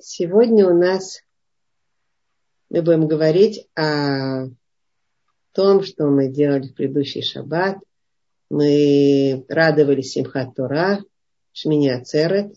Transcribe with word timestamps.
Сегодня 0.00 0.68
у 0.68 0.78
нас 0.78 1.24
мы 2.70 2.82
будем 2.82 3.08
говорить 3.08 3.66
о 3.74 4.46
том, 5.52 5.82
что 5.82 6.06
мы 6.06 6.28
делали 6.28 6.68
в 6.68 6.74
предыдущий 6.74 7.22
шаббат. 7.22 7.78
Мы 8.48 9.44
радовались 9.48 10.12
Симхат 10.12 10.54
Тора, 10.54 11.02
Шмини 11.52 11.88
Ацерет, 11.88 12.54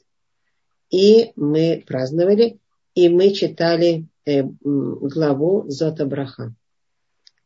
и 0.92 1.32
мы 1.36 1.84
праздновали, 1.88 2.60
и 2.94 3.10
мы 3.10 3.32
читали 3.32 4.06
э, 4.26 4.44
главу 4.44 5.68
Зота 5.68 6.06
Браха. 6.06 6.54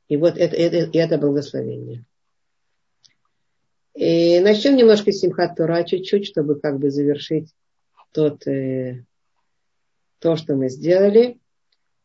И 0.10 0.18
вот 0.18 0.38
это, 0.38 0.58
это, 0.58 0.90
это 0.98 1.18
благословение. 1.18 2.04
И 3.94 4.42
начнем 4.42 4.76
немножко 4.76 5.14
Симхат 5.14 5.56
Тора 5.56 5.86
чуть-чуть, 5.86 6.26
чтобы 6.26 6.60
как 6.60 6.80
бы 6.80 6.92
завершить 6.92 7.54
тот, 8.12 8.46
э, 8.46 9.06
то, 10.20 10.36
что 10.36 10.56
мы 10.56 10.70
сделали. 10.70 11.40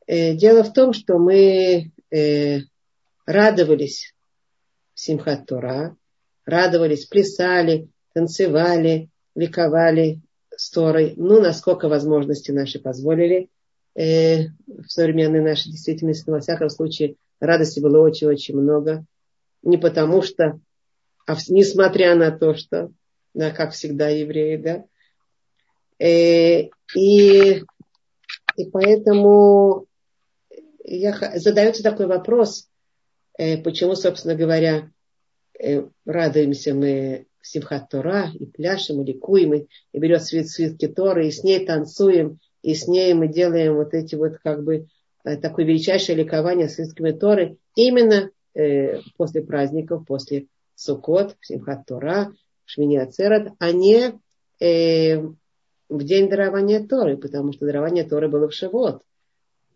Э, 0.06 0.34
дело 0.34 0.64
в 0.64 0.72
том, 0.72 0.92
что 0.92 1.18
мы 1.18 1.92
э, 2.10 2.58
радовались 3.26 4.14
Симхат 4.94 5.46
Тора, 5.46 5.96
радовались, 6.44 7.06
плясали, 7.06 7.88
танцевали, 8.12 9.08
ликовали 9.34 10.20
с 10.54 10.70
Торой, 10.70 11.14
ну, 11.16 11.40
насколько 11.40 11.88
возможности 11.88 12.50
наши 12.50 12.80
позволили 12.80 13.48
э, 13.94 14.48
в 14.66 14.88
современной 14.88 15.40
нашей 15.40 15.70
действительности. 15.70 16.24
Но, 16.26 16.34
во 16.34 16.40
всяком 16.40 16.68
случае, 16.68 17.16
радости 17.38 17.80
было 17.80 18.00
очень-очень 18.00 18.56
много. 18.56 19.04
Не 19.62 19.78
потому 19.78 20.22
что, 20.22 20.60
а 21.26 21.36
несмотря 21.48 22.14
на 22.14 22.30
то, 22.30 22.54
что, 22.54 22.90
да, 23.34 23.50
как 23.50 23.72
всегда 23.72 24.08
евреи, 24.08 24.56
да, 24.56 24.84
Э, 26.00 26.68
и, 26.96 27.62
и 28.60 28.70
поэтому 28.70 29.86
я, 30.84 31.16
задается 31.36 31.82
такой 31.82 32.06
вопрос, 32.06 32.68
э, 33.38 33.56
почему, 33.62 33.94
собственно 33.94 34.34
говоря, 34.34 34.90
э, 35.58 35.84
радуемся 36.04 36.74
мы 36.74 37.26
Симхат 37.40 37.88
Тора 37.88 38.30
и 38.34 38.44
пляшем, 38.44 39.00
и 39.00 39.06
ликуем, 39.06 39.54
и, 39.54 39.66
и 39.92 39.98
берет 39.98 40.24
свет 40.24 40.48
свитки 40.48 40.88
Торы, 40.88 41.28
и 41.28 41.30
с 41.30 41.42
ней 41.42 41.64
танцуем, 41.64 42.38
и 42.62 42.74
с 42.74 42.86
ней 42.86 43.14
мы 43.14 43.28
делаем 43.28 43.76
вот 43.76 43.94
эти 43.94 44.14
вот 44.14 44.38
как 44.44 44.62
бы 44.62 44.88
такое 45.22 45.64
величайшее 45.64 46.16
ликование 46.16 46.68
с 46.68 46.74
свитками 46.74 47.12
Торы 47.12 47.56
именно 47.76 48.30
э, 48.54 49.00
после 49.16 49.42
праздников, 49.42 50.04
после 50.06 50.48
Суккот, 50.74 51.36
Симхат 51.40 51.86
Тора, 51.86 52.32
Шмини 52.66 52.98
Ацерат, 52.98 53.52
а 53.58 53.72
не 53.72 54.18
э, 54.60 55.22
в 55.90 56.04
день 56.04 56.30
дарования 56.30 56.86
Торы, 56.86 57.16
потому 57.16 57.52
что 57.52 57.66
дарование 57.66 58.04
Торы 58.04 58.28
было 58.28 58.48
в 58.48 58.54
Шивот. 58.54 59.02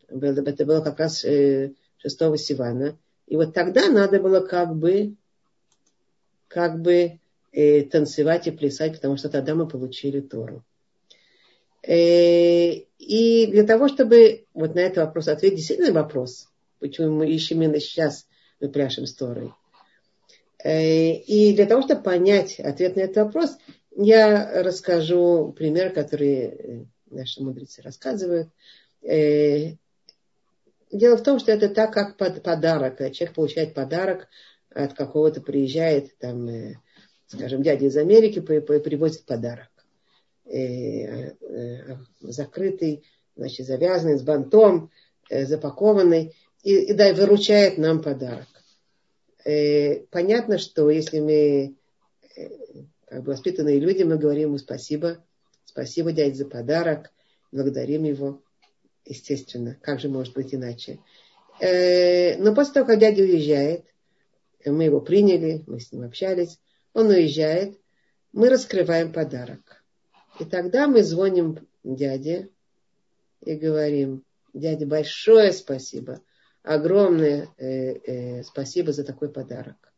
Это 0.08 0.64
было 0.64 0.80
как 0.80 1.00
раз 1.00 1.20
6 1.20 1.26
э, 1.26 2.36
Сивана. 2.36 2.96
И 3.26 3.36
вот 3.36 3.52
тогда 3.52 3.88
надо 3.88 4.20
было 4.20 4.40
как 4.40 4.76
бы, 4.76 5.16
как 6.46 6.80
бы 6.80 7.18
э, 7.52 7.82
танцевать 7.82 8.46
и 8.46 8.52
плясать, 8.52 8.94
потому 8.94 9.16
что 9.16 9.28
тогда 9.28 9.54
мы 9.56 9.66
получили 9.66 10.20
Тору. 10.20 10.62
Э, 11.82 12.74
и 12.98 13.46
для 13.48 13.64
того, 13.64 13.88
чтобы 13.88 14.44
вот 14.54 14.76
на 14.76 14.80
этот 14.80 15.06
вопрос 15.06 15.26
ответить, 15.26 15.58
действительно 15.58 15.92
вопрос, 15.92 16.48
почему 16.78 17.10
мы 17.10 17.28
ищем 17.28 17.60
именно 17.60 17.80
сейчас, 17.80 18.28
мы 18.60 18.68
пляшем 18.68 19.06
с 19.06 19.14
Торой. 19.14 19.52
И 20.64 21.52
для 21.54 21.66
того, 21.66 21.82
чтобы 21.82 22.02
понять 22.02 22.58
ответ 22.58 22.96
на 22.96 23.00
этот 23.00 23.16
вопрос, 23.16 23.58
я 23.97 24.62
расскажу 24.62 25.53
пример, 25.56 25.92
который 25.92 26.39
э, 26.39 26.84
наши 27.11 27.42
мудрецы 27.42 27.83
рассказывают. 27.83 28.48
Э, 29.03 29.75
дело 30.91 31.17
в 31.17 31.23
том, 31.23 31.39
что 31.39 31.53
это 31.53 31.69
так, 31.69 31.92
как 31.92 32.17
подарок. 32.17 32.98
Человек 33.12 33.34
получает 33.34 33.75
подарок 33.75 34.28
от 34.70 34.95
какого-то, 34.95 35.41
приезжает, 35.41 36.16
там, 36.19 36.49
э, 36.49 36.75
скажем, 37.27 37.62
дядя 37.62 37.87
из 37.87 37.97
Америки 37.97 38.41
привозит 38.41 39.25
подарок. 39.27 39.71
Закрытый, 42.21 43.04
значит, 43.34 43.66
завязанный, 43.66 44.19
с 44.19 44.22
бантом, 44.22 44.91
запакованный, 45.31 46.34
и, 46.62 46.91
и 46.91 46.93
да, 46.93 47.15
выручает 47.15 47.78
нам 47.78 48.03
подарок. 48.03 48.47
Понятно, 49.43 50.59
что 50.59 50.91
если 50.91 51.21
мы 51.21 51.77
воспитанные 53.22 53.78
люди, 53.78 54.02
мы 54.02 54.16
говорим 54.16 54.48
ему 54.48 54.58
спасибо, 54.58 55.25
спасибо, 55.64 56.12
дядя, 56.12 56.34
за 56.34 56.47
подарок, 56.47 57.12
благодарим 57.52 58.04
его, 58.04 58.42
естественно, 59.04 59.76
как 59.80 60.00
же 60.00 60.08
может 60.08 60.34
быть 60.34 60.54
иначе. 60.54 61.00
Э, 61.60 62.36
но 62.38 62.54
после 62.54 62.74
того, 62.74 62.86
как 62.86 62.98
дядя 62.98 63.22
уезжает, 63.22 63.84
мы 64.64 64.84
его 64.84 65.00
приняли, 65.00 65.62
мы 65.66 65.80
с 65.80 65.92
ним 65.92 66.04
общались, 66.04 66.58
он 66.92 67.08
уезжает, 67.08 67.78
мы 68.32 68.48
раскрываем 68.48 69.12
подарок. 69.12 69.84
И 70.41 70.44
тогда 70.44 70.88
мы 70.88 71.03
звоним 71.03 71.69
дяде 71.84 72.50
и 73.44 73.54
говорим, 73.54 74.24
дядя, 74.53 74.86
большое 74.86 75.53
спасибо, 75.53 76.20
огромное 76.62 77.48
э, 77.58 77.66
э, 77.66 78.42
спасибо 78.42 78.92
за 78.92 79.04
такой 79.04 79.30
подарок. 79.30 79.94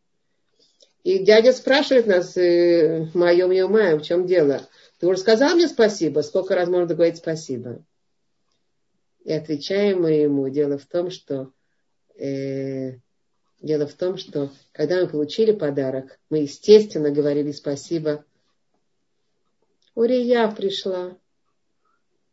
И 1.06 1.20
дядя 1.20 1.52
спрашивает 1.52 2.08
нас, 2.08 2.36
э, 2.36 3.06
моем 3.14 3.52
и 3.52 3.96
в 3.96 4.02
чем 4.02 4.26
дело? 4.26 4.68
Ты 4.98 5.06
уже 5.06 5.20
сказал 5.20 5.54
мне 5.54 5.68
спасибо? 5.68 6.18
Сколько 6.18 6.56
раз 6.56 6.68
можно 6.68 6.96
говорить 6.96 7.18
спасибо? 7.18 7.84
И 9.22 9.32
отвечаем 9.32 10.02
мы 10.02 10.14
ему, 10.14 10.48
дело 10.48 10.78
в 10.78 10.86
том, 10.86 11.12
что 11.12 11.52
э, 12.18 12.94
дело 13.60 13.86
в 13.86 13.92
том, 13.92 14.16
что 14.16 14.50
когда 14.72 15.00
мы 15.00 15.06
получили 15.06 15.52
подарок, 15.52 16.18
мы, 16.28 16.38
естественно, 16.38 17.12
говорили 17.12 17.52
спасибо. 17.52 18.24
Урия 19.94 20.48
пришла. 20.48 21.16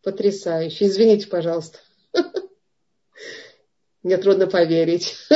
Потрясающе. 0.02 0.88
Извините, 0.88 1.28
пожалуйста. 1.28 1.78
Мне 4.02 4.18
трудно 4.18 4.48
поверить. 4.48 5.16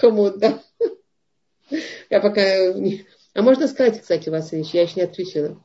Хамуда. 0.00 0.62
Я 2.10 2.20
пока... 2.20 2.42
А 3.34 3.42
можно 3.42 3.68
сказать, 3.68 4.00
кстати, 4.00 4.28
Васильевич, 4.28 4.72
я 4.72 4.82
еще 4.82 4.94
не 4.96 5.02
отвечала. 5.02 5.62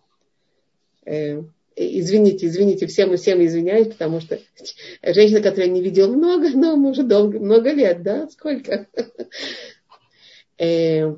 Э, 1.06 1.42
извините, 1.76 2.48
извините, 2.48 2.86
всем 2.88 3.14
и 3.14 3.18
всем 3.18 3.44
извиняюсь, 3.46 3.88
потому 3.88 4.20
что 4.20 4.40
женщина, 5.02 5.40
которую 5.40 5.68
я 5.68 5.74
не 5.74 5.82
видела 5.82 6.12
много, 6.12 6.50
но 6.50 6.76
уже 6.76 7.04
долго, 7.04 7.40
много 7.40 7.72
лет, 7.72 8.04
да? 8.04 8.28
Сколько? 8.30 8.88
Э, 10.58 11.16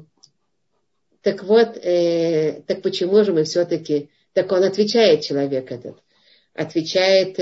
так 1.22 1.44
вот, 1.44 1.78
э, 1.78 2.62
так 2.66 2.82
почему 2.82 3.24
же 3.24 3.34
мы 3.34 3.44
все-таки... 3.44 4.10
Так 4.34 4.52
он 4.52 4.64
отвечает, 4.64 5.22
человек 5.22 5.72
этот. 5.72 5.98
Отвечает, 6.54 7.36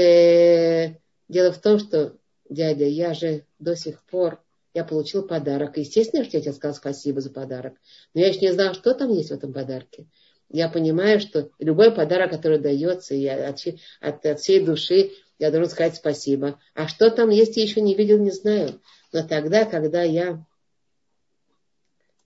дело 1.30 1.52
в 1.52 1.60
том, 1.60 1.80
что, 1.80 2.16
дядя, 2.50 2.86
я 2.86 3.14
же 3.14 3.46
до 3.60 3.76
сих 3.76 4.02
пор 4.06 4.42
я 4.74 4.84
получил 4.84 5.24
подарок. 5.24 5.78
Естественно, 5.78 6.24
что 6.24 6.38
я 6.38 6.44
тебе 6.44 6.54
сказал 6.54 6.76
спасибо 6.76 7.22
за 7.22 7.30
подарок. 7.30 7.74
Но 8.14 8.22
я 8.22 8.28
еще 8.28 8.40
не 8.40 8.54
знала, 8.54 8.74
что 8.74 8.94
там 8.94 9.12
есть 9.12 9.30
в 9.30 9.34
этом 9.34 9.54
подарке. 9.54 10.08
Я 10.50 10.70
понимаю, 10.70 11.20
что 11.20 11.50
любой 11.60 11.92
подарок, 11.92 12.32
который 12.32 12.60
дается, 12.60 13.16
я 13.16 13.50
от, 13.50 13.60
от, 14.02 14.26
от 14.26 14.40
всей 14.40 14.64
души 14.64 15.12
я 15.40 15.50
должен 15.50 15.72
сказать 15.72 15.96
спасибо. 15.96 16.60
А 16.76 16.88
что 16.88 17.10
там 17.10 17.30
есть, 17.30 17.58
я 17.58 17.64
еще 17.64 17.82
не 17.82 17.96
видел, 17.96 18.20
не 18.20 18.32
знаю. 18.32 18.80
Но 19.12 19.28
тогда, 19.28 19.66
когда 19.66 20.04
я, 20.04 20.46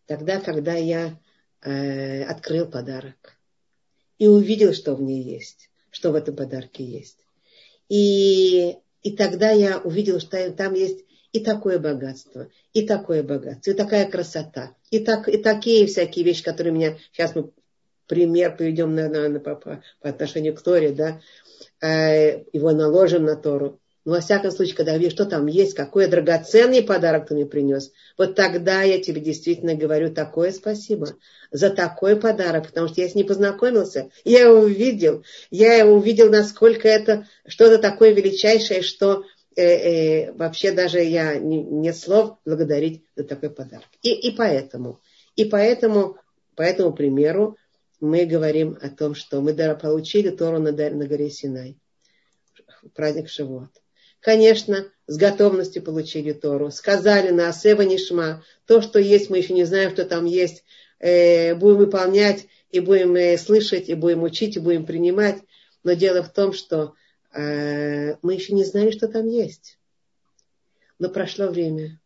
тогда, 0.05 0.41
когда 0.41 0.73
я 0.73 1.17
э, 1.61 2.23
открыл 2.23 2.67
подарок 2.67 3.38
и 4.17 4.28
увидел, 4.28 4.73
что 4.73 4.95
в 4.95 5.01
ней 5.01 5.22
есть, 5.22 5.69
что 5.91 6.11
в 6.11 6.16
этом 6.16 6.35
подарке 6.35 6.84
есть, 6.84 7.20
и, 7.87 8.75
и 9.02 9.16
тогда 9.16 9.52
я 9.52 9.79
увидел, 9.79 10.20
что 10.20 10.52
там 10.52 10.73
есть 10.73 11.05
и 11.35 11.41
такое 11.41 11.79
богатство, 11.79 12.47
и 12.72 12.87
такое 12.87 13.22
богатство, 13.22 13.72
и 13.72 13.73
такая 13.73 14.09
красота, 14.09 14.72
и, 14.90 14.99
так, 14.99 15.28
и 15.28 15.37
такие 15.37 15.85
всякие 15.85 16.23
вещи, 16.23 16.41
которые 16.41 16.73
меня... 16.73 16.97
Сейчас 17.11 17.35
мы 17.35 17.52
пример 18.08 18.55
приведем 18.55 18.96
на, 18.96 19.09
на, 19.09 19.28
на, 19.28 19.41
по, 19.41 19.55
по 19.55 19.82
отношению 20.02 20.55
к 20.55 20.61
Торе, 20.61 20.91
да, 20.91 21.20
э, 21.82 22.46
его 22.53 22.72
наложим 22.72 23.26
на 23.26 23.35
Тору. 23.35 23.82
Но 24.05 24.14
во 24.14 24.22
всяком 24.22 24.52
случае, 24.52 24.76
когда 24.76 24.93
я 24.93 24.97
вижу, 24.97 25.11
что 25.11 25.26
там 25.26 25.47
есть, 25.47 25.73
какой 25.73 26.08
драгоценный 26.08 26.84
подарок 26.84 27.28
ты 27.28 27.34
мне 27.34 27.46
принес, 27.46 27.91
вот 28.17 28.35
тогда 28.35 28.84
я 28.84 29.02
тебе 29.02 29.20
действительно 29.20 29.76
говорю 29.76 30.14
такое 30.14 30.52
спасибо 30.52 31.17
за 31.52 31.70
такой 31.70 32.16
подарок, 32.16 32.67
потому 32.67 32.87
что 32.87 33.02
я 33.02 33.09
с 33.09 33.16
ней 33.16 33.26
познакомился, 33.26 34.09
я 34.23 34.43
его 34.43 34.59
увидел, 34.59 35.26
я 35.49 35.73
его 35.73 35.96
увидел, 35.96 36.29
насколько 36.29 36.87
это 36.87 37.28
что-то 37.46 37.78
такое 37.79 38.14
величайшее, 38.14 38.84
что 38.84 39.26
э, 39.55 39.63
э, 39.63 40.31
вообще 40.34 40.72
даже 40.72 40.99
я 40.99 41.37
не, 41.37 41.63
нет 41.63 41.96
слов 41.96 42.37
благодарить 42.46 43.03
за 43.16 43.23
такой 43.23 43.49
подарок. 43.49 43.87
И, 44.02 44.13
и 44.13 44.35
поэтому, 44.35 44.99
и 45.35 45.46
поэтому, 45.46 46.17
по 46.55 46.61
этому 46.61 46.93
примеру, 46.93 47.57
мы 47.99 48.25
говорим 48.25 48.78
о 48.81 48.90
том, 48.90 49.16
что 49.16 49.41
мы 49.41 49.53
получили 49.75 50.29
Тору 50.29 50.59
на, 50.59 50.72
на 50.72 51.07
горе 51.07 51.29
Синай. 51.29 51.78
Праздник 52.93 53.29
Шивот. 53.29 53.72
Конечно, 54.19 54.87
с 55.07 55.17
готовностью 55.17 55.84
получили 55.84 56.34
Тору. 56.34 56.72
Сказали 56.72 57.29
на 57.29 57.49
Асева 57.49 57.84
Нишма, 57.84 58.43
то, 58.66 58.81
что 58.81 58.99
есть, 58.99 59.29
мы 59.29 59.37
еще 59.37 59.53
не 59.53 59.66
знаем, 59.66 59.91
что 59.91 60.05
там 60.05 60.25
есть. 60.25 60.63
Э, 60.99 61.55
будем 61.55 61.78
выполнять, 61.78 62.47
и 62.72 62.79
будем 62.79 63.16
э, 63.16 63.37
слышать, 63.37 63.90
и 63.90 63.93
будем 63.93 64.23
учить, 64.23 64.55
и 64.55 64.59
будем 64.59 64.85
принимать. 64.85 65.37
Но 65.84 65.93
дело 65.93 66.23
в 66.23 66.34
том, 66.34 66.53
что 66.53 66.96
мы 67.35 68.34
еще 68.34 68.53
не 68.53 68.64
знали, 68.64 68.91
что 68.91 69.08
там 69.08 69.28
есть. 69.28 69.78
Но 70.99 71.09
прошло 71.09 71.47
время. 71.47 71.99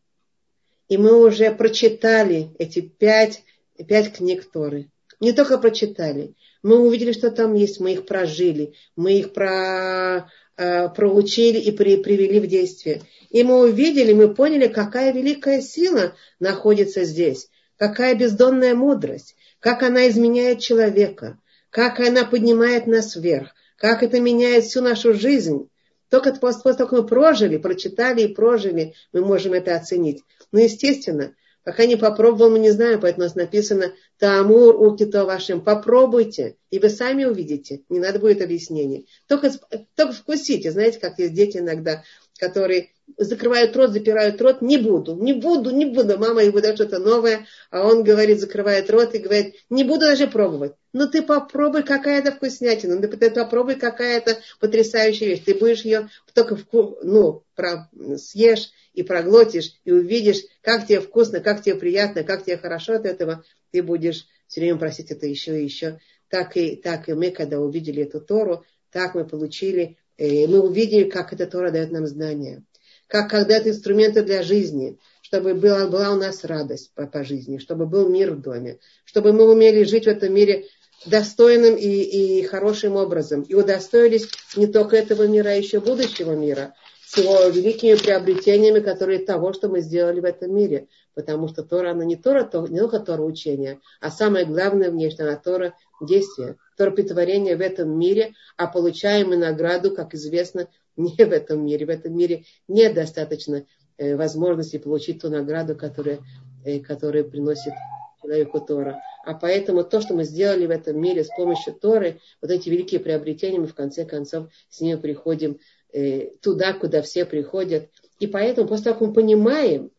И 0.88 0.98
мы 0.98 1.24
уже 1.24 1.52
прочитали 1.52 2.50
эти 2.58 2.82
пять, 2.82 3.44
пять 3.88 4.14
книг 4.14 4.50
Торы. 4.52 4.90
Не 5.20 5.34
только 5.34 5.58
прочитали. 5.58 6.34
Мы 6.64 6.80
увидели, 6.80 7.12
что 7.12 7.30
там 7.32 7.54
есть, 7.54 7.80
мы 7.80 7.94
их 7.94 8.06
прожили, 8.06 8.74
мы 8.96 9.20
их 9.20 9.34
про, 9.34 10.30
э, 10.58 10.90
проучили 10.90 11.58
и 11.60 11.72
при, 11.72 11.98
привели 11.98 12.40
в 12.40 12.48
действие. 12.48 13.04
И 13.30 13.44
мы 13.44 13.62
увидели, 13.62 14.14
мы 14.14 14.34
поняли, 14.34 14.68
какая 14.68 15.14
великая 15.14 15.62
сила 15.62 16.16
находится 16.40 17.04
здесь, 17.04 17.50
какая 17.78 18.16
бездонная 18.16 18.76
мудрость, 18.76 19.36
как 19.60 19.84
она 19.84 20.10
изменяет 20.10 20.60
человека, 20.60 21.38
как 21.70 22.00
она 22.00 22.26
поднимает 22.26 22.88
нас 22.88 23.16
вверх, 23.16 23.54
как 23.80 24.04
это 24.04 24.20
меняет 24.20 24.66
всю 24.66 24.82
нашу 24.82 25.14
жизнь. 25.14 25.70
Только 26.10 26.34
после 26.34 26.62
того, 26.62 26.76
как 26.76 26.92
мы 26.92 27.06
прожили, 27.06 27.58
прочитали 27.58 28.24
и 28.24 28.34
прожили, 28.34 28.94
мы 29.14 29.22
можем 29.22 29.54
это 29.54 29.76
оценить. 29.76 30.24
Но, 30.52 30.60
естественно, 30.60 31.36
Пока 31.64 31.86
не 31.86 31.98
попробовал, 31.98 32.50
мы 32.50 32.58
не 32.60 32.72
знаем, 32.72 33.00
поэтому 33.00 33.26
у 33.26 33.28
нас 33.28 33.36
написано 33.36 33.94
Таамур 34.18 34.82
укито 34.82 35.26
вашим. 35.26 35.62
Попробуйте, 35.62 36.56
и 36.72 36.80
вы 36.80 36.90
сами 36.90 37.26
увидите. 37.26 37.84
Не 37.90 38.00
надо 38.00 38.18
будет 38.18 38.42
объяснений. 38.42 39.08
Только, 39.28 39.52
только 39.96 40.14
вкусите. 40.14 40.72
Знаете, 40.72 41.00
как 41.00 41.20
есть 41.20 41.34
дети 41.34 41.58
иногда, 41.58 42.04
которые 42.40 42.90
закрывают 43.18 43.76
рот, 43.76 43.92
запирают 43.92 44.42
рот, 44.42 44.62
не 44.62 44.78
буду, 44.78 45.16
не 45.16 45.34
буду, 45.34 45.72
не 45.72 45.86
буду. 45.86 46.18
Мама 46.18 46.44
ему 46.44 46.60
дает 46.62 46.76
что-то 46.76 47.00
новое, 47.00 47.46
а 47.72 47.88
он 47.88 48.04
говорит, 48.04 48.40
закрывает 48.40 48.90
рот 48.90 49.14
и 49.16 49.20
говорит, 49.20 49.56
не 49.70 49.84
буду 49.84 50.02
даже 50.02 50.28
пробовать. 50.28 50.74
Ну 50.94 51.08
ты 51.08 51.22
попробуй, 51.22 51.84
какая 51.84 52.20
это 52.20 52.32
вкуснятина, 52.32 53.00
ну 53.00 53.08
ты 53.08 53.32
попробуй, 53.32 53.76
какая 53.76 54.18
это 54.18 54.40
потрясающая 54.60 55.28
вещь. 55.28 55.44
Ты 55.46 55.54
будешь 55.54 55.82
ее 55.82 56.10
только 56.34 56.56
вку... 56.56 56.98
ну, 57.04 57.44
про... 57.56 57.90
съешь 58.18 58.72
и 58.94 59.04
проглотишь, 59.04 59.74
и 59.86 59.92
увидишь, 59.92 60.44
как 60.62 60.88
тебе 60.88 61.02
вкусно, 61.02 61.40
как 61.40 61.62
тебе 61.62 61.76
приятно, 61.76 62.24
как 62.24 62.44
тебе 62.44 62.58
хорошо 62.58 62.94
от 62.94 63.06
этого. 63.06 63.44
Ты 63.72 63.84
будешь 63.84 64.28
все 64.48 64.62
время 64.62 64.78
просить 64.78 65.12
это 65.12 65.28
еще 65.28 65.60
и 65.60 65.64
еще. 65.64 66.00
Так 66.30 66.58
и, 66.58 66.76
так 66.76 67.10
и 67.10 67.14
мы, 67.14 67.32
когда 67.32 67.60
увидели 67.60 68.04
эту 68.04 68.22
Тору, 68.22 68.66
так 68.92 69.16
мы 69.16 69.26
получили, 69.26 69.98
э, 70.18 70.48
мы 70.48 70.60
увидели, 70.62 71.10
как 71.10 71.34
эта 71.34 71.46
Тора 71.46 71.72
дает 71.72 71.92
нам 71.92 72.08
знания 72.08 72.64
как 73.10 73.30
когда-то 73.30 73.70
инструменты 73.70 74.24
для 74.24 74.44
жизни, 74.44 74.98
чтобы 75.22 75.56
была, 75.56 75.88
была 75.88 76.12
у 76.12 76.16
нас 76.16 76.46
радость 76.46 76.92
по, 76.94 77.08
по 77.08 77.24
жизни, 77.24 77.58
чтобы 77.58 77.86
был 77.86 78.08
мир 78.08 78.32
в 78.32 78.42
доме, 78.42 78.80
чтобы 79.04 79.34
мы 79.34 79.52
умели 79.52 79.84
жить 79.84 80.06
в 80.06 80.10
этом 80.10 80.34
мире 80.34 80.68
достойным 81.06 81.76
и, 81.76 81.88
и 81.88 82.44
хорошим 82.44 82.96
образом. 82.96 83.42
И 83.42 83.56
удостоились 83.56 84.30
не 84.56 84.68
только 84.68 84.96
этого 84.96 85.28
мира, 85.28 85.50
а 85.50 85.54
еще 85.54 85.80
будущего 85.80 86.34
мира, 86.34 86.76
с 87.06 87.18
его 87.18 87.46
великими 87.48 87.96
приобретениями, 87.96 88.80
которые 88.80 89.20
того, 89.20 89.54
что 89.54 89.70
мы 89.70 89.82
сделали 89.82 90.20
в 90.20 90.26
этом 90.26 90.56
мире. 90.56 90.88
Потому 91.16 91.48
что 91.48 91.64
Тора, 91.64 91.92
она 91.92 92.06
не, 92.06 92.16
Тора, 92.16 92.44
то, 92.44 92.68
не 92.68 92.80
только 92.80 93.00
Тора 93.00 93.24
учения, 93.24 93.80
а 94.00 94.12
самое 94.12 94.46
главное 94.46 94.92
внешне, 94.92 95.26
она 95.26 95.36
Тора 95.36 95.74
действия, 96.00 96.58
Тора 96.78 96.92
притворения 96.92 97.58
в 97.58 97.62
этом 97.62 97.98
мире, 97.98 98.34
а 98.56 98.68
получаем 98.68 99.30
мы 99.30 99.38
награду, 99.38 99.96
как 99.96 100.14
известно, 100.14 100.68
не 101.00 101.26
в 101.26 101.32
этом 101.32 101.66
мире. 101.66 101.86
В 101.86 101.90
этом 101.90 102.16
мире 102.16 102.44
нет 102.68 102.94
достаточно 102.94 103.66
э, 103.98 104.16
возможности 104.16 104.78
получить 104.78 105.22
ту 105.22 105.30
награду, 105.30 105.76
которая, 105.76 106.20
э, 106.66 106.80
которая 106.80 107.24
приносит 107.24 107.74
человеку 108.22 108.60
Тора. 108.60 109.02
А 109.26 109.34
поэтому 109.34 109.84
то, 109.84 110.02
что 110.02 110.14
мы 110.14 110.24
сделали 110.24 110.66
в 110.66 110.72
этом 110.72 111.00
мире 111.00 111.24
с 111.24 111.30
помощью 111.30 111.74
Торы, 111.74 112.20
вот 112.42 112.52
эти 112.52 112.70
великие 112.70 113.00
приобретения, 113.00 113.60
мы 113.60 113.68
в 113.68 113.76
конце 113.76 114.06
концов 114.06 114.48
с 114.70 114.82
ними 114.82 115.00
приходим 115.00 115.60
э, 115.94 116.32
туда, 116.42 116.74
куда 116.74 117.02
все 117.02 117.26
приходят. 117.26 117.90
И 118.20 118.28
поэтому 118.28 118.68
после 118.68 118.86
того, 118.86 119.00
как 119.00 119.08
мы 119.08 119.14
понимаем, 119.14 119.92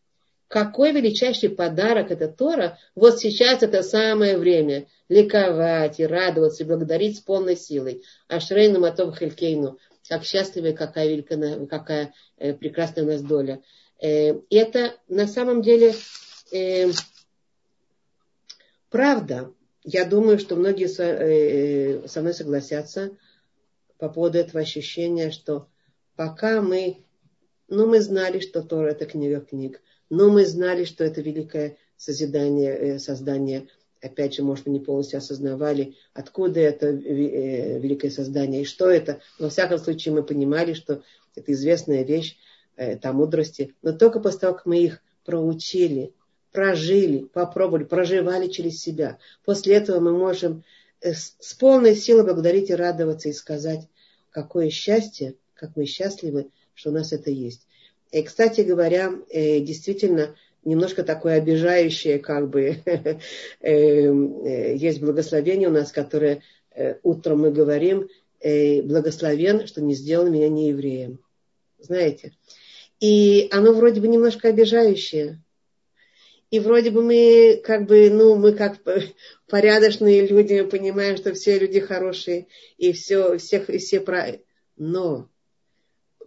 какой 0.47 0.91
величайший 0.91 1.49
подарок 1.49 2.11
это 2.11 2.27
Тора, 2.27 2.77
вот 2.93 3.19
сейчас 3.19 3.63
это 3.63 3.83
самое 3.83 4.37
время 4.37 4.87
ликовать 5.07 5.99
и 5.99 6.05
радоваться, 6.05 6.63
и 6.63 6.67
благодарить 6.67 7.17
с 7.17 7.21
полной 7.21 7.55
силой. 7.55 8.03
Ашрейну 8.27 8.81
Матов 8.81 9.17
Хелькейну 9.17 9.77
как 10.11 10.25
счастливы, 10.25 10.73
какая 10.73 11.07
великая, 11.07 11.65
какая 11.67 12.13
э, 12.35 12.53
прекрасная 12.53 13.05
у 13.05 13.07
нас 13.07 13.21
доля. 13.21 13.61
Э, 14.01 14.33
это 14.49 14.97
на 15.07 15.25
самом 15.25 15.61
деле 15.61 15.95
э, 16.51 16.91
правда. 18.89 19.53
Я 19.85 20.03
думаю, 20.03 20.37
что 20.37 20.57
многие 20.57 20.87
со, 20.87 22.19
мной 22.19 22.33
согласятся 22.33 23.15
по 23.97 24.09
поводу 24.09 24.37
этого 24.37 24.59
ощущения, 24.59 25.31
что 25.31 25.69
пока 26.17 26.61
мы, 26.61 27.05
ну, 27.69 27.87
мы 27.87 28.01
знали, 28.01 28.39
что 28.39 28.63
Тора 28.63 28.89
это 28.89 29.05
книга 29.05 29.39
книг, 29.39 29.81
но 30.09 30.29
мы 30.29 30.45
знали, 30.45 30.83
что 30.83 31.05
это 31.05 31.21
великое 31.21 31.77
созидание, 31.95 32.99
создание 32.99 33.69
опять 34.01 34.33
же, 34.33 34.43
может, 34.43 34.67
не 34.67 34.79
полностью 34.79 35.17
осознавали, 35.17 35.95
откуда 36.13 36.59
это 36.59 36.87
э, 36.87 37.79
великое 37.79 38.09
создание 38.09 38.63
и 38.63 38.65
что 38.65 38.89
это. 38.89 39.21
Но, 39.39 39.45
во 39.45 39.49
всяком 39.49 39.77
случае, 39.77 40.13
мы 40.13 40.23
понимали, 40.23 40.73
что 40.73 41.03
это 41.35 41.51
известная 41.53 42.03
вещь, 42.03 42.37
это 42.75 43.13
мудрости. 43.13 43.75
Но 43.81 43.93
только 43.93 44.19
после 44.19 44.39
того, 44.39 44.53
как 44.55 44.65
мы 44.65 44.79
их 44.79 45.01
проучили, 45.23 46.13
прожили, 46.51 47.19
попробовали, 47.19 47.83
проживали 47.83 48.47
через 48.47 48.81
себя, 48.81 49.19
после 49.45 49.75
этого 49.75 49.99
мы 49.99 50.17
можем 50.17 50.63
э, 51.01 51.13
с 51.13 51.53
полной 51.53 51.95
силой 51.95 52.25
благодарить 52.25 52.69
и 52.69 52.75
радоваться 52.75 53.29
и 53.29 53.33
сказать, 53.33 53.87
какое 54.31 54.69
счастье, 54.69 55.35
как 55.53 55.75
мы 55.75 55.85
счастливы, 55.85 56.49
что 56.73 56.89
у 56.89 56.93
нас 56.93 57.13
это 57.13 57.29
есть. 57.29 57.67
И, 58.11 58.21
кстати 58.23 58.61
говоря, 58.61 59.13
э, 59.29 59.59
действительно, 59.59 60.35
немножко 60.63 61.03
такое 61.03 61.35
обижающее, 61.35 62.19
как 62.19 62.49
бы, 62.49 62.77
эм, 63.61 64.45
э, 64.45 64.75
есть 64.75 65.01
благословение 65.01 65.69
у 65.69 65.71
нас, 65.71 65.91
которое 65.91 66.41
э, 66.75 66.95
утром 67.03 67.41
мы 67.41 67.51
говорим, 67.51 68.07
благословен, 68.43 69.67
что 69.67 69.81
не 69.81 69.93
сделал 69.93 70.27
меня 70.27 70.49
не 70.49 70.69
евреем. 70.69 71.19
Знаете? 71.77 72.33
И 72.99 73.47
оно 73.51 73.73
вроде 73.73 74.01
бы 74.01 74.07
немножко 74.07 74.47
обижающее. 74.47 75.39
И 76.51 76.59
вроде 76.59 76.91
бы 76.91 77.01
мы 77.01 77.61
как 77.63 77.87
бы, 77.87 78.09
ну, 78.09 78.35
мы 78.35 78.53
как 78.53 78.79
порядочные 79.47 80.27
люди, 80.27 80.61
понимаем, 80.63 81.17
что 81.17 81.33
все 81.33 81.57
люди 81.57 81.79
хорошие, 81.79 82.47
и 82.77 82.91
все, 82.91 83.37
всех, 83.37 83.69
и 83.69 83.77
все 83.77 84.01
про... 84.01 84.39
Но 84.75 85.29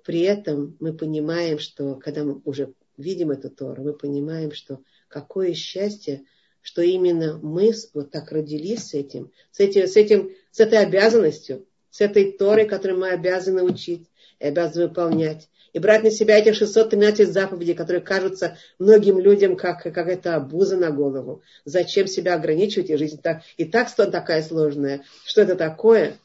при 0.05 0.21
этом 0.23 0.77
мы 0.81 0.95
понимаем, 0.95 1.59
что 1.59 1.95
когда 1.97 2.25
мы 2.25 2.41
уже 2.45 2.73
видим 2.97 3.31
эту 3.31 3.51
Тору, 3.51 3.83
мы 3.83 3.93
понимаем, 3.93 4.53
что 4.53 4.81
какое 5.09 5.55
счастье, 5.55 6.25
что 6.63 6.83
именно 6.83 7.39
мы 7.43 7.73
вот 7.93 8.11
так 8.11 8.33
родились 8.33 8.89
с 8.89 8.95
этим, 8.95 9.31
с, 9.51 9.61
этим, 9.61 9.87
с, 9.87 9.97
этим, 9.97 10.31
с 10.51 10.61
этой 10.61 10.79
обязанностью, 10.79 11.67
с 11.91 12.01
этой 12.01 12.33
Торой, 12.33 12.67
которую 12.67 13.01
мы 13.01 13.11
обязаны 13.11 13.63
учить 13.63 14.09
и 14.41 14.47
обязаны 14.47 14.89
выполнять. 14.89 15.49
И 15.73 15.81
брать 15.81 16.05
на 16.05 16.11
себя 16.13 16.39
этих 16.39 16.55
613 16.55 17.29
заповедей, 17.29 17.75
которые 17.75 18.01
кажутся 18.01 18.57
многим 18.79 19.19
людям 19.19 19.57
как, 19.57 19.83
как 19.83 20.09
это 20.09 20.37
обуза 20.37 20.77
на 20.77 20.93
голову. 20.93 21.43
Зачем 21.65 22.07
себя 22.07 22.35
ограничивать, 22.35 22.91
и 22.91 22.97
жизнь 22.97 23.21
так, 23.21 23.43
и 23.57 23.65
так 23.65 23.93
такая 23.93 24.43
сложная. 24.43 25.03
Что 25.25 25.43
это 25.43 25.57
такое? 25.57 26.17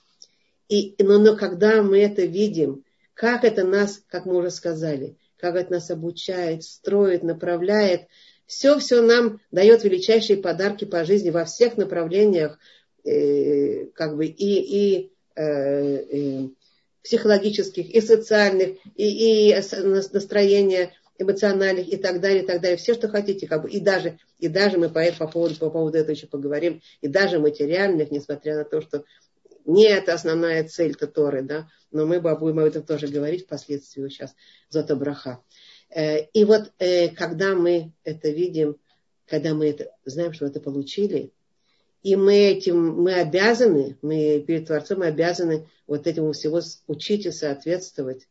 И, 0.69 0.93
но, 0.99 1.17
но 1.17 1.35
когда 1.35 1.81
мы 1.81 1.99
это 1.99 2.25
видим, 2.25 2.83
как 3.15 3.43
это 3.43 3.63
нас, 3.63 4.01
как 4.07 4.25
мы 4.25 4.37
уже 4.37 4.51
сказали, 4.51 5.17
как 5.39 5.55
это 5.55 5.73
нас 5.73 5.89
обучает, 5.89 6.63
строит, 6.63 7.23
направляет. 7.23 8.07
Все-все 8.45 9.01
нам 9.01 9.39
дает 9.51 9.83
величайшие 9.83 10.37
подарки 10.37 10.85
по 10.85 11.05
жизни 11.05 11.29
во 11.29 11.45
всех 11.45 11.77
направлениях, 11.77 12.59
э, 13.05 13.85
как 13.93 14.15
бы 14.15 14.25
и, 14.25 14.33
и 14.35 15.11
э, 15.35 15.43
э, 15.43 16.47
психологических, 17.03 17.89
и 17.89 18.01
социальных, 18.01 18.77
и, 18.95 19.51
и 19.51 19.55
настроения 19.83 20.91
эмоциональных 21.19 21.87
и 21.91 21.97
так 21.97 22.21
далее, 22.21 22.43
и 22.43 22.45
так 22.45 22.61
далее. 22.61 22.77
Все, 22.77 22.93
что 22.93 23.07
хотите, 23.09 23.47
как 23.47 23.63
бы, 23.63 23.69
и 23.69 23.79
даже, 23.79 24.17
и 24.39 24.47
даже 24.47 24.77
мы 24.77 24.89
по, 24.89 25.03
по, 25.17 25.27
поводу, 25.27 25.55
по 25.55 25.69
поводу 25.69 25.97
этого 25.97 26.11
еще 26.11 26.27
поговорим, 26.27 26.81
и 27.01 27.07
даже 27.07 27.39
материальных, 27.39 28.09
несмотря 28.09 28.55
на 28.55 28.63
то, 28.63 28.81
что 28.81 29.03
не 29.69 29.85
это 29.85 30.13
основная 30.13 30.67
цель 30.67 30.95
Торы, 30.95 31.43
да, 31.43 31.69
но 31.91 32.05
мы 32.05 32.19
будем 32.19 32.59
об 32.59 32.65
этом 32.65 32.83
тоже 32.83 33.07
говорить 33.07 33.45
впоследствии 33.45 34.07
сейчас, 34.09 34.35
Зота 34.69 34.95
Браха. 34.95 35.43
Э, 35.89 36.23
и 36.33 36.43
вот 36.43 36.71
э, 36.79 37.09
когда 37.09 37.55
мы 37.55 37.93
это 38.03 38.29
видим, 38.29 38.77
когда 39.27 39.53
мы 39.53 39.69
это, 39.69 39.91
знаем, 40.05 40.33
что 40.33 40.45
мы 40.45 40.51
это 40.51 40.59
получили, 40.59 41.31
И 42.01 42.15
мы 42.15 42.33
этим, 42.33 43.03
мы 43.03 43.13
обязаны, 43.15 43.97
мы 44.01 44.43
перед 44.47 44.67
Творцом 44.67 45.01
обязаны 45.01 45.67
вот 45.85 46.07
этому 46.07 46.31
всего 46.31 46.61
учить 46.87 47.25
и 47.25 47.31
соответствовать. 47.31 48.27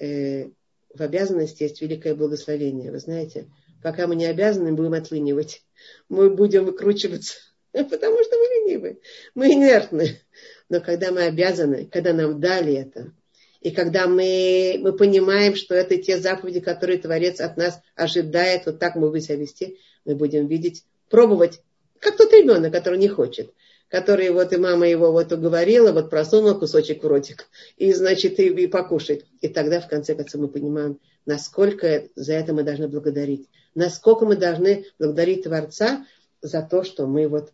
Э, 0.00 0.50
в 0.92 1.00
обязанности 1.00 1.62
есть 1.62 1.80
великое 1.80 2.14
благословение. 2.14 2.90
Вы 2.90 2.98
знаете, 2.98 3.46
пока 3.82 4.06
мы 4.06 4.16
не 4.16 4.26
обязаны, 4.26 4.70
мы 4.70 4.76
будем 4.76 4.94
отлынивать. 4.94 5.62
Мы 6.08 6.30
будем 6.30 6.64
выкручиваться, 6.64 7.36
потому 7.72 8.22
что 8.24 8.36
мы 8.36 8.53
ленивы. 8.64 9.00
Мы 9.34 9.52
инертны. 9.52 10.20
Но 10.68 10.80
когда 10.80 11.12
мы 11.12 11.24
обязаны, 11.24 11.86
когда 11.90 12.12
нам 12.12 12.40
дали 12.40 12.74
это, 12.74 13.12
и 13.60 13.70
когда 13.70 14.06
мы, 14.06 14.78
мы 14.80 14.92
понимаем, 14.92 15.54
что 15.54 15.74
это 15.74 15.96
те 15.96 16.18
заповеди, 16.18 16.60
которые 16.60 16.98
Творец 16.98 17.40
от 17.40 17.56
нас 17.56 17.80
ожидает, 17.94 18.66
вот 18.66 18.78
так 18.78 18.96
мы 18.96 19.08
будем 19.08 19.22
себя 19.22 19.36
вести, 19.36 19.78
мы 20.04 20.14
будем 20.14 20.46
видеть, 20.46 20.84
пробовать, 21.08 21.60
как 21.98 22.16
тот 22.16 22.32
ребенок, 22.32 22.72
который 22.72 22.98
не 22.98 23.08
хочет 23.08 23.52
который 23.94 24.30
вот 24.30 24.52
и 24.52 24.56
мама 24.56 24.88
его 24.88 25.12
вот 25.12 25.30
уговорила, 25.30 25.92
вот 25.92 26.10
просунула 26.10 26.54
кусочек 26.54 27.04
в 27.04 27.06
ротик, 27.06 27.46
и, 27.76 27.92
значит, 27.92 28.40
и, 28.40 28.48
и 28.48 28.66
покушать. 28.66 29.24
И 29.40 29.46
тогда, 29.46 29.80
в 29.80 29.88
конце 29.88 30.16
концов, 30.16 30.40
мы 30.40 30.48
понимаем, 30.48 30.98
насколько 31.26 32.08
за 32.16 32.32
это 32.32 32.52
мы 32.52 32.64
должны 32.64 32.88
благодарить. 32.88 33.48
Насколько 33.76 34.26
мы 34.26 34.34
должны 34.34 34.86
благодарить 34.98 35.44
Творца 35.44 36.06
за 36.42 36.62
то, 36.62 36.82
что 36.82 37.06
мы 37.06 37.28
вот, 37.28 37.52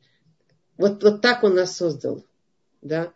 вот, 0.77 1.03
вот 1.03 1.21
так 1.21 1.45
Он 1.45 1.55
нас 1.55 1.77
создал, 1.77 2.25
да, 2.83 3.12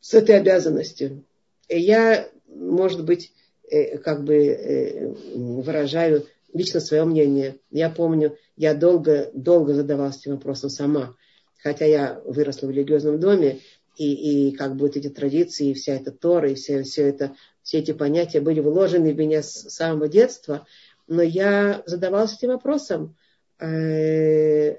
с 0.00 0.14
этой 0.14 0.36
обязанностью. 0.36 1.24
И 1.68 1.78
я, 1.78 2.28
может 2.48 3.04
быть, 3.04 3.32
э, 3.70 3.98
как 3.98 4.24
бы 4.24 4.36
э, 4.36 5.06
выражаю 5.34 6.26
лично 6.52 6.80
свое 6.80 7.04
мнение. 7.04 7.56
Я 7.70 7.90
помню, 7.90 8.36
я 8.56 8.74
долго, 8.74 9.30
долго 9.34 9.74
задавалась 9.74 10.18
этим 10.18 10.32
вопросом 10.32 10.70
сама 10.70 11.14
хотя 11.62 11.84
я 11.84 12.20
выросла 12.24 12.66
в 12.66 12.70
религиозном 12.70 13.20
доме, 13.20 13.60
и, 13.96 14.48
и 14.48 14.56
как 14.56 14.76
бы 14.76 14.86
вот 14.86 14.96
эти 14.96 15.08
традиции, 15.08 15.74
вся 15.74 15.94
эта 15.94 16.10
Тора, 16.10 16.50
и 16.50 16.54
все, 16.54 16.82
все, 16.82 17.08
это, 17.08 17.34
все 17.62 17.78
эти 17.78 17.92
понятия 17.92 18.40
были 18.40 18.60
вложены 18.60 19.12
в 19.12 19.16
меня 19.16 19.42
с 19.42 19.68
самого 19.70 20.08
детства, 20.08 20.66
но 21.06 21.22
я 21.22 21.82
задавалась 21.86 22.36
этим 22.36 22.48
вопросом, 22.48 23.16
э, 23.58 24.76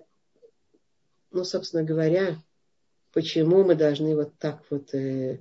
ну, 1.31 1.43
собственно 1.43 1.83
говоря, 1.83 2.41
почему 3.13 3.63
мы 3.63 3.75
должны 3.75 4.15
вот 4.15 4.37
так 4.37 4.63
вот 4.69 4.93
э, 4.93 5.39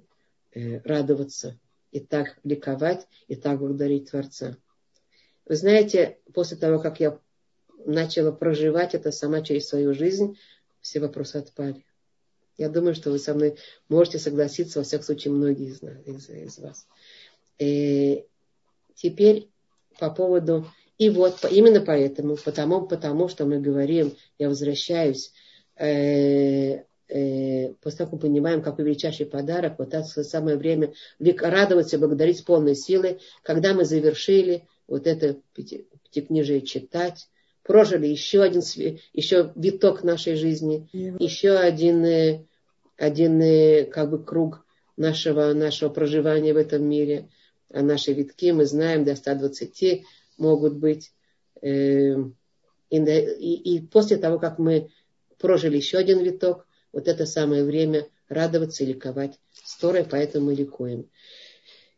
э, 0.53 0.81
радоваться 0.81 1.59
и 1.91 2.01
так 2.01 2.39
ликовать, 2.45 3.07
и 3.29 3.35
так 3.35 3.59
благодарить 3.59 4.11
Творца. 4.11 4.57
Вы 5.47 5.57
знаете, 5.57 6.19
после 6.33 6.57
того, 6.57 6.79
как 6.79 7.01
я 7.01 7.19
начала 7.85 8.31
проживать 8.31 8.95
это 8.95 9.11
сама 9.11 9.43
через 9.43 9.69
свою 9.69 9.95
жизнь, 9.95 10.39
все 10.81 11.01
вопросы 11.01 11.37
отпали. 11.37 11.85
Я 12.57 12.69
думаю, 12.69 12.95
что 12.95 13.11
вы 13.11 13.19
со 13.19 13.35
мной 13.35 13.57
можете 13.89 14.19
согласиться, 14.19 14.79
во 14.79 14.85
всяком 14.85 15.07
случае, 15.07 15.33
многие 15.33 15.71
из, 15.71 15.83
из, 15.83 16.29
из 16.29 16.59
вас. 16.59 16.87
И 17.59 18.15
э, 18.15 18.25
теперь 18.95 19.49
по 19.99 20.11
поводу... 20.11 20.67
И 20.99 21.09
вот 21.09 21.47
именно 21.51 21.81
поэтому, 21.81 22.37
потому, 22.37 22.87
потому 22.87 23.29
что 23.29 23.47
мы 23.47 23.59
говорим, 23.59 24.15
я 24.39 24.51
возвращаюсь, 24.51 25.33
э, 25.81 26.85
э, 27.09 27.73
после 27.81 27.99
того, 27.99 28.11
как 28.11 28.13
мы 28.13 28.19
понимаем, 28.19 28.63
какой 28.63 28.85
величайший 28.85 29.27
подарок, 29.27 29.79
вот 29.79 29.95
это 29.95 30.05
самое 30.25 30.57
время 30.57 30.93
радоваться, 31.19 31.99
благодарить 31.99 32.39
с 32.39 32.43
полной 32.43 32.75
силой, 32.75 33.21
когда 33.43 33.75
мы 33.75 33.85
завершили 33.85 34.65
вот 34.87 35.07
это 35.07 35.41
пятикнижие 35.55 36.63
читать, 36.63 37.29
прожили 37.63 38.07
еще 38.07 38.43
один 38.43 38.63
еще 39.13 39.53
виток 39.55 40.03
нашей 40.03 40.35
жизни, 40.35 40.89
еще 40.93 41.53
один, 41.53 42.05
э, 42.05 42.45
один 42.97 43.41
э, 43.41 43.85
как 43.85 44.11
бы 44.11 44.23
круг 44.23 44.65
нашего, 44.97 45.53
нашего 45.55 45.89
проживания 45.89 46.53
в 46.53 46.59
этом 46.59 46.85
мире. 46.85 47.29
А 47.73 47.83
наши 47.83 48.13
витки, 48.13 48.51
мы 48.51 48.67
знаем, 48.67 49.05
до 49.05 49.15
120 49.15 50.05
могут 50.39 50.75
быть. 50.75 51.13
Э, 51.63 52.17
и, 52.91 52.97
и, 52.97 53.77
и 53.77 53.81
после 53.87 54.17
того, 54.17 54.41
как 54.41 54.59
мы 54.59 54.91
прожили 55.41 55.77
еще 55.77 55.99
один 55.99 56.21
виток, 56.21 56.67
вот 56.93 57.09
это 57.09 57.27
самое 57.27 57.65
время 57.65 58.07
радоваться 58.29 58.85
и 58.85 58.87
ликовать 58.87 59.39
с 59.53 59.77
Торой, 59.77 60.05
поэтому 60.05 60.47
мы 60.47 60.55
ликуем. 60.55 61.09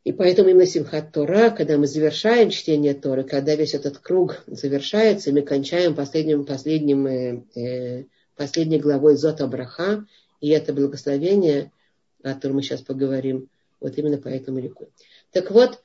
И 0.05 0.13
поэтому 0.13 0.49
именно 0.49 0.67
Симхат 0.67 1.13
Тора, 1.13 1.51
когда 1.51 1.79
мы 1.79 1.87
завершаем 1.87 2.51
чтение 2.51 2.95
Торы, 2.95 3.23
когда 3.23 3.55
весь 3.55 3.75
этот 3.75 3.99
круг 3.99 4.43
завершается, 4.49 5.33
мы 5.33 5.43
кончаем 5.43 5.95
последним, 5.95 6.45
последним, 6.45 7.07
э, 7.07 7.43
э, 7.55 8.05
последней 8.37 8.81
главой 8.81 9.17
Зота 9.17 9.47
Браха, 9.47 10.05
и 10.41 10.49
это 10.49 10.73
благословение, 10.73 11.71
о 12.23 12.35
котором 12.35 12.57
мы 12.57 12.63
сейчас 12.63 12.83
поговорим, 12.83 13.49
вот 13.81 13.97
именно 13.97 14.19
поэтому 14.19 14.59
ликуем. 14.59 14.91
Так 15.31 15.53
вот, 15.53 15.81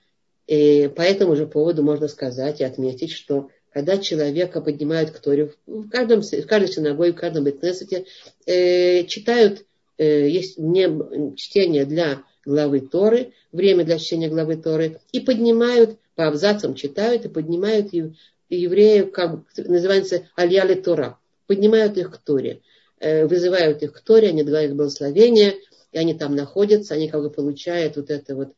э, 0.48 0.90
по 0.90 1.02
этому 1.02 1.36
же 1.36 1.46
поводу 1.46 1.84
можно 1.84 2.08
сказать 2.08 2.60
и 2.60 2.64
отметить, 2.64 3.12
что 3.12 3.50
когда 3.78 4.00
человека 4.00 4.60
поднимают 4.60 5.12
к 5.12 5.20
Торе, 5.20 5.54
в, 5.68 5.88
каждом, 5.90 6.22
в 6.22 6.48
каждой 6.48 6.68
синагоге, 6.68 7.12
в 7.12 7.16
каждом 7.16 7.44
бетнесете, 7.44 8.06
э, 8.48 9.04
читают, 9.04 9.66
э, 10.00 10.28
есть 10.28 10.58
мне 10.58 10.90
чтение 11.36 11.86
для 11.86 12.24
главы 12.44 12.80
Торы, 12.80 13.34
время 13.52 13.84
для 13.84 14.00
чтения 14.00 14.30
главы 14.30 14.58
Торы, 14.58 15.00
и 15.12 15.20
поднимают, 15.20 16.00
по 16.16 16.28
абзацам 16.28 16.74
читают 16.74 17.26
и 17.26 17.30
поднимают 17.30 17.94
евреев, 18.50 19.12
как 19.12 19.42
называется 19.58 20.28
Альяли 20.36 20.74
Тора, 20.74 21.20
поднимают 21.46 22.00
их 22.00 22.12
к 22.12 22.18
Торе, 22.18 22.62
э, 23.00 23.28
вызывают 23.28 23.84
их 23.84 23.94
к 23.94 24.00
Торе, 24.00 24.30
они 24.30 24.42
говорят 24.42 24.74
благословение, 24.74 25.54
и 25.92 26.00
они 26.00 26.16
там 26.16 26.36
находятся, 26.36 26.96
они 26.96 27.10
как 27.10 27.22
бы 27.22 27.30
получают 27.30 27.96
вот 27.96 28.10
это 28.10 28.36
вот, 28.36 28.54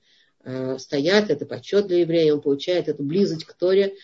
э, 0.45 0.77
стоят, 0.79 1.29
это 1.29 1.45
почет 1.45 1.87
для 1.87 1.97
еврея, 1.97 2.35
он 2.35 2.39
получает 2.39 2.87
эту 2.87 3.03
близость 3.03 3.43
к 3.43 3.51
Торе, 3.51 3.95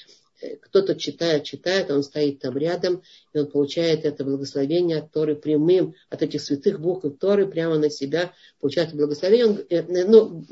кто-то 0.61 0.95
читает, 0.95 1.43
читает, 1.43 1.89
он 1.91 2.03
стоит 2.03 2.39
там 2.39 2.57
рядом, 2.57 3.01
и 3.33 3.39
он 3.39 3.47
получает 3.47 4.05
это 4.05 4.23
благословение 4.23 4.99
от 4.99 5.11
Торы 5.11 5.35
прямым, 5.35 5.95
от 6.09 6.21
этих 6.21 6.41
святых 6.41 6.79
букв 6.79 7.05
Торы 7.19 7.47
прямо 7.47 7.77
на 7.77 7.89
себя, 7.89 8.33
получает 8.59 8.93
благословение. 8.93 9.45
Он, 9.45 9.57
э, 9.69 9.77
э, 9.77 10.05
ну, 10.05 10.45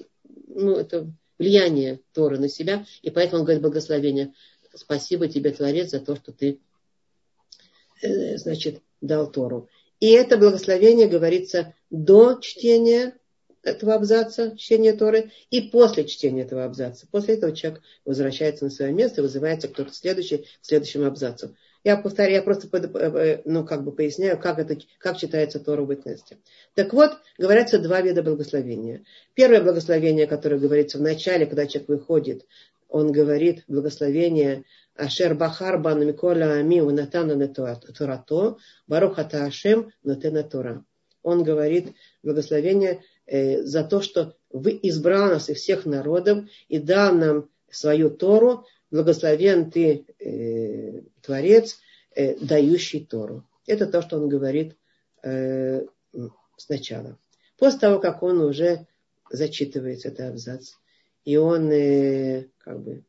ну, 0.48 0.75
это 0.75 1.12
влияние 1.38 2.00
Торы 2.13 2.40
на 2.40 2.48
себя, 2.48 2.86
и 3.02 3.10
поэтому 3.10 3.40
он 3.40 3.46
говорит 3.46 3.62
благословение. 3.62 4.34
Спасибо 4.74 5.28
тебе, 5.28 5.52
Творец, 5.52 5.92
за 5.92 6.00
то, 6.00 6.16
что 6.16 6.32
ты, 6.32 6.60
э, 8.02 8.38
значит, 8.38 8.82
дал 9.02 9.32
Тору. 9.32 9.70
И 10.00 10.12
это 10.12 10.38
благословение 10.38 11.08
говорится 11.08 11.75
до 11.90 12.40
чтения 12.42 13.18
этого 13.63 13.96
абзаца, 13.96 14.55
чтения 14.58 14.93
Торы, 14.93 15.32
и 15.50 15.62
после 15.62 16.05
чтения 16.05 16.43
этого 16.43 16.65
абзаца. 16.65 17.08
После 17.10 17.36
этого 17.36 17.55
человек 17.55 17.82
возвращается 18.05 18.65
на 18.65 18.70
свое 18.70 18.91
место 18.91 19.22
и 19.22 19.24
вызывается 19.24 19.67
кто-то 19.67 19.93
следующий 19.93 20.38
к 20.38 20.46
следующему 20.62 21.05
абзацу. 21.05 21.55
Я 21.84 21.98
повторяю, 21.98 22.36
я 22.36 22.41
просто 22.43 22.70
э, 22.72 22.88
э, 22.98 23.41
ну, 23.46 23.65
как 23.65 23.84
бы 23.84 23.91
поясняю, 23.91 24.39
как, 24.39 24.58
это, 24.60 24.77
как 25.00 25.17
читается 25.17 25.60
Тора 25.60 25.82
в 25.82 25.88
бытности. 25.88 26.38
Так 26.75 26.93
вот, 26.93 27.12
говорятся 27.38 27.79
два 27.79 28.01
вида 28.01 28.24
благословения. 28.24 29.03
Первое 29.34 29.62
благословение, 29.62 30.27
которое 30.27 30.60
говорится 30.60 30.98
в 30.98 31.01
начале, 31.01 31.46
когда 31.46 31.67
человек 31.67 31.89
выходит, 31.89 32.46
он 32.88 33.12
говорит 33.12 33.63
благословение 33.67 34.63
Ашер 34.96 35.34
Бахар 35.34 35.79
Бан 35.79 36.05
Микола 36.05 36.53
Ами 36.53 36.79
Унатана 36.79 37.48
Турато 37.48 38.58
Барухата 38.88 39.46
Ашем 39.46 39.91
Нотена 40.03 40.43
Тора. 40.43 40.86
Он 41.24 41.43
говорит 41.43 41.96
благословение 42.22 43.01
Э, 43.25 43.63
за 43.63 43.84
то, 43.84 44.01
что 44.01 44.36
вы 44.51 44.80
избрал 44.84 45.30
нас 45.30 45.50
из 45.50 45.58
всех 45.58 45.86
народов 45.86 46.46
и 46.68 46.80
дал 46.80 47.15
нам 47.15 47.50
свою 47.70 48.10
Тору, 48.10 48.65
благословен 48.92 49.72
ты, 49.72 50.06
э, 50.20 51.01
Творец, 51.22 51.80
э, 52.15 52.36
дающий 52.38 53.06
Тору. 53.06 53.48
Это 53.65 53.88
то, 53.88 54.01
что 54.01 54.18
он 54.18 54.27
говорит 54.30 54.75
э, 55.24 55.86
сначала. 56.58 57.18
После 57.58 57.80
того, 57.80 58.00
как 58.00 58.24
он 58.24 58.42
уже 58.42 58.88
зачитывает 59.32 60.06
этот 60.06 60.32
абзац, 60.32 60.74
и 61.24 61.38
он 61.38 61.72
э, 61.72 62.50
как 62.58 62.82
бы 62.82 63.03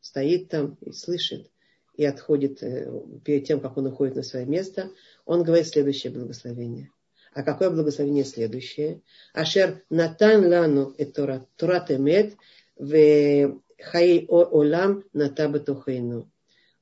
стоит 0.00 0.48
там 0.48 0.76
и 0.80 0.90
слышит, 0.92 1.48
и 1.94 2.04
отходит 2.04 2.62
э, 2.62 2.90
перед 3.24 3.46
тем, 3.46 3.60
как 3.60 3.76
он 3.76 3.86
уходит 3.86 4.16
на 4.16 4.22
свое 4.22 4.46
место, 4.46 4.90
он 5.24 5.44
говорит 5.44 5.68
следующее 5.68 6.12
благословение. 6.12 6.90
А 7.38 7.44
какое 7.44 7.70
благословение 7.70 8.24
следующее? 8.24 9.00
Ашер 9.32 9.84
натан 9.90 10.48
лану 10.48 10.92
et 10.98 11.12
Тора, 11.12 11.46
Торат 11.56 11.88
эмет, 11.88 12.36
в 12.74 13.60
хай 13.78 14.26
олам 14.26 15.04
натабатухейну. 15.12 16.28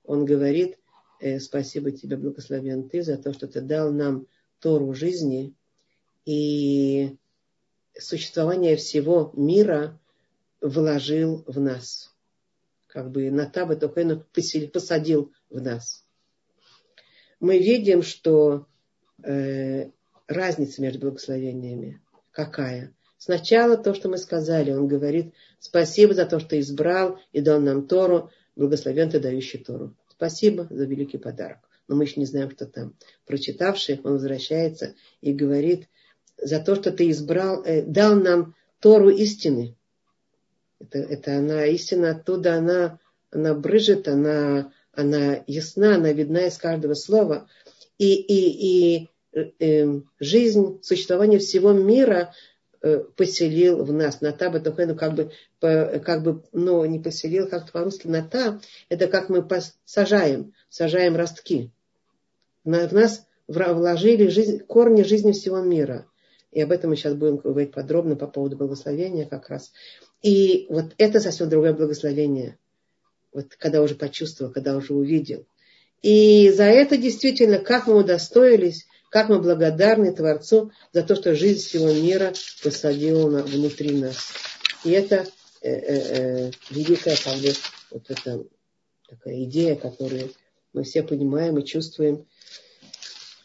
Он 0.04 0.24
говорит, 0.24 0.78
э, 1.20 1.40
спасибо 1.40 1.90
тебе, 1.90 2.16
благословен 2.16 2.88
ты, 2.88 3.02
за 3.02 3.18
то, 3.18 3.34
что 3.34 3.46
ты 3.48 3.60
дал 3.60 3.92
нам 3.92 4.28
Тору 4.58 4.94
жизни 4.94 5.52
и 6.24 7.14
существование 7.92 8.76
всего 8.76 9.34
мира 9.36 10.00
вложил 10.62 11.44
в 11.46 11.60
нас. 11.60 12.14
Как 12.86 13.10
бы 13.10 13.30
Натаба 13.30 13.76
Тухейну 13.76 14.24
посадил 14.72 15.34
в 15.50 15.60
нас. 15.60 16.02
Мы 17.40 17.58
видим, 17.58 18.00
что 18.00 18.66
э, 19.22 19.90
разница 20.28 20.82
между 20.82 21.00
благословениями. 21.00 22.00
Какая? 22.30 22.92
Сначала 23.18 23.76
то, 23.76 23.94
что 23.94 24.08
мы 24.08 24.18
сказали, 24.18 24.72
он 24.72 24.88
говорит, 24.88 25.32
спасибо 25.58 26.14
за 26.14 26.26
то, 26.26 26.38
что 26.38 26.58
избрал 26.60 27.18
и 27.32 27.40
дал 27.40 27.60
нам 27.60 27.86
Тору, 27.86 28.30
благословен 28.56 29.10
ты 29.10 29.20
дающий 29.20 29.58
Тору. 29.58 29.94
Спасибо 30.08 30.66
за 30.70 30.84
великий 30.84 31.18
подарок. 31.18 31.58
Но 31.88 31.96
мы 31.96 32.04
еще 32.04 32.20
не 32.20 32.26
знаем, 32.26 32.50
что 32.50 32.66
там. 32.66 32.94
Прочитавший, 33.26 34.00
он 34.02 34.14
возвращается 34.14 34.94
и 35.20 35.32
говорит, 35.32 35.88
за 36.36 36.60
то, 36.60 36.74
что 36.74 36.90
ты 36.90 37.10
избрал, 37.10 37.62
э, 37.64 37.82
дал 37.82 38.16
нам 38.16 38.54
Тору 38.80 39.10
истины. 39.10 39.76
Это, 40.78 40.98
это 40.98 41.38
она, 41.38 41.64
истина 41.66 42.10
оттуда, 42.10 42.56
она, 42.56 42.98
она 43.30 43.54
брыжет, 43.54 44.08
она, 44.08 44.72
она 44.92 45.42
ясна, 45.46 45.96
она 45.96 46.12
видна 46.12 46.46
из 46.46 46.58
каждого 46.58 46.94
слова. 46.94 47.48
И, 47.98 48.14
и, 48.14 49.00
и 49.00 49.10
жизнь, 50.18 50.80
существование 50.82 51.38
всего 51.38 51.72
мира 51.72 52.32
э, 52.82 53.00
поселил 53.16 53.84
в 53.84 53.92
нас. 53.92 54.20
Ната 54.20 54.50
Батухену 54.50 54.96
как 54.96 55.14
бы, 55.14 55.30
как 55.60 56.22
бы, 56.22 56.42
ну, 56.52 56.84
не 56.84 56.98
поселил, 56.98 57.48
как-то 57.48 57.72
по-русски 57.72 58.06
ната, 58.06 58.60
это 58.88 59.08
как 59.08 59.28
мы 59.28 59.46
сажаем, 59.84 60.52
сажаем 60.68 61.16
ростки. 61.16 61.70
В 62.64 62.92
нас 62.92 63.26
вложили 63.46 64.28
жизнь, 64.28 64.60
корни 64.60 65.02
жизни 65.02 65.32
всего 65.32 65.60
мира. 65.60 66.06
И 66.50 66.60
об 66.60 66.72
этом 66.72 66.90
мы 66.90 66.96
сейчас 66.96 67.14
будем 67.14 67.36
говорить 67.36 67.72
подробно 67.72 68.16
по 68.16 68.26
поводу 68.26 68.56
благословения 68.56 69.26
как 69.26 69.50
раз. 69.50 69.72
И 70.22 70.66
вот 70.70 70.94
это 70.96 71.20
совсем 71.20 71.48
другое 71.48 71.74
благословение. 71.74 72.58
Вот 73.32 73.54
когда 73.56 73.82
уже 73.82 73.94
почувствовал, 73.94 74.50
когда 74.50 74.76
уже 74.76 74.94
увидел. 74.94 75.46
И 76.02 76.50
за 76.50 76.64
это 76.64 76.96
действительно, 76.96 77.58
как 77.58 77.86
мы 77.86 77.96
удостоились, 77.96 78.86
как 79.16 79.30
мы 79.30 79.38
благодарны 79.38 80.12
Творцу 80.12 80.72
за 80.92 81.02
то, 81.02 81.16
что 81.16 81.34
жизнь 81.34 81.66
всего 81.66 81.90
мира 81.90 82.34
посадила 82.62 83.40
внутри 83.44 83.98
нас. 83.98 84.28
И 84.84 84.90
это 84.90 85.26
э, 85.62 85.70
э, 85.70 86.48
э, 86.48 86.50
великая 86.68 87.16
как 87.16 87.38
бы, 87.40 87.54
вот 87.92 88.10
эта 88.10 88.44
такая 89.08 89.44
идея, 89.44 89.76
которую 89.76 90.34
мы 90.74 90.82
все 90.82 91.02
понимаем 91.02 91.56
и 91.56 91.64
чувствуем 91.64 92.26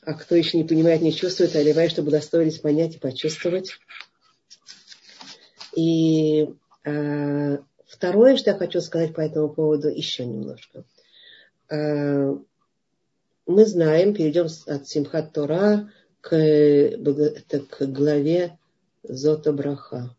а 0.02 0.14
кто 0.14 0.36
еще 0.36 0.58
не 0.58 0.66
понимает, 0.66 1.02
не 1.02 1.14
чувствует, 1.14 1.56
оливай, 1.56 1.88
чтобы 1.88 2.10
удостоились 2.10 2.60
понять 2.60 2.96
и 2.96 3.00
почувствовать. 3.00 3.72
И 5.74 6.50
э, 6.84 7.58
второе, 7.86 8.36
что 8.36 8.50
я 8.50 8.58
хочу 8.58 8.82
сказать 8.82 9.14
по 9.14 9.22
этому 9.22 9.48
поводу, 9.48 9.88
еще 9.88 10.26
немножко. 10.26 10.84
Э, 11.70 12.36
мы 13.52 13.66
знаем, 13.66 14.14
перейдем 14.14 14.48
от 14.68 14.88
Симхат 14.88 15.34
Тора 15.34 15.92
к, 16.22 16.30
к 16.30 17.86
главе 17.88 18.58
Зота 19.04 19.54
Браха, 19.54 20.16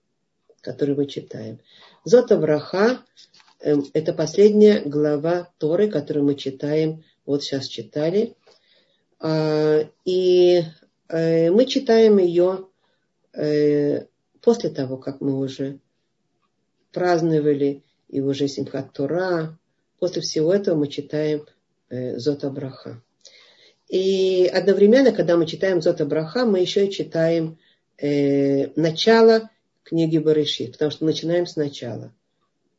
которую 0.61 0.99
мы 0.99 1.07
читаем. 1.07 1.59
Зота 2.05 2.37
Браха 2.37 3.01
э, 3.61 3.77
это 3.93 4.13
последняя 4.13 4.81
глава 4.81 5.51
Торы, 5.59 5.89
которую 5.91 6.25
мы 6.25 6.35
читаем, 6.35 7.05
вот 7.25 7.43
сейчас 7.43 7.67
читали– 7.67 8.37
а, 9.23 9.89
и 10.05 10.65
э, 11.09 11.51
мы 11.53 11.65
читаем 11.67 12.19
ее 12.19 12.67
э, 13.33 14.07
после 14.41 14.71
того, 14.71 14.97
как 14.97 15.21
мы 15.21 15.39
уже 15.39 15.79
праздновали 16.93 17.85
и 18.09 18.21
уже 18.21 18.49
Симхат 18.49 18.93
Тура. 18.93 19.57
После 20.01 20.23
всего 20.23 20.53
этого 20.53 20.77
мы 20.77 20.89
читаем 20.89 21.47
э, 21.89 22.19
Зота 22.19 22.51
Браха. 22.51 23.01
И 23.93 24.47
одновременно, 24.47 25.13
когда 25.13 25.37
мы 25.37 25.45
читаем 25.47 25.83
Зота 25.83 26.07
Браха, 26.07 26.47
мы 26.47 26.61
еще 26.61 26.87
и 26.87 26.91
читаем 26.91 27.59
начало 28.01 29.51
книги 29.83 30.17
Барышит, 30.17 30.73
потому 30.73 30.91
что 30.91 31.05
начинаем 31.05 31.47
сначала. 31.47 32.11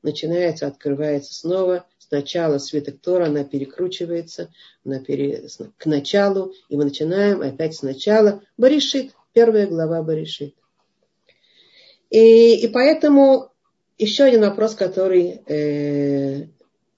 Начинается, 0.01 0.65
открывается 0.65 1.31
снова 1.35 1.85
сначала 1.99 2.57
свиток 2.57 2.99
Тора, 2.99 3.27
она 3.27 3.43
перекручивается 3.43 4.49
она 4.83 4.99
пере... 5.01 5.47
к 5.77 5.85
началу, 5.85 6.51
и 6.67 6.75
мы 6.75 6.85
начинаем 6.85 7.41
опять 7.41 7.75
сначала. 7.75 8.41
Баришит, 8.57 9.11
первая 9.33 9.67
глава 9.67 10.01
Баришит. 10.01 10.55
И, 12.09 12.55
и 12.55 12.67
поэтому 12.69 13.51
еще 13.99 14.23
один 14.23 14.41
вопрос, 14.41 14.73
который 14.73 15.43
э, 15.45 16.47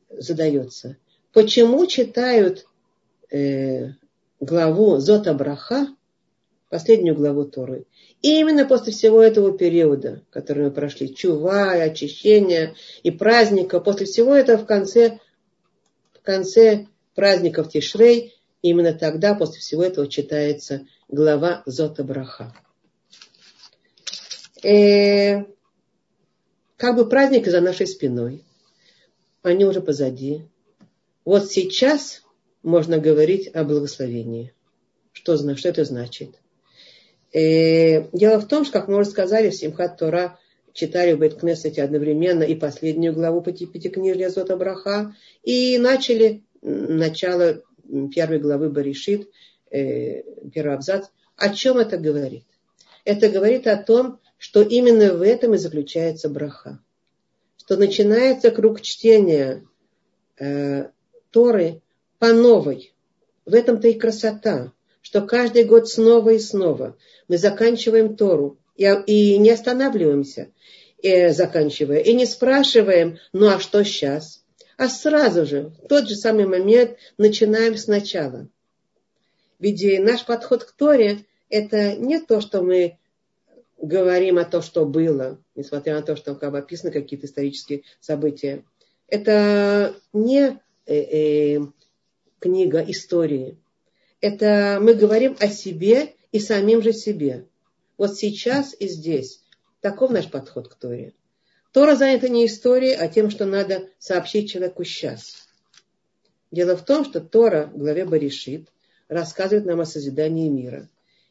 задается. 0.09 0.95
Почему 1.33 1.85
читают 1.85 2.65
э, 3.29 3.89
главу 4.39 4.97
Зота 4.97 5.33
Браха, 5.33 5.87
последнюю 6.69 7.15
главу 7.15 7.45
Торы, 7.45 7.85
и 8.21 8.39
именно 8.39 8.65
после 8.65 8.91
всего 8.91 9.21
этого 9.21 9.57
периода, 9.57 10.23
который 10.31 10.65
мы 10.65 10.71
прошли, 10.71 11.13
чува, 11.13 11.75
и 11.75 11.81
очищение 11.81 12.75
и 13.03 13.11
праздника, 13.11 13.79
после 13.79 14.05
всего 14.05 14.33
этого 14.33 14.57
в 14.57 14.65
конце, 14.65 15.19
в 16.13 16.21
конце 16.21 16.87
праздников 17.13 17.69
Тишрей, 17.69 18.33
именно 18.61 18.93
тогда, 18.93 19.35
после 19.35 19.59
всего 19.59 19.83
этого, 19.83 20.07
читается 20.07 20.87
глава 21.07 21.63
Зота 21.65 22.03
Браха. 22.03 22.53
Э, 24.63 25.43
как 26.77 26.95
бы 26.95 27.07
праздник 27.07 27.47
за 27.47 27.61
нашей 27.61 27.87
спиной. 27.87 28.43
Они 29.43 29.63
уже 29.65 29.81
позади. 29.81 30.41
Вот 31.23 31.51
сейчас 31.51 32.23
можно 32.65 32.97
говорить 32.97 33.49
о 33.54 33.63
благословении. 33.63 34.51
Что, 35.13 35.38
что 35.56 35.69
это 35.69 35.86
значит? 35.86 36.32
Э, 37.32 38.10
дело 38.12 38.39
в 38.39 38.47
том, 38.47 38.65
что, 38.65 38.80
как 38.80 38.88
мы 38.88 38.97
уже 38.99 39.12
сказали, 39.12 39.51
в 39.51 39.56
Симхат 39.56 39.97
Тора 39.97 40.39
читали 40.73 41.13
в 41.13 41.19
Бейткнесете 41.19 41.84
одновременно 41.84 42.41
и 42.43 42.56
последнюю 42.56 43.13
главу 43.13 43.41
Пятикнижья 43.41 44.30
Зота 44.30 44.58
Браха, 44.58 45.15
и 45.43 45.78
начали 45.78 46.43
начало 46.62 47.62
первой 48.13 48.39
главы 48.39 48.71
Баришит, 48.71 49.30
э, 49.69 50.23
первый 50.51 50.73
абзац. 50.73 51.06
О 51.38 51.49
чем 51.54 51.78
это 51.78 51.97
говорит? 51.97 52.45
Это 53.04 53.30
говорит 53.30 53.67
о 53.67 53.78
том, 53.78 54.19
что 54.39 54.63
именно 54.63 55.13
в 55.13 55.21
этом 55.21 55.54
и 55.54 55.58
заключается 55.58 56.30
браха. 56.30 56.80
Что 57.58 57.78
начинается 57.78 58.49
круг 58.49 58.82
чтения 58.82 59.63
э, 60.39 60.89
Торы 61.30 61.84
по 62.25 62.33
новой. 62.33 62.91
В 63.45 63.53
этом-то 63.53 63.88
и 63.88 63.93
красота, 63.93 64.73
что 65.03 65.21
каждый 65.21 65.63
год 65.63 65.88
снова 65.88 66.31
и 66.31 66.39
снова 66.39 66.97
мы 67.27 67.38
заканчиваем 67.38 68.15
Тору 68.15 68.57
и, 68.75 68.85
и 69.05 69.38
не 69.38 69.51
останавливаемся, 69.51 70.49
э, 71.03 71.31
заканчивая, 71.31 71.99
и 71.99 72.15
не 72.15 72.25
спрашиваем, 72.25 73.19
ну 73.31 73.49
а 73.49 73.59
что 73.59 73.83
сейчас? 73.83 74.43
А 74.75 74.89
сразу 74.89 75.45
же, 75.45 75.71
в 75.83 75.88
тот 75.88 76.09
же 76.09 76.15
самый 76.15 76.47
момент, 76.47 76.97
начинаем 77.19 77.77
сначала. 77.77 78.47
Ведь 79.59 79.83
наш 79.99 80.25
подход 80.25 80.63
к 80.63 80.71
Торе– 80.71 81.25
это 81.49 81.95
не 81.95 82.19
то, 82.19 82.41
что 82.41 82.63
мы 82.63 82.97
говорим 83.77 84.39
о 84.39 84.45
том, 84.45 84.63
что 84.63 84.83
было, 84.88 85.38
несмотря 85.53 85.93
на 85.93 86.01
то, 86.01 86.15
что 86.15 86.33
бы 86.33 86.57
описаны 86.57 86.91
какие-то 86.91 87.27
исторические 87.27 87.83
события. 87.99 88.63
Это 89.07 89.95
не 90.11 90.59
э, 90.88 90.95
э, 90.95 91.59
книга 92.45 92.79
истории. 92.88 93.58
Это 94.21 94.77
мы 94.79 94.93
говорим 94.93 95.36
о 95.39 95.47
себе 95.47 96.13
и 96.31 96.39
самим 96.39 96.84
же 96.84 96.93
себе. 96.93 97.47
Вот 97.97 98.17
сейчас 98.17 98.75
и 98.79 98.88
здесь. 98.88 99.41
Таков 99.81 100.12
наш 100.12 100.29
подход 100.29 100.67
к 100.67 100.75
Торе. 100.75 101.13
Тора 101.71 101.95
занята 101.95 102.27
не 102.27 102.45
историей, 102.45 102.93
а 102.93 103.08
тем, 103.08 103.31
что 103.31 103.45
надо 103.45 103.89
сообщить 103.97 104.51
человеку 104.51 104.84
сейчас. 104.84 105.47
Дело 106.51 106.77
в 106.77 106.86
том, 106.86 107.03
что 107.03 107.19
Тора 107.19 107.71
в 107.73 107.79
главе 107.79 108.05
Баришит 108.05 108.67
рассказывает 109.08 109.65
нам 109.65 109.81
о 109.81 109.86
созидании 109.86 110.47
мира 110.47 110.88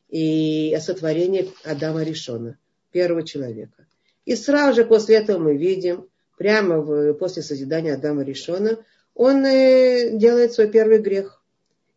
и 0.08 0.74
о 0.76 0.80
сотворении 0.80 1.52
Адама 1.62 2.02
Ришона, 2.02 2.58
первого 2.90 3.22
человека. 3.22 3.86
И 4.24 4.34
сразу 4.34 4.82
же 4.82 4.84
после 4.84 5.18
этого 5.18 5.38
мы 5.38 5.56
видим, 5.56 6.08
прямо 6.36 7.14
после 7.14 7.42
созидания 7.42 7.94
Адама 7.94 8.24
Ришона, 8.24 8.84
он 9.14 9.44
э, 9.44 10.10
делает 10.12 10.52
свой 10.52 10.68
первый 10.68 10.98
грех 10.98 11.42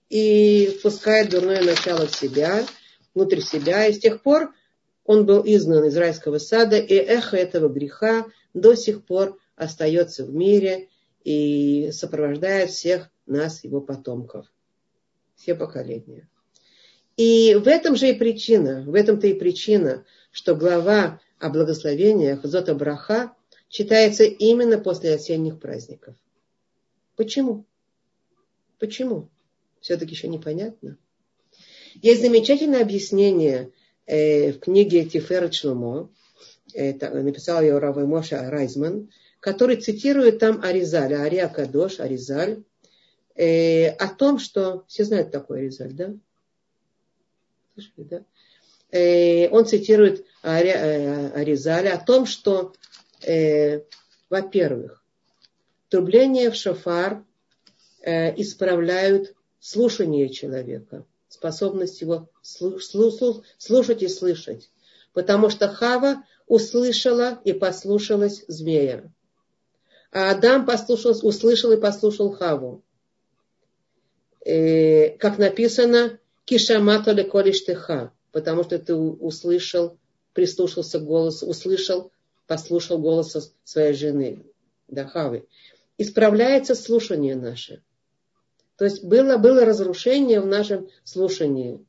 и 0.10 0.78
впускает 0.80 1.30
дурное 1.30 1.64
начало 1.64 2.08
в 2.08 2.16
себя– 2.16 2.66
внутрь 3.18 3.42
себя. 3.42 3.88
И 3.88 3.94
с 3.94 4.00
тех 4.00 4.22
пор 4.22 4.54
он 5.04 5.26
был 5.26 5.42
изгнан 5.44 5.86
из 5.86 5.98
райского 5.98 6.38
сада, 6.38 6.78
и 6.78 6.94
эхо 6.94 7.36
этого 7.36 7.68
греха 7.68 8.28
до 8.54 8.76
сих 8.76 9.06
пор 9.06 9.40
остается 9.56 10.24
в 10.24 10.34
мире 10.34 10.90
и 11.24 11.90
сопровождает 11.92 12.70
всех 12.70 13.10
нас, 13.26 13.64
его 13.64 13.82
потомков. 13.82 14.46
Все 15.36 15.56
поколения. 15.56 16.30
И 17.16 17.56
в 17.56 17.68
этом 17.68 17.96
же 17.96 18.10
и 18.10 18.14
причина, 18.14 18.84
в 18.86 18.94
этом-то 18.94 19.28
и 19.28 19.34
причина, 19.34 20.06
что 20.32 20.56
глава 20.56 21.20
о 21.40 21.50
благословениях 21.50 22.44
Зота 22.44 22.76
Браха 22.76 23.34
читается 23.70 24.24
именно 24.24 24.78
после 24.78 25.16
осенних 25.16 25.60
праздников. 25.60 26.16
Почему? 27.18 27.66
Почему? 28.80 29.28
Все-таки 29.82 30.12
еще 30.12 30.28
непонятно. 30.28 30.98
Есть 31.96 32.22
замечательное 32.22 32.82
объяснение 32.82 33.72
э, 34.06 34.54
в 34.54 34.60
книге 34.60 35.04
Тиферет 35.04 35.56
Шломо, 35.56 36.10
это 36.74 37.10
написал 37.10 37.62
ее 37.62 37.80
Равой 37.80 38.06
Моша 38.06 38.50
Райзман, 38.50 39.10
который 39.40 39.78
цитирует 39.78 40.40
там 40.40 40.62
Аризаль, 40.64 41.14
Ария 41.14 41.48
Кадош, 41.48 42.00
Аризаль, 42.00 42.64
э, 43.36 43.88
о 43.90 44.08
том, 44.10 44.38
что... 44.38 44.86
Все 44.88 45.04
знают 45.04 45.32
такой 45.32 45.60
Аризаль, 45.60 45.94
да? 45.94 46.14
Слышали, 47.74 48.04
да? 48.04 48.24
Э, 48.92 49.50
он 49.50 49.66
цитирует 49.66 50.24
Ари, 50.44 50.70
э, 50.70 51.30
Аризаля 51.32 51.96
о 51.96 52.06
том, 52.06 52.28
что, 52.28 52.74
э, 53.26 53.82
во-первых, 54.30 54.97
трубление 55.90 56.52
в 56.52 56.56
шофар 56.56 57.24
э, 58.02 58.40
исправляют 58.40 59.36
слушание 59.60 60.30
человека, 60.30 61.06
способность 61.28 62.02
его 62.02 62.30
слушать 62.42 64.04
и 64.04 64.08
слышать. 64.08 64.70
Потому 65.14 65.50
что 65.50 65.68
Хава 65.68 66.24
услышала 66.48 67.40
и 67.44 67.54
послушалась 67.54 68.46
змея. 68.48 69.12
А 70.12 70.32
Адам 70.32 70.66
послушал, 70.66 71.14
услышал 71.24 71.72
и 71.72 71.80
послушал 71.80 72.32
Хаву. 72.32 72.84
Э, 74.46 75.18
как 75.18 75.38
написано, 75.38 76.20
кишамато 76.46 77.12
леколиштеха, 77.12 78.14
потому 78.32 78.64
что 78.64 78.80
ты 78.80 78.96
услышал, 78.96 79.98
прислушался 80.34 81.00
к 81.00 81.04
голосу, 81.06 81.48
услышал, 81.48 82.12
послушал 82.46 83.00
голоса 83.00 83.42
своей 83.66 83.94
жены, 83.94 84.46
да, 84.88 85.06
Хавы. 85.06 85.46
Исправляется 85.98 86.76
слушание 86.76 87.36
наше. 87.36 87.82
То 88.78 88.86
есть 88.86 89.04
было, 89.04 89.38
было 89.38 89.66
разрушение 89.66 90.40
в 90.40 90.46
нашем 90.46 90.90
слушании. 91.04 91.84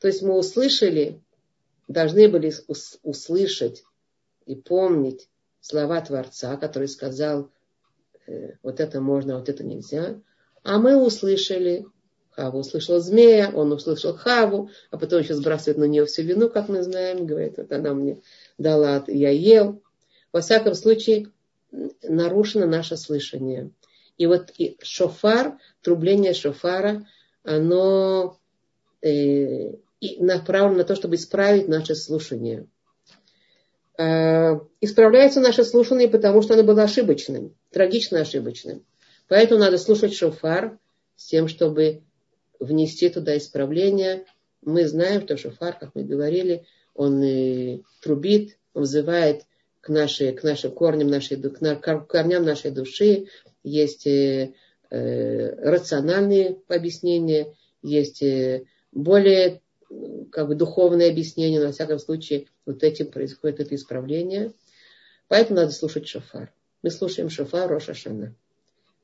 То 0.00 0.08
есть 0.08 0.22
мы 0.22 0.36
услышали, 0.36 1.22
должны 1.88 2.28
были 2.28 2.52
услышать 3.02 3.84
и 4.44 4.56
помнить 4.56 5.28
слова 5.60 6.00
Творца, 6.00 6.56
который 6.56 6.88
сказал, 6.88 7.50
э, 8.26 8.54
вот 8.62 8.80
это 8.80 9.00
можно, 9.00 9.38
вот 9.38 9.48
это 9.48 9.64
нельзя. 9.64 10.20
А 10.64 10.78
мы 10.78 10.96
услышали, 10.96 11.86
Хава 12.30 12.58
услышала 12.58 13.00
змея, 13.00 13.50
он 13.54 13.72
услышал 13.72 14.14
Хаву, 14.14 14.70
а 14.90 14.98
потом 14.98 15.20
еще 15.20 15.34
сбрасывает 15.34 15.78
на 15.78 15.84
нее 15.84 16.04
всю 16.06 16.22
вину, 16.22 16.50
как 16.50 16.68
мы 16.68 16.82
знаем, 16.82 17.24
говорит, 17.24 17.56
вот 17.56 17.70
она 17.70 17.94
мне 17.94 18.20
дала, 18.58 19.04
я 19.06 19.30
ел. 19.30 19.80
Во 20.32 20.40
всяком 20.40 20.74
случае, 20.74 21.30
нарушено 22.02 22.66
наше 22.66 22.96
слышание. 22.96 23.70
И 24.16 24.26
вот 24.26 24.52
и 24.56 24.78
шофар, 24.82 25.58
трубление 25.82 26.32
шофара, 26.32 27.06
оно 27.42 28.38
э, 29.02 29.72
направлено 30.18 30.78
на 30.78 30.84
то, 30.84 30.96
чтобы 30.96 31.16
исправить 31.16 31.68
наше 31.68 31.94
слушание. 31.94 32.66
Э, 33.98 34.58
исправляется 34.80 35.40
наше 35.40 35.64
слушание, 35.64 36.08
потому 36.08 36.42
что 36.42 36.54
оно 36.54 36.62
было 36.62 36.82
ошибочным, 36.82 37.54
трагично 37.70 38.20
ошибочным. 38.20 38.84
Поэтому 39.28 39.60
надо 39.60 39.78
слушать 39.78 40.14
шофар 40.14 40.78
с 41.16 41.26
тем, 41.26 41.48
чтобы 41.48 42.02
внести 42.58 43.08
туда 43.08 43.36
исправление. 43.36 44.24
Мы 44.62 44.86
знаем, 44.86 45.22
что 45.22 45.36
шофар, 45.36 45.78
как 45.78 45.94
мы 45.94 46.04
говорили, 46.04 46.64
он 46.94 47.22
и 47.22 47.82
трубит, 48.00 48.58
он 48.72 48.82
вызывает 48.82 49.44
к, 49.86 49.88
нашей, 49.88 50.32
к 50.32 50.42
нашим 50.42 50.72
корням 50.72 51.08
нашей, 51.08 51.36
к 51.36 52.06
корням 52.08 52.44
нашей 52.44 52.72
души, 52.72 53.26
есть 53.62 54.04
э, 54.08 54.52
э, 54.90 55.70
рациональные 55.70 56.58
объяснения, 56.66 57.54
есть 57.82 58.20
э, 58.20 58.64
более 58.90 59.60
как 60.32 60.48
бы 60.48 60.56
духовные 60.56 61.08
объяснения, 61.08 61.60
но 61.60 61.66
во 61.66 61.72
всяком 61.72 62.00
случае 62.00 62.48
вот 62.66 62.82
этим 62.82 63.12
происходит 63.12 63.60
это 63.60 63.76
исправление. 63.76 64.52
Поэтому 65.28 65.60
надо 65.60 65.70
слушать 65.70 66.08
шофар. 66.08 66.52
Мы 66.82 66.90
слушаем 66.90 67.30
шофар 67.30 67.70
Роша 67.70 67.94
Шана. 67.94 68.34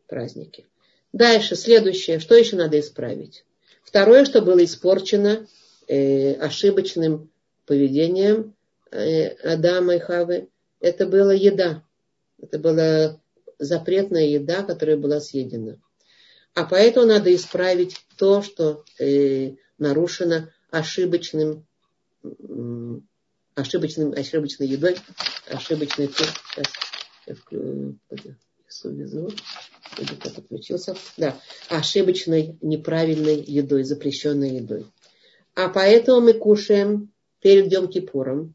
Праздники. 0.08 0.66
Дальше, 1.12 1.54
следующее. 1.54 2.18
Что 2.18 2.34
еще 2.34 2.56
надо 2.56 2.80
исправить? 2.80 3.44
Второе, 3.84 4.24
что 4.24 4.42
было 4.42 4.64
испорчено 4.64 5.46
э, 5.86 6.32
ошибочным 6.34 7.30
поведением 7.66 8.56
э, 8.90 9.28
Адама 9.28 9.94
и 9.94 9.98
Хавы, 10.00 10.48
это 10.82 11.06
была 11.06 11.32
еда. 11.32 11.82
Это 12.38 12.58
была 12.58 13.20
запретная 13.58 14.26
еда, 14.26 14.62
которая 14.62 14.96
была 14.96 15.20
съедена. 15.20 15.80
А 16.54 16.64
поэтому 16.64 17.06
надо 17.06 17.34
исправить 17.34 17.96
то, 18.18 18.42
что 18.42 18.84
э, 18.98 19.52
нарушено 19.78 20.50
ошибочным, 20.70 21.64
ошибочным, 23.54 24.12
ошибочной 24.12 24.66
едой, 24.66 24.96
ошибочной... 25.48 26.10
Сейчас 27.24 28.84
я 28.84 28.90
везу, 28.90 29.30
или 29.98 30.14
кто 30.14 30.30
подключился. 30.30 30.96
Да, 31.16 31.38
ошибочной, 31.68 32.58
неправильной 32.60 33.40
едой, 33.40 33.84
запрещенной 33.84 34.56
едой. 34.56 34.86
А 35.54 35.68
поэтому 35.68 36.20
мы 36.20 36.32
кушаем 36.32 37.12
перед 37.40 37.70
Йом 37.72 37.88
Кипуром, 37.88 38.54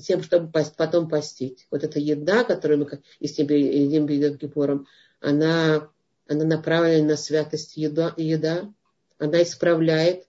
тем, 0.00 0.22
чтобы 0.22 0.50
потом 0.76 1.08
постить. 1.08 1.66
Вот 1.70 1.84
эта 1.84 1.98
еда, 1.98 2.44
которую 2.44 2.80
мы 2.80 3.00
если 3.20 3.42
едим 3.42 4.06
перед 4.06 4.38
Кипуром, 4.38 4.86
она, 5.20 5.88
она 6.28 6.44
направлена 6.44 7.06
на 7.06 7.16
святость 7.16 7.76
еда, 7.76 8.14
еда, 8.16 8.72
она 9.18 9.42
исправляет 9.42 10.24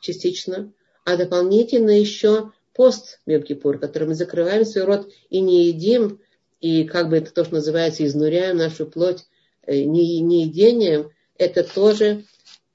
частично, 0.00 0.72
а 1.04 1.16
дополнительно 1.16 1.90
еще 1.90 2.52
пост 2.74 3.20
Йом-Кипур, 3.26 3.78
который 3.78 4.08
мы 4.08 4.14
закрываем 4.14 4.64
свой 4.64 4.84
рот 4.84 5.10
и 5.28 5.40
не 5.40 5.66
едим, 5.66 6.20
и 6.60 6.84
как 6.84 7.08
бы 7.08 7.16
это 7.16 7.32
то, 7.32 7.44
что 7.44 7.54
называется, 7.54 8.04
изнуряем 8.04 8.56
нашу 8.56 8.86
плоть 8.86 9.26
э, 9.66 9.82
не, 9.82 10.20
не 10.20 10.44
едением, 10.44 11.10
это 11.36 11.64
тоже 11.64 12.24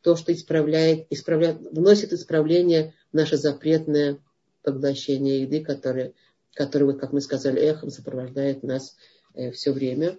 то, 0.01 0.15
что 0.15 0.33
исправляет, 0.33 1.07
исправляет, 1.09 1.61
вносит 1.71 2.13
исправление 2.13 2.93
в 3.11 3.15
наше 3.15 3.37
запретное 3.37 4.19
поглощение 4.63 5.43
еды, 5.43 5.63
которое 5.63 6.13
который, 6.55 6.83
вот, 6.85 6.99
как 6.99 7.13
мы 7.13 7.21
сказали, 7.21 7.61
эхом 7.61 7.91
сопровождает 7.91 8.63
нас 8.63 8.95
э, 9.35 9.51
все 9.51 9.71
время. 9.71 10.17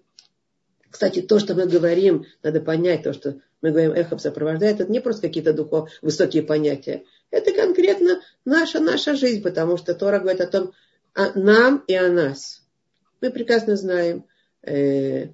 Кстати, 0.90 1.20
то, 1.20 1.40
что 1.40 1.54
мы 1.54 1.66
говорим, 1.66 2.26
надо 2.42 2.60
понять, 2.60 3.02
то, 3.02 3.12
что 3.12 3.40
мы 3.62 3.70
говорим, 3.70 3.92
эхом 3.92 4.18
сопровождает, 4.18 4.80
это 4.80 4.92
не 4.92 5.00
просто 5.00 5.22
какие-то 5.22 5.52
духов, 5.52 5.90
высокие 6.02 6.42
понятия. 6.42 7.04
Это 7.30 7.52
конкретно 7.52 8.20
наша, 8.44 8.78
наша 8.78 9.16
жизнь, 9.16 9.42
потому 9.42 9.78
что 9.78 9.94
Тора 9.94 10.20
говорит 10.20 10.40
о 10.40 10.46
том, 10.46 10.72
о 11.14 11.36
нам 11.38 11.82
и 11.88 11.94
о 11.94 12.08
нас. 12.08 12.62
Мы 13.20 13.30
прекрасно 13.30 13.76
знаем, 13.76 14.26
э, 14.62 15.28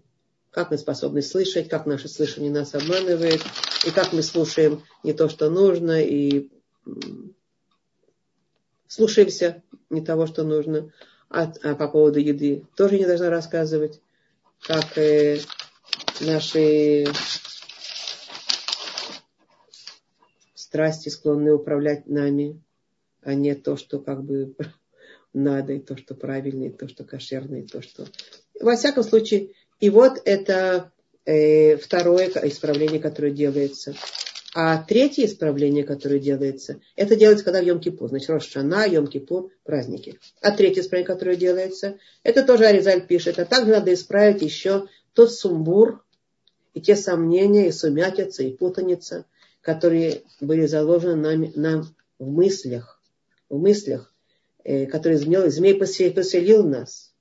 как 0.50 0.70
мы 0.70 0.78
способны 0.78 1.20
слышать, 1.20 1.68
как 1.68 1.86
наше 1.86 2.08
слышание 2.08 2.50
нас 2.50 2.74
обманывает, 2.74 3.40
и 3.84 3.90
как 3.90 4.12
мы 4.12 4.22
слушаем 4.22 4.82
не 5.02 5.12
то, 5.12 5.28
что 5.28 5.50
нужно, 5.50 6.00
и 6.00 6.50
слушаемся 8.92 9.62
не 9.88 10.02
того, 10.02 10.26
что 10.26 10.44
нужно. 10.44 10.92
А, 11.30 11.50
а 11.62 11.74
по 11.74 11.88
поводу 11.88 12.18
еды 12.18 12.66
тоже 12.76 12.98
не 12.98 13.06
должна 13.06 13.30
рассказывать, 13.30 14.02
как 14.60 14.98
э, 14.98 15.38
наши 16.20 17.06
страсти 20.54 21.08
склонны 21.08 21.54
управлять 21.54 22.06
нами, 22.06 22.60
а 23.22 23.32
не 23.32 23.54
то, 23.54 23.78
что 23.78 23.98
как 23.98 24.22
бы 24.24 24.54
надо, 25.32 25.72
и 25.72 25.80
то, 25.80 25.96
что 25.96 26.14
правильно, 26.14 26.64
и 26.64 26.70
то, 26.70 26.86
что 26.86 27.04
кошерно, 27.04 27.56
и 27.56 27.66
то, 27.66 27.80
что... 27.80 28.06
Во 28.60 28.76
всяком 28.76 29.04
случае, 29.04 29.52
и 29.80 29.88
вот 29.88 30.20
это 30.26 30.92
э, 31.24 31.78
второе 31.78 32.28
исправление, 32.28 33.00
которое 33.00 33.32
делается. 33.32 33.94
А 34.54 34.82
третье 34.82 35.24
исправление, 35.24 35.82
которое 35.82 36.18
делается, 36.18 36.80
это 36.94 37.16
делается, 37.16 37.44
когда 37.44 37.62
в 37.62 37.66
Йом-Кипур. 37.66 38.08
Значит, 38.08 38.28
Рошана, 38.28 38.86
Йом-Кипур, 38.86 39.50
праздники. 39.64 40.18
А 40.42 40.50
третье 40.50 40.82
исправление, 40.82 41.06
которое 41.06 41.36
делается, 41.36 41.98
это 42.22 42.42
тоже 42.42 42.66
Аризаль 42.66 43.06
пишет. 43.06 43.38
А 43.38 43.46
также 43.46 43.70
надо 43.70 43.94
исправить 43.94 44.42
еще 44.42 44.88
тот 45.14 45.32
сумбур 45.32 46.04
и 46.74 46.82
те 46.82 46.96
сомнения, 46.96 47.68
и 47.68 47.72
сумятица, 47.72 48.42
и 48.42 48.52
путаница, 48.52 49.24
которые 49.62 50.22
были 50.40 50.66
заложены 50.66 51.16
нам, 51.16 51.52
нам 51.54 51.96
в 52.18 52.30
мыслях, 52.30 53.00
в 53.48 53.58
мыслях, 53.58 54.12
э, 54.64 54.84
которые 54.84 55.18
змей, 55.18 55.48
змей 55.48 55.74
поселил, 55.74 56.12
поселил 56.12 56.68
нас. 56.68 57.14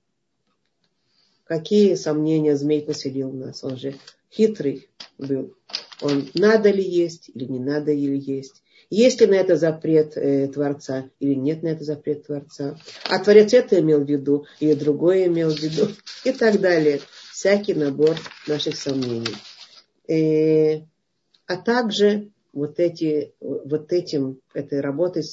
Какие 1.46 1.96
сомнения 1.96 2.58
змей 2.58 2.82
поселил 2.82 3.30
в 3.30 3.36
нас? 3.36 3.63
Он 3.63 3.78
же 3.78 3.96
хитрый 4.30 4.89
был 5.17 5.56
он 6.02 6.30
надо 6.34 6.70
ли 6.72 6.84
есть 6.84 7.30
или 7.34 7.46
не 7.46 7.60
надо 7.60 7.94
ли 7.94 8.18
есть. 8.18 8.64
Есть 8.90 9.22
ли 9.22 9.28
на 9.28 9.36
это 9.36 9.56
запрет 9.56 10.18
э, 10.18 10.48
Творца 10.48 11.10
или 11.20 11.34
нет 11.34 11.64
на 11.64 11.70
это 11.70 11.84
запрет 11.84 12.26
Творца. 12.26 12.78
А 13.10 13.20
Творец 13.20 13.54
это 13.54 13.80
имел 13.80 14.04
в 14.04 14.10
виду 14.10 14.46
или 14.60 14.74
другое 14.74 15.28
имел 15.28 15.52
в 15.52 15.60
виду 15.60 15.88
и 16.26 16.32
так 16.32 16.60
далее. 16.60 17.00
Всякий 17.32 17.74
набор 17.74 18.18
наших 18.48 18.76
сомнений. 18.76 19.36
Э, 20.08 20.82
а 21.48 21.58
также 21.58 22.32
вот, 22.54 22.80
эти, 22.80 23.34
вот 23.40 23.94
этим, 23.94 24.42
этой 24.54 24.82
работой 24.82 25.24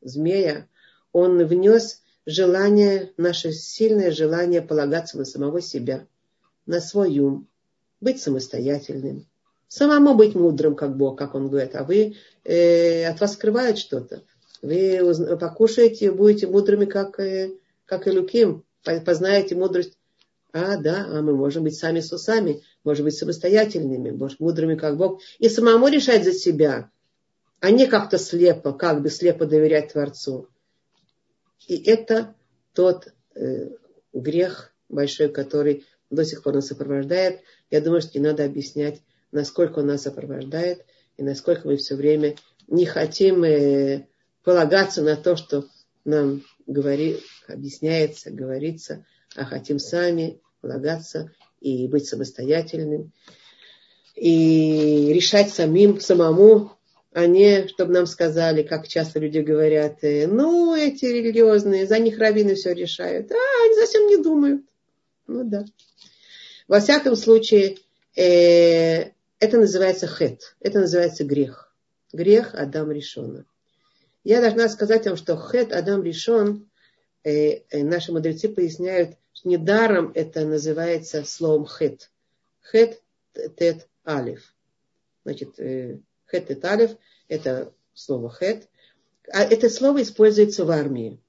змея, 0.00 0.68
он 1.12 1.44
внес 1.44 2.02
желание, 2.24 3.12
наше 3.16 3.52
сильное 3.52 4.10
желание 4.10 4.62
полагаться 4.62 5.18
на 5.18 5.24
самого 5.24 5.60
себя, 5.60 6.06
на 6.66 6.80
свой 6.80 7.18
ум, 7.18 7.48
быть 8.00 8.20
самостоятельным, 8.20 9.26
самому 9.68 10.14
быть 10.14 10.34
мудрым, 10.34 10.74
как 10.74 10.96
Бог, 10.96 11.18
как 11.18 11.34
он 11.34 11.48
говорит, 11.48 11.74
а 11.74 11.84
вы 11.84 12.16
э, 12.44 13.04
от 13.04 13.20
вас 13.20 13.34
скрывают 13.34 13.78
что-то. 13.78 14.22
Вы 14.62 15.00
покушаете, 15.38 16.12
будете 16.12 16.46
мудрыми, 16.46 16.86
как, 16.86 17.20
э, 17.20 17.52
как 17.84 18.06
и 18.06 18.10
Луким, 18.10 18.64
познаете 18.82 19.54
мудрость. 19.54 19.98
А, 20.52 20.78
да, 20.78 21.06
а 21.06 21.20
мы 21.20 21.36
можем 21.36 21.64
быть 21.64 21.76
сами 21.76 22.00
с 22.00 22.10
усами, 22.12 22.62
можем 22.82 23.04
быть 23.04 23.16
самостоятельными, 23.16 24.10
может, 24.10 24.40
мудрыми, 24.40 24.74
как 24.74 24.96
Бог, 24.96 25.20
и 25.38 25.50
самому 25.50 25.88
решать 25.88 26.24
за 26.24 26.32
себя, 26.32 26.90
а 27.60 27.70
не 27.70 27.86
как-то 27.86 28.16
слепо, 28.16 28.72
как 28.72 29.02
бы 29.02 29.10
слепо 29.10 29.44
доверять 29.44 29.92
Творцу. 29.92 30.48
И 31.66 31.76
это 31.90 32.34
тот 32.72 33.08
э, 33.34 33.70
грех 34.14 34.72
большой, 34.88 35.28
который 35.28 35.84
до 36.10 36.24
сих 36.24 36.42
пор 36.42 36.54
нас 36.54 36.68
сопровождает. 36.68 37.40
Я 37.70 37.80
думаю, 37.80 38.00
что 38.00 38.18
не 38.18 38.24
надо 38.24 38.44
объяснять, 38.44 39.02
насколько 39.36 39.80
он 39.80 39.86
нас 39.86 40.02
сопровождает 40.02 40.84
и 41.16 41.22
насколько 41.22 41.68
мы 41.68 41.76
все 41.76 41.94
время 41.94 42.34
не 42.66 42.86
хотим 42.86 43.44
э, 43.44 44.06
полагаться 44.42 45.02
на 45.02 45.16
то, 45.16 45.36
что 45.36 45.66
нам 46.04 46.42
говори, 46.66 47.18
объясняется, 47.46 48.30
говорится, 48.30 49.04
а 49.36 49.44
хотим 49.44 49.78
сами 49.78 50.40
полагаться 50.60 51.32
и 51.60 51.86
быть 51.86 52.06
самостоятельным, 52.06 53.12
и 54.14 55.12
решать 55.12 55.50
самим, 55.50 56.00
самому, 56.00 56.72
а 57.12 57.26
не, 57.26 57.68
чтобы 57.68 57.92
нам 57.92 58.06
сказали, 58.06 58.62
как 58.62 58.88
часто 58.88 59.20
люди 59.20 59.38
говорят, 59.38 60.02
э, 60.02 60.26
ну, 60.26 60.74
эти 60.74 61.04
религиозные, 61.04 61.86
за 61.86 61.98
них 61.98 62.18
раввины 62.18 62.54
все 62.54 62.72
решают, 62.72 63.30
а, 63.32 63.64
они 63.64 63.74
совсем 63.74 64.06
не 64.06 64.16
думают. 64.16 64.62
Ну 65.26 65.44
да. 65.44 65.64
Во 66.68 66.80
всяком 66.80 67.16
случае, 67.16 67.76
э, 68.16 69.10
это 69.38 69.58
называется 69.58 70.06
хет, 70.06 70.56
это 70.60 70.80
называется 70.80 71.24
грех. 71.24 71.74
Грех 72.12 72.54
Адам 72.54 72.90
решена. 72.90 73.44
Я 74.24 74.40
должна 74.40 74.68
сказать 74.68 75.06
вам, 75.06 75.16
что 75.16 75.36
хет 75.36 75.72
Адам 75.72 76.02
решен, 76.02 76.68
э, 77.22 77.62
э, 77.70 77.82
наши 77.84 78.12
мудрецы 78.12 78.48
поясняют, 78.48 79.16
что 79.32 79.48
недаром 79.48 80.12
это 80.14 80.44
называется 80.44 81.24
словом 81.24 81.66
хет. 81.66 82.10
Хет 82.70 83.00
тет 83.56 83.86
алиф. 84.06 84.54
Значит, 85.24 85.58
э, 85.60 85.98
хет 86.30 86.48
тет 86.48 86.64
алиф 86.64 86.92
это 87.28 87.72
слово 87.94 88.30
хет. 88.30 88.68
А 89.32 89.42
это 89.42 89.68
слово 89.68 90.02
используется 90.02 90.64
в 90.64 90.70
армии. 90.70 91.20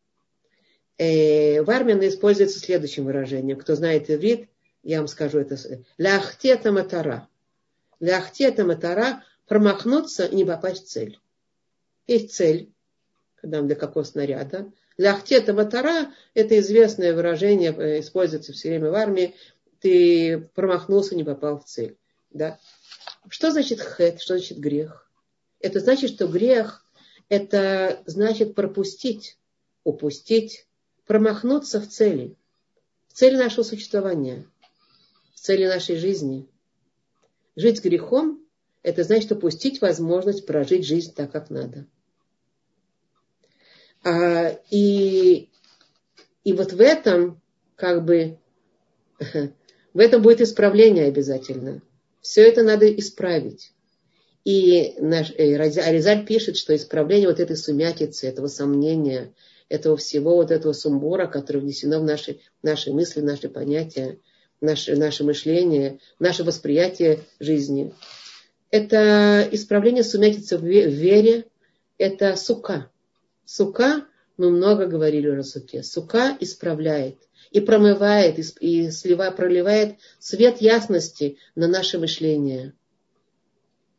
Э, 0.97 1.61
в 1.61 1.69
армии 1.69 1.93
оно 1.93 2.07
используется 2.07 2.59
следующим 2.59 3.05
выражением. 3.05 3.59
Кто 3.59 3.75
знает 3.75 4.09
иврит, 4.09 4.49
я 4.83 4.99
вам 4.99 5.07
скажу 5.07 5.39
это. 5.39 5.57
Ляхтета 5.97 6.71
матара. 6.71 7.27
Ляхтета 7.99 8.63
матара 8.63 9.23
промахнуться 9.47 10.25
и 10.25 10.35
не 10.35 10.45
попасть 10.45 10.85
в 10.85 10.89
цель. 10.89 11.19
Есть 12.05 12.33
цель, 12.33 12.71
когда 13.35 13.61
для 13.61 13.75
какого 13.75 14.03
снаряда. 14.03 14.71
Ляхтета 14.97 15.53
матара– 15.53 16.11
это 16.33 16.59
известное 16.59 17.13
выражение, 17.13 17.73
э, 17.77 17.99
используется 17.99 18.53
все 18.53 18.69
время 18.69 18.91
в 18.91 18.95
армии. 18.95 19.35
Ты 19.79 20.49
промахнулся, 20.55 21.15
не 21.15 21.23
попал 21.23 21.59
в 21.59 21.65
цель. 21.65 21.97
Да? 22.31 22.59
Что 23.29 23.51
значит 23.51 23.79
хет? 23.79 24.21
Что 24.21 24.37
значит 24.37 24.57
грех? 24.57 25.09
Это 25.59 25.79
значит, 25.79 26.11
что 26.11 26.27
грех– 26.27 26.85
это 27.29 28.01
значит 28.05 28.55
пропустить, 28.55 29.37
упустить, 29.83 30.67
промахнуться 31.05 31.79
в 31.79 31.87
цели, 31.87 32.35
в 33.07 33.13
цели 33.13 33.37
нашего 33.37 33.63
существования, 33.63 34.45
в 35.33 35.39
цели 35.39 35.65
нашей 35.65 35.97
жизни. 35.97 36.47
Жить 37.57 37.79
с 37.79 37.81
грехом– 37.81 38.39
это 38.83 39.03
значит 39.03 39.31
упустить 39.31 39.81
возможность 39.81 40.45
прожить 40.45 40.85
жизнь 40.85 41.11
так, 41.15 41.31
как 41.31 41.49
надо. 41.49 41.87
А, 44.03 44.59
и, 44.69 45.49
и 46.43 46.53
вот 46.53 46.71
в 46.71 46.79
этом, 46.79 47.41
как 47.75 48.05
бы, 48.05 48.37
в 49.93 49.99
этом 49.99 50.21
будет 50.21 50.39
исправление 50.39 51.05
обязательно. 51.05 51.81
Все 52.21 52.47
это 52.47 52.61
надо 52.61 52.93
исправить. 52.93 53.73
И 54.45 54.93
наш 54.99 55.31
э, 55.31 55.55
Аризаль 55.57 56.27
пишет, 56.27 56.57
что 56.57 56.75
исправление 56.75 57.27
вот 57.27 57.39
этой 57.39 57.57
сумятицы, 57.57 58.27
этого 58.27 58.47
сомнения, 58.47 59.33
этого 59.67 59.97
всего 59.97 60.35
вот 60.35 60.51
этого 60.51 60.73
сумбура, 60.73 61.25
который 61.25 61.61
внесено 61.61 61.99
в 61.99 62.03
наши, 62.03 62.39
наши 62.61 62.93
мысли, 62.93 63.21
наши 63.21 63.49
понятия, 63.49 64.19
наше, 64.61 64.95
наше 64.95 65.23
мышление, 65.23 65.99
наше 66.19 66.43
восприятие 66.43 67.19
жизни. 67.39 67.93
Это 68.69 69.47
исправление 69.51 70.03
сумятицы 70.03 70.57
в 70.57 70.63
вере, 70.63 71.45
это 71.97 72.35
сука. 72.35 72.89
Сука, 73.45 74.05
мы 74.37 74.49
много 74.51 74.87
говорили 74.87 75.29
о 75.29 75.43
суке, 75.43 75.83
сука 75.83 76.37
исправляет 76.39 77.17
и 77.51 77.61
промывает, 77.61 78.37
и 78.59 78.91
слива, 78.91 79.31
проливает 79.31 79.95
свет 80.19 80.61
ясности 80.61 81.37
на 81.55 81.67
наше 81.67 81.97
мышление. 81.97 82.73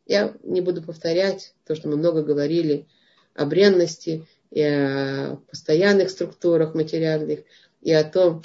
Я 0.05 0.35
не 0.43 0.61
буду 0.61 0.81
повторять 0.81 1.53
то, 1.65 1.75
что 1.75 1.87
мы 1.87 1.97
много 1.97 2.23
говорили 2.23 2.87
о 3.35 3.45
бренности 3.45 4.27
и 4.51 4.61
о 4.61 5.39
постоянных 5.49 6.09
структурах 6.09 6.73
материальных, 6.73 7.41
и 7.81 7.91
о 7.91 8.03
том, 8.03 8.43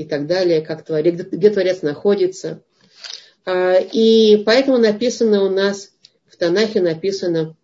и 0.00 0.04
так 0.04 0.26
далее, 0.26 0.62
как 0.62 0.82
творец, 0.82 1.14
где 1.30 1.50
Творец 1.50 1.82
находится. 1.82 2.62
А, 3.44 3.74
и 3.74 4.42
поэтому 4.44 4.78
написано 4.78 5.44
у 5.44 5.50
нас, 5.50 5.92
в 6.26 6.36
Танахе 6.38 6.80
написано, 6.80 7.54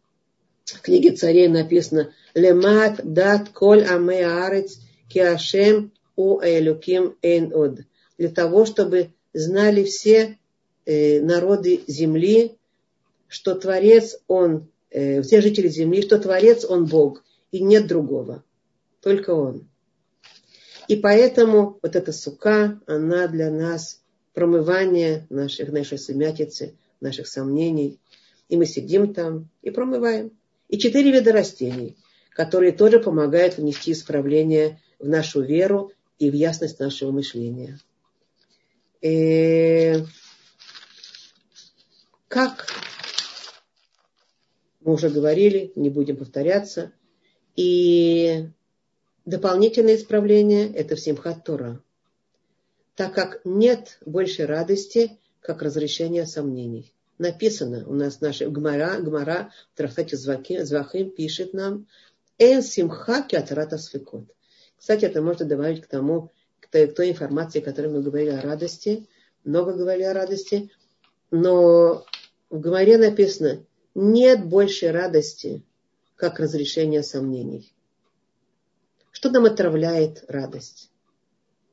в 0.66 0.82
книге 0.82 1.12
царей 1.12 1.48
написано, 1.48 2.12
Лемат 2.34 3.00
дат 3.02 3.48
коль 3.48 3.84
аме 3.84 4.26
арец 4.26 4.78
киашем 5.08 5.92
у 6.16 6.40
элюким 6.42 7.16
эйн 7.22 7.54
од. 7.54 7.80
Для 8.18 8.28
того, 8.28 8.66
чтобы 8.66 9.12
знали 9.32 9.84
все 9.84 10.38
э, 10.84 11.22
народы 11.22 11.80
земли, 11.86 12.58
что 13.28 13.54
Творец, 13.54 14.18
Он, 14.28 14.68
э, 14.90 15.22
все 15.22 15.40
жители 15.40 15.68
земли, 15.68 16.02
что 16.02 16.18
Творец, 16.18 16.66
Он 16.66 16.84
Бог, 16.84 17.24
и 17.50 17.60
нет 17.60 17.86
другого, 17.86 18.44
только 19.00 19.30
Он. 19.30 19.66
И 20.88 20.96
поэтому 20.96 21.78
вот 21.82 21.96
эта 21.96 22.12
сука, 22.12 22.80
она 22.86 23.26
для 23.28 23.50
нас 23.50 24.00
промывание 24.34 25.26
наших, 25.30 25.72
нашей 25.72 25.98
сумятицы, 25.98 26.74
наших 27.00 27.26
сомнений. 27.26 27.98
И 28.48 28.56
мы 28.56 28.66
сидим 28.66 29.12
там 29.12 29.48
и 29.62 29.70
промываем. 29.70 30.32
И 30.68 30.78
четыре 30.78 31.12
вида 31.12 31.32
растений 31.32 31.96
которые 32.36 32.72
тоже 32.72 33.00
помогают 33.00 33.56
внести 33.56 33.92
исправление 33.92 34.78
в 34.98 35.08
нашу 35.08 35.40
веру 35.40 35.92
и 36.18 36.30
в 36.30 36.34
ясность 36.34 36.78
нашего 36.78 37.10
мышления. 37.10 37.80
И 39.00 39.08
э, 39.08 40.04
как 42.28 42.66
мы 44.80 44.92
уже 44.92 45.08
говорили, 45.08 45.72
не 45.76 45.88
будем 45.88 46.18
повторяться. 46.18 46.92
И 47.56 48.48
дополнительное 49.26 49.96
исправление– 49.96 50.72
это 50.74 50.96
в 50.96 51.00
Симхат 51.00 51.44
Тора. 51.44 51.82
Так 52.94 53.12
как 53.12 53.40
нет 53.44 53.98
большей 54.06 54.46
радости, 54.46 55.18
как 55.42 55.60
разрешение 55.60 56.26
сомнений. 56.26 56.94
Написано 57.18 57.84
у 57.86 57.94
нас 57.94 58.20
наша 58.20 58.48
Гмара, 58.48 58.98
Гмара 59.00 59.52
в 59.72 59.76
Трахате 59.76 60.16
Звахим 60.16 61.10
пишет 61.10 61.52
нам, 61.52 61.86
Эн 62.38 62.62
симха 62.62 63.22
киатрата 63.22 63.78
свекот. 63.78 64.24
Кстати, 64.76 65.06
это 65.06 65.22
можно 65.22 65.46
добавить 65.46 65.82
к 65.82 65.86
тому, 65.86 66.30
к 66.60 66.68
той, 66.68 66.86
к 66.86 66.94
той 66.94 67.10
информации, 67.10 67.60
о 67.60 67.64
которой 67.64 67.88
мы 67.88 68.02
говорили 68.02 68.30
о 68.30 68.42
радости. 68.42 69.06
Много 69.44 69.72
говорили 69.72 70.04
о 70.04 70.12
радости. 70.12 70.70
Но 71.30 72.04
в 72.50 72.60
Гамаре 72.60 72.98
написано, 72.98 73.64
нет 73.94 74.44
большей 74.44 74.90
радости, 74.90 75.62
как 76.16 76.38
разрешение 76.38 77.02
сомнений. 77.02 77.72
Что 79.16 79.30
нам 79.30 79.46
отравляет 79.46 80.24
радость? 80.28 80.90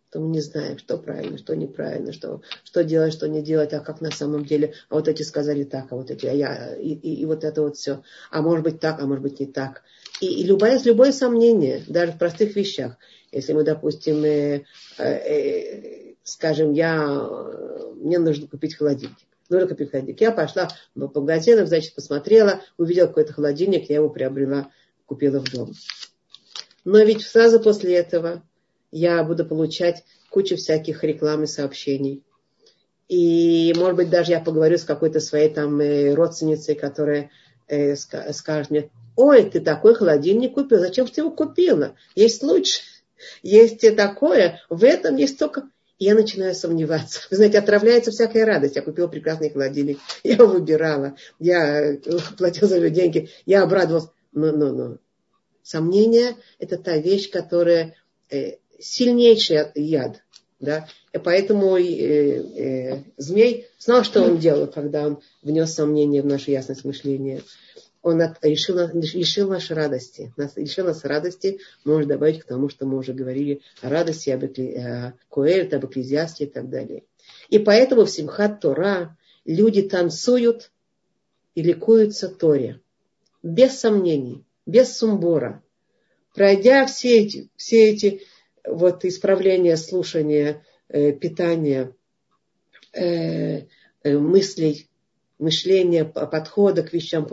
то 0.09 0.19
мы 0.19 0.29
не 0.29 0.39
знаем, 0.39 0.77
что 0.77 0.97
правильно, 0.97 1.37
что 1.37 1.55
неправильно, 1.55 2.13
что, 2.13 2.41
что 2.63 2.83
делать, 2.83 3.11
что 3.13 3.27
не 3.27 3.41
делать, 3.41 3.73
а 3.73 3.79
как 3.79 3.99
на 3.99 4.11
самом 4.11 4.45
деле. 4.45 4.75
А 4.89 4.95
вот 4.95 5.07
эти 5.07 5.23
сказали 5.23 5.63
так, 5.63 5.91
а 5.91 5.95
вот 5.95 6.09
эти, 6.09 6.27
а 6.27 6.31
я, 6.31 6.75
и, 6.75 6.93
и, 6.93 7.15
и 7.15 7.25
вот 7.25 7.43
это 7.43 7.63
вот 7.63 7.75
все. 7.75 8.03
А 8.29 8.43
может 8.43 8.63
быть 8.63 8.79
так, 8.79 9.01
а 9.01 9.07
может 9.07 9.23
быть 9.23 9.39
не 9.39 9.47
так. 9.47 9.81
И, 10.21 10.27
и 10.27 10.43
любое, 10.43 10.79
любое 10.85 11.11
сомнение, 11.11 11.83
даже 11.87 12.11
в 12.13 12.17
простых 12.17 12.55
вещах. 12.55 12.95
Если 13.31 13.51
мы, 13.51 13.63
допустим, 13.63 14.23
э, 14.23 14.63
э, 14.99 15.03
э, 15.03 16.13
скажем, 16.23 16.71
я, 16.71 17.07
мне 17.95 18.19
нужно 18.19 18.47
купить 18.47 18.75
холодильник. 18.75 19.17
нужно 19.49 19.67
купить 19.67 19.89
холодильник. 19.89 20.21
Я 20.21 20.31
пошла 20.31 20.69
по 20.93 21.19
магазинам, 21.19 21.65
значит, 21.67 21.95
посмотрела, 21.95 22.61
увидела 22.77 23.07
какой-то 23.07 23.33
холодильник, 23.33 23.89
я 23.89 23.95
его 23.95 24.09
приобрела, 24.09 24.69
купила 25.07 25.39
в 25.39 25.51
дом. 25.51 25.73
Но 26.85 26.99
ведь 26.99 27.21
сразу 27.21 27.59
после 27.59 27.95
этого 27.95 28.43
я 28.91 29.23
буду 29.23 29.45
получать 29.45 30.03
кучу 30.29 30.55
всяких 30.55 31.03
реклам 31.03 31.43
и 31.43 31.47
сообщений. 31.47 32.23
И, 33.09 33.73
может 33.77 33.95
быть, 33.95 34.09
даже 34.09 34.31
я 34.31 34.39
поговорю 34.39 34.77
с 34.77 34.83
какой-то 34.83 35.19
своей 35.19 35.49
там 35.49 35.79
э, 35.79 36.13
родственницей, 36.13 36.75
которая 36.75 37.29
э, 37.67 37.95
скажет 37.95 38.71
мне, 38.71 38.89
ой, 39.15 39.43
ты 39.43 39.59
такой 39.59 39.93
холодильник 39.93 40.53
купил, 40.53 40.79
зачем 40.79 41.07
ты 41.07 41.21
его 41.21 41.31
купила? 41.31 41.95
Есть 42.15 42.43
лучше, 42.43 42.81
есть 43.41 43.81
такое, 43.95 44.61
в 44.69 44.83
этом 44.83 45.15
есть 45.17 45.37
только... 45.37 45.69
И 45.99 46.05
я 46.05 46.15
начинаю 46.15 46.55
сомневаться. 46.55 47.21
Вы 47.29 47.37
знаете, 47.37 47.59
отравляется 47.59 48.09
всякая 48.09 48.45
радость. 48.45 48.75
Я 48.75 48.81
купила 48.81 49.07
прекрасный 49.07 49.51
холодильник, 49.51 49.99
я 50.23 50.37
выбирала, 50.37 51.15
я 51.39 51.93
э, 51.93 51.97
платила 52.37 52.67
за 52.67 52.79
него 52.79 52.87
деньги, 52.87 53.29
я 53.45 53.63
обрадовалась. 53.63 54.09
Но, 54.31 54.51
но, 54.51 54.71
но. 54.71 54.97
Сомнение– 55.63 56.35
это 56.59 56.77
та 56.77 56.97
вещь, 56.97 57.31
которая 57.31 57.95
э, 58.29 58.57
сильнейший 58.79 59.65
яд. 59.75 60.21
Да? 60.59 60.87
И 61.13 61.17
поэтому 61.17 61.77
э, 61.77 61.83
э, 61.83 63.03
змей 63.17 63.67
знал, 63.79 64.03
что 64.03 64.21
он 64.21 64.37
делал, 64.37 64.67
когда 64.67 65.07
он 65.07 65.19
внес 65.41 65.73
сомнение 65.73 66.21
в 66.21 66.25
нашу 66.25 66.51
ясность 66.51 66.85
мышления. 66.85 67.41
Он 68.01 68.21
от, 68.21 68.43
решил, 68.43 68.77
лишил 68.93 69.49
нас 69.49 69.69
радости. 69.71 70.33
Нас, 70.35 70.57
лишил 70.57 70.85
нас 70.85 71.05
радости, 71.05 71.59
можно 71.85 72.05
добавить 72.05 72.41
к 72.41 72.45
тому, 72.45 72.67
что 72.69 72.85
мы 72.85 72.97
уже 72.97 73.13
говорили 73.13 73.61
о 73.81 73.89
радости, 73.89 74.29
об 74.29 74.43
э, 74.43 75.13
Коэль, 75.29 75.73
об 75.73 75.85
экклезиасте 75.85 76.45
и 76.45 76.47
так 76.47 76.69
далее. 76.69 77.03
И 77.49 77.59
поэтому 77.59 78.05
в 78.05 78.09
Симхат 78.09 78.59
Тора 78.59 79.17
люди 79.45 79.81
танцуют 79.81 80.71
и 81.55 81.61
ликуются 81.61 82.29
Торе. 82.29 82.81
Без 83.41 83.79
сомнений, 83.79 84.43
без 84.65 84.97
сумбура. 84.97 85.63
Пройдя 86.33 86.85
все 86.85 87.19
эти, 87.19 87.49
все 87.55 87.89
эти 87.89 88.21
вот 88.65 89.05
исправления, 89.05 89.77
слушания, 89.77 90.65
э, 90.87 91.11
питания, 91.11 91.93
э, 92.93 93.63
э, 94.03 94.17
мыслей, 94.17 94.89
мышления, 95.37 96.05
подхода 96.05 96.83
к 96.83 96.93
вещам, 96.93 97.27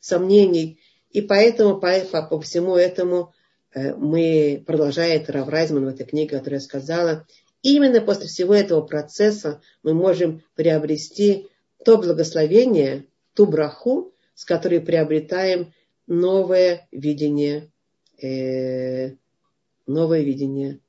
сомнений. 0.00 0.80
И 1.10 1.20
поэтому 1.20 1.78
по, 1.78 2.00
по, 2.00 2.22
по 2.22 2.40
всему 2.40 2.76
этому 2.76 3.32
э, 3.72 3.94
мы, 3.94 4.62
продолжает 4.66 5.30
Рав 5.30 5.48
Райзман 5.48 5.84
в 5.84 5.88
этой 5.88 6.06
книге, 6.06 6.36
которую 6.36 6.58
я 6.58 6.64
сказала, 6.64 7.26
именно 7.62 8.00
после 8.00 8.26
всего 8.26 8.54
этого 8.54 8.82
процесса 8.82 9.60
мы 9.82 9.94
можем 9.94 10.42
приобрести 10.54 11.48
то 11.84 11.98
благословение, 11.98 13.06
ту 13.34 13.46
браху, 13.46 14.12
с 14.34 14.44
которой 14.44 14.80
приобретаем 14.80 15.72
новое 16.06 16.86
видение 16.92 17.70
э, 18.20 19.14
новое 19.86 20.22
видение 20.22 20.80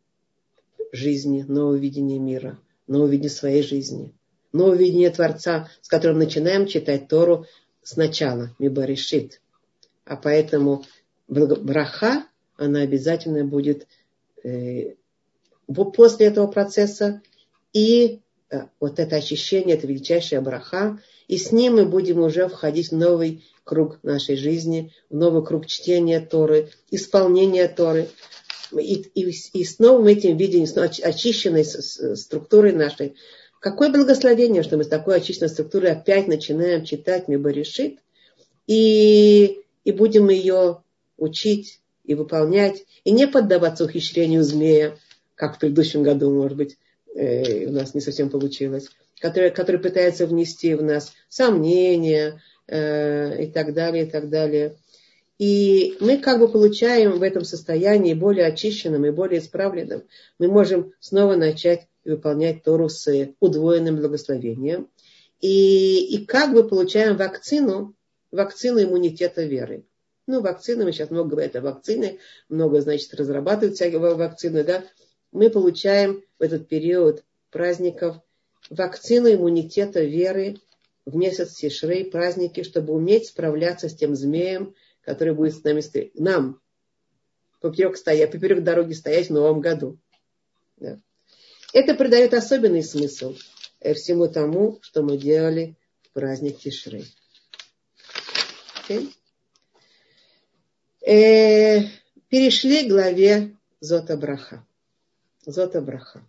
жизни, 0.91 1.43
новое 1.47 1.77
видение 1.77 2.19
мира, 2.19 2.59
новое 2.87 3.09
видение 3.09 3.29
своей 3.29 3.63
жизни, 3.63 4.13
новое 4.53 4.77
видение 4.77 5.09
Творца, 5.09 5.69
с 5.81 5.87
которым 5.87 6.19
начинаем 6.19 6.65
читать 6.65 7.07
Тору 7.07 7.45
сначала, 7.83 8.55
Мибаришит. 8.59 9.41
А 10.05 10.15
поэтому 10.15 10.83
браха, 11.27 12.25
она 12.57 12.81
обязательно 12.81 13.43
будет 13.43 13.87
э, 14.43 14.95
после 15.67 16.27
этого 16.27 16.47
процесса. 16.47 17.21
И 17.73 18.21
э, 18.49 18.67
вот 18.79 18.99
это 18.99 19.17
очищение, 19.17 19.75
это 19.75 19.87
величайшая 19.87 20.41
браха. 20.41 20.99
И 21.27 21.37
с 21.37 21.51
ним 21.51 21.75
мы 21.75 21.85
будем 21.85 22.19
уже 22.19 22.47
входить 22.47 22.91
в 22.91 22.95
новый 22.95 23.43
круг 23.65 23.99
нашей 24.03 24.37
жизни, 24.37 24.93
в 25.09 25.15
новый 25.17 25.43
круг 25.43 25.65
чтения 25.65 26.21
Торы, 26.21 26.69
исполнения 26.91 27.67
Торы 27.67 28.07
и, 28.71 28.93
и, 29.13 29.31
и 29.53 29.63
с 29.65 29.79
новым 29.79 30.07
этим 30.07 30.37
видением, 30.37 30.67
с 30.67 30.77
очищенной 30.77 31.65
структурой 31.65 32.71
нашей. 32.71 33.15
Какое 33.59 33.89
благословение, 33.89 34.63
что 34.63 34.77
мы 34.77 34.83
с 34.83 34.87
такой 34.87 35.17
очищенной 35.17 35.49
структурой 35.49 35.91
опять 35.91 36.27
начинаем 36.27 36.85
читать 36.85 37.27
Мебарешит 37.27 37.97
и, 38.67 39.59
и 39.83 39.91
будем 39.91 40.29
ее 40.29 40.83
учить 41.17 41.81
и 42.03 42.13
выполнять, 42.13 42.85
и 43.03 43.11
не 43.11 43.27
поддаваться 43.27 43.85
ухищрению 43.85 44.43
змея, 44.43 44.97
как 45.33 45.55
в 45.55 45.59
предыдущем 45.59 46.03
году, 46.03 46.31
может 46.31 46.55
быть, 46.55 46.77
э, 47.15 47.65
у 47.65 47.71
нас 47.71 47.95
не 47.95 48.01
совсем 48.01 48.29
получилось, 48.29 48.89
который, 49.19 49.49
который 49.49 49.81
пытается 49.81 50.27
внести 50.27 50.75
в 50.75 50.83
нас 50.83 51.13
сомнения 51.29 52.39
э, 52.67 53.43
и 53.43 53.47
так 53.47 53.73
далее, 53.73 54.05
и 54.05 54.09
так 54.09 54.29
далее. 54.29 54.77
И 55.37 55.97
мы 55.99 56.17
как 56.17 56.39
бы 56.39 56.47
получаем 56.47 57.19
в 57.19 57.21
этом 57.21 57.43
состоянии 57.43 58.13
более 58.13 58.45
очищенным 58.45 59.05
и 59.05 59.11
более 59.11 59.39
исправленным. 59.39 60.03
Мы 60.39 60.47
можем 60.47 60.93
снова 60.99 61.35
начать 61.35 61.87
выполнять 62.05 62.63
Тору 62.63 62.87
с 62.87 63.33
удвоенным 63.39 63.97
благословением. 63.97 64.87
И, 65.41 66.15
и 66.15 66.25
как 66.25 66.53
бы 66.53 66.67
получаем 66.67 67.17
вакцину, 67.17 67.95
вакцину 68.31 68.81
иммунитета 68.81 69.43
веры. 69.43 69.83
Ну, 70.27 70.41
вакцины, 70.41 70.85
мы 70.85 70.91
сейчас 70.91 71.11
много 71.11 71.31
говорим 71.31 71.51
о 71.53 71.61
вакцине, 71.61 72.17
много, 72.49 72.81
значит, 72.81 73.13
разрабатывают 73.13 73.75
всякие 73.75 73.99
вакцины, 73.99 74.63
да. 74.63 74.83
Мы 75.31 75.49
получаем 75.49 76.23
в 76.39 76.43
этот 76.43 76.67
период 76.67 77.23
праздников 77.51 78.17
вакцину 78.69 79.31
иммунитета 79.31 80.01
веры 80.01 80.57
в 81.05 81.15
месяц 81.15 81.53
Сишрей, 81.53 82.05
праздники, 82.05 82.63
чтобы 82.63 82.93
уметь 82.93 83.27
справляться 83.27 83.89
с 83.89 83.95
тем 83.95 84.15
змеем, 84.15 84.75
который 85.01 85.33
будет 85.33 85.55
с 85.55 85.63
нами 85.63 85.81
стоять, 85.81 86.15
нам 86.15 86.59
поперек, 87.61 87.97
стоять, 87.97 88.31
поперек 88.31 88.63
дороги 88.63 88.93
стоять 88.93 89.27
в 89.29 89.33
новом 89.33 89.61
году. 89.61 89.99
Да. 90.77 90.99
Это 91.73 91.93
придает 91.93 92.33
особенный 92.33 92.83
смысл 92.83 93.35
всему 93.93 94.27
тому, 94.27 94.79
что 94.81 95.03
мы 95.03 95.17
делали 95.17 95.75
в 96.03 96.13
праздник 96.13 96.57
Тишрей. 96.59 97.05
Okay. 98.87 99.11
Э, 101.05 101.81
перешли 102.29 102.85
к 102.85 102.89
главе 102.89 103.55
Зота 103.79 104.17
Браха. 104.17 104.65
Зота 105.45 105.81
Браха. 105.81 106.27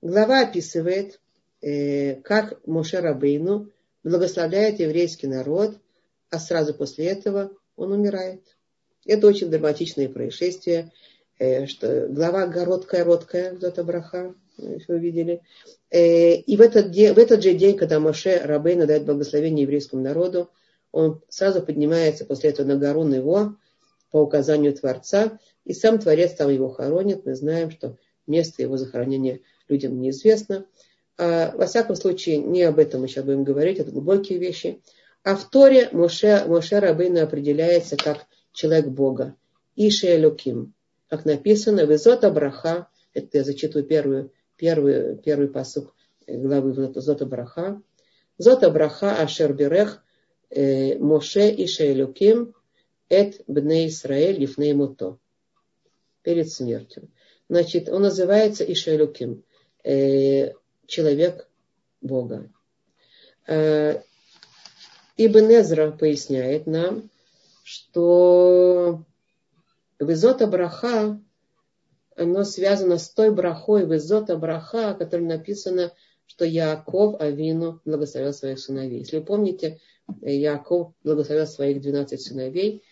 Глава 0.00 0.42
описывает, 0.42 1.20
э, 1.60 2.16
как 2.22 2.64
Моше 2.66 3.00
Рабейну 3.00 3.70
благословляет 4.06 4.78
еврейский 4.78 5.26
народ, 5.26 5.78
а 6.30 6.38
сразу 6.38 6.74
после 6.74 7.06
этого 7.06 7.50
он 7.74 7.90
умирает. 7.92 8.42
Это 9.04 9.26
очень 9.26 9.50
драматичное 9.50 10.08
происшествие, 10.08 10.92
э, 11.38 11.66
что 11.66 12.06
глава 12.08 12.46
короткая-роткая, 12.46 13.56
Зота 13.56 13.82
Браха, 13.82 14.34
вы 14.56 14.98
видели. 14.98 15.42
Э, 15.90 16.34
и 16.34 16.56
в 16.56 16.60
этот, 16.60 16.92
день, 16.92 17.14
в 17.14 17.18
этот 17.18 17.42
же 17.42 17.54
день, 17.54 17.76
когда 17.76 17.98
Моше 17.98 18.40
Рабейна 18.42 18.86
дает 18.86 19.04
благословение 19.04 19.64
еврейскому 19.64 20.02
народу, 20.02 20.50
он 20.92 21.20
сразу 21.28 21.60
поднимается 21.60 22.24
после 22.24 22.50
этого 22.50 22.66
на 22.66 22.76
гору 22.76 23.06
Его 23.08 23.56
по 24.12 24.18
указанию 24.18 24.72
Творца, 24.72 25.38
и 25.64 25.74
сам 25.74 25.98
Творец 25.98 26.34
там 26.34 26.48
его 26.48 26.68
хоронит. 26.68 27.26
Мы 27.26 27.34
знаем, 27.34 27.72
что 27.72 27.96
место 28.26 28.62
его 28.62 28.76
захоронения 28.76 29.40
людям 29.68 30.00
неизвестно. 30.00 30.64
А, 31.18 31.52
во 31.56 31.66
всяком 31.66 31.96
случае, 31.96 32.38
не 32.38 32.62
об 32.62 32.78
этом 32.78 33.00
мы 33.00 33.08
сейчас 33.08 33.24
будем 33.24 33.44
говорить, 33.44 33.78
это 33.78 33.90
глубокие 33.90 34.38
вещи. 34.38 34.80
А 35.22 35.34
в 35.36 35.48
Торе 35.50 35.88
Моше, 35.92 36.44
Моше 36.46 36.78
Рабейна 36.78 37.22
определяется 37.22 37.96
как 37.96 38.26
человек 38.52 38.86
Бога. 38.86 39.34
Ише 39.74 40.16
Элюким. 40.16 40.74
Как 41.08 41.24
написано, 41.24 41.84
Визота 41.84 42.30
Браха, 42.30 42.88
это 43.12 43.38
я 43.38 43.44
зачитываю 43.44 43.86
первую, 43.86 44.32
первую, 44.56 45.16
первый 45.18 45.48
посук 45.48 45.94
главы 46.26 46.72
Зота 46.72 47.26
Браха. 47.26 47.80
Зота 48.38 48.70
Браха 48.70 49.20
Ашер 49.20 49.52
Берех 49.52 50.02
э, 50.50 50.98
Моше 50.98 51.50
Ише 51.50 51.92
Элюким 51.92 52.54
Эт 53.08 53.42
Бне 53.46 53.88
Исраэль 53.88 54.40
Ефней 54.40 54.72
Муто. 54.74 55.18
Перед 56.22 56.50
смертью. 56.50 57.08
Значит, 57.48 57.88
он 57.88 58.02
называется 58.02 58.64
Ишелюким, 58.64 59.44
э, 59.84 60.52
человек 60.86 61.48
Бога. 62.00 62.50
Э, 63.46 64.00
Ибн 65.16 65.50
Эзра 65.50 65.92
поясняет 65.92 66.66
нам, 66.66 67.10
что 67.64 69.04
Визота 69.98 70.46
Браха, 70.46 71.20
оно 72.14 72.44
связано 72.44 72.98
с 72.98 73.10
той 73.10 73.34
брахой 73.34 73.86
Визота 73.86 74.36
Браха, 74.36 74.90
о 74.90 74.94
которой 74.94 75.22
написано, 75.22 75.92
что 76.26 76.44
Яаков 76.44 77.20
Авину 77.20 77.80
благословил 77.84 78.32
своих 78.32 78.58
сыновей. 78.58 79.00
Если 79.00 79.18
вы 79.18 79.24
помните, 79.24 79.80
Яаков 80.20 80.92
благословил 81.02 81.46
своих 81.46 81.80
12 81.80 82.20
сыновей. 82.20 82.82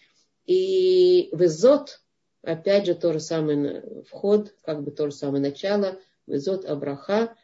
И 0.47 1.28
Визот, 1.32 2.01
опять 2.42 2.86
же, 2.86 2.95
то 2.95 3.12
же 3.12 3.20
самое 3.20 4.05
вход, 4.09 4.55
как 4.62 4.82
бы 4.82 4.90
то 4.90 5.07
же 5.07 5.14
самое 5.14 5.42
начало. 5.42 5.99
Визот 6.26 6.64
Абраха 6.64 7.36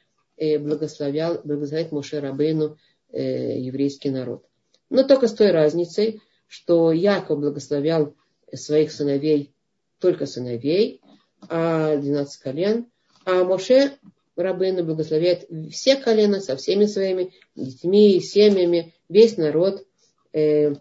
благословлял, 0.58 1.40
благословляет 1.44 1.92
Моше 1.92 2.20
Рабейну 2.20 2.76
э, 3.12 3.58
еврейский 3.58 4.10
народ. 4.10 4.46
Но 4.88 5.04
только 5.04 5.28
с 5.28 5.34
той 5.34 5.50
разницей, 5.50 6.20
что 6.48 6.92
Яков 6.92 7.38
благословлял 7.38 8.14
своих 8.52 8.90
сыновей, 8.90 9.52
только 10.00 10.26
сыновей, 10.26 11.00
а 11.48 11.96
12 11.96 12.42
колен, 12.42 12.86
а 13.24 13.44
Моше 13.44 13.92
Рабыну 14.36 14.84
благословляет 14.84 15.48
все 15.70 15.96
колена 15.96 16.40
со 16.40 16.56
всеми 16.56 16.86
своими 16.86 17.32
детьми, 17.54 18.20
семьями, 18.20 18.94
весь 19.08 19.36
народ. 19.36 19.86
Э, 20.32 20.72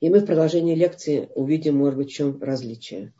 и 0.00 0.10
мы 0.10 0.20
в 0.20 0.26
продолжении 0.26 0.76
лекции 0.76 1.28
увидим, 1.34 1.76
может 1.76 1.98
быть, 1.98 2.10
в 2.10 2.14
чем 2.14 2.40
различие. 2.40 3.12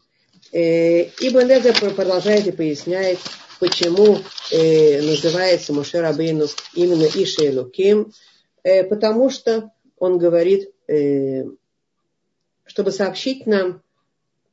Э, 0.53 1.03
Ибн 1.03 1.51
Эзер 1.51 1.95
продолжает 1.95 2.47
и 2.47 2.53
поясняет, 2.53 3.19
почему 3.59 4.19
э, 4.53 5.01
называется 5.03 5.73
Моше 5.73 6.01
Рабейну 6.01 6.47
именно 6.75 7.05
Иша 7.05 7.53
Луким, 7.53 8.13
потому 8.63 9.31
что 9.31 9.73
он 9.99 10.19
говорит, 10.19 10.71
чтобы 12.65 12.93
сообщить 12.93 13.47
нам 13.47 13.83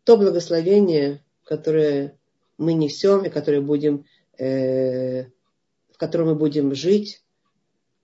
то 0.03 0.17
благословение, 0.17 1.23
которое 1.43 2.17
мы 2.57 2.73
несем 2.73 3.25
и 3.25 3.29
которое 3.29 3.61
будем 3.61 4.05
Э, 4.37 5.23
в 5.91 5.97
котором 5.97 6.27
мы 6.27 6.35
будем 6.35 6.75
жить. 6.75 7.23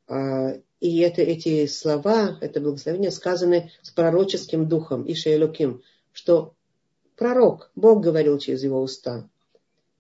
А, 0.08 0.54
и 0.80 0.99
это, 0.99 1.22
эти 1.22 1.66
слова, 1.68 2.38
это 2.39 2.62
благословение 2.62 3.12
сказаны 3.12 3.72
с 3.82 3.91
пророческим 3.91 4.68
духом, 4.68 5.04
Иша 5.12 5.36
Элоким, 5.36 5.82
что 6.14 6.56
пророк, 7.18 7.70
Бог 7.76 8.02
говорил 8.02 8.39
через 8.39 8.64
его 8.64 8.82
уста. 8.82 9.30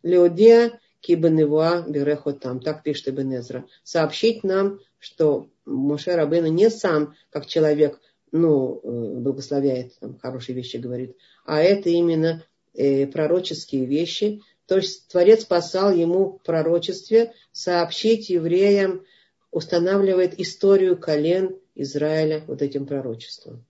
Леодия 0.03 0.79
кибаневуа 1.01 1.83
берехо 1.87 2.33
там, 2.33 2.59
так 2.59 2.83
пишет 2.83 3.09
Ибн 3.09 3.43
Сообщить 3.83 4.43
нам, 4.43 4.79
что 4.99 5.49
Моше 5.65 6.15
Рабейна 6.15 6.47
не 6.47 6.69
сам, 6.69 7.15
как 7.29 7.47
человек, 7.47 7.99
ну, 8.31 8.79
э, 8.83 9.19
благословляет, 9.19 9.97
там, 9.99 10.17
хорошие 10.19 10.55
вещи 10.55 10.77
говорит, 10.77 11.17
а 11.45 11.61
это 11.61 11.89
именно 11.89 12.43
э, 12.73 13.07
пророческие 13.07 13.85
вещи, 13.85 14.41
то 14.67 14.77
есть 14.77 15.09
Творец 15.09 15.43
послал 15.43 15.91
ему 15.93 16.37
в 16.37 16.45
пророчестве 16.45 17.33
сообщить 17.51 18.29
евреям, 18.29 19.05
устанавливает 19.51 20.39
историю 20.39 20.97
колен 20.97 21.59
Израиля 21.75 22.43
вот 22.47 22.61
этим 22.61 22.85
пророчеством. 22.85 23.65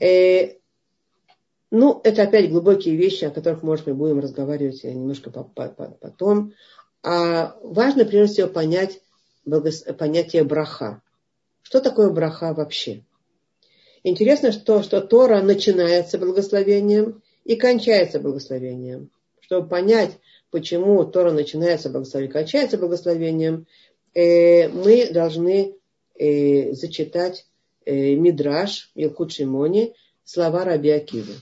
Э, 0.00 0.54
ну, 1.78 2.00
это 2.04 2.22
опять 2.22 2.50
глубокие 2.50 2.96
вещи, 2.96 3.24
о 3.24 3.30
которых, 3.30 3.62
может, 3.62 3.86
мы 3.86 3.94
будем 3.94 4.20
разговаривать 4.20 4.84
немножко 4.84 5.30
потом. 5.30 6.52
А 7.02 7.56
важно, 7.62 8.04
прежде 8.04 8.34
всего, 8.34 8.48
понять 8.48 9.00
понятие 9.98 10.44
браха. 10.44 11.02
Что 11.62 11.80
такое 11.80 12.10
браха 12.10 12.54
вообще? 12.54 13.02
Интересно, 14.02 14.52
что, 14.52 14.82
что 14.82 15.00
Тора 15.00 15.42
начинается 15.42 16.18
благословением 16.18 17.22
и 17.44 17.56
кончается 17.56 18.20
благословением 18.20 19.10
чтобы 19.44 19.68
понять, 19.68 20.18
почему 20.50 21.04
Тора 21.04 21.32
начинается 21.32 21.90
благословением, 21.90 22.32
кончается 22.32 22.78
благословением, 22.78 23.66
э, 24.14 24.68
мы 24.68 25.10
должны 25.10 25.76
э, 26.14 26.72
зачитать 26.72 27.46
э, 27.84 28.14
Мидраш 28.14 28.90
Илкут 28.94 29.32
Шимони, 29.32 29.94
слова 30.24 30.64
Раби 30.64 30.90
Акива. 30.90 31.34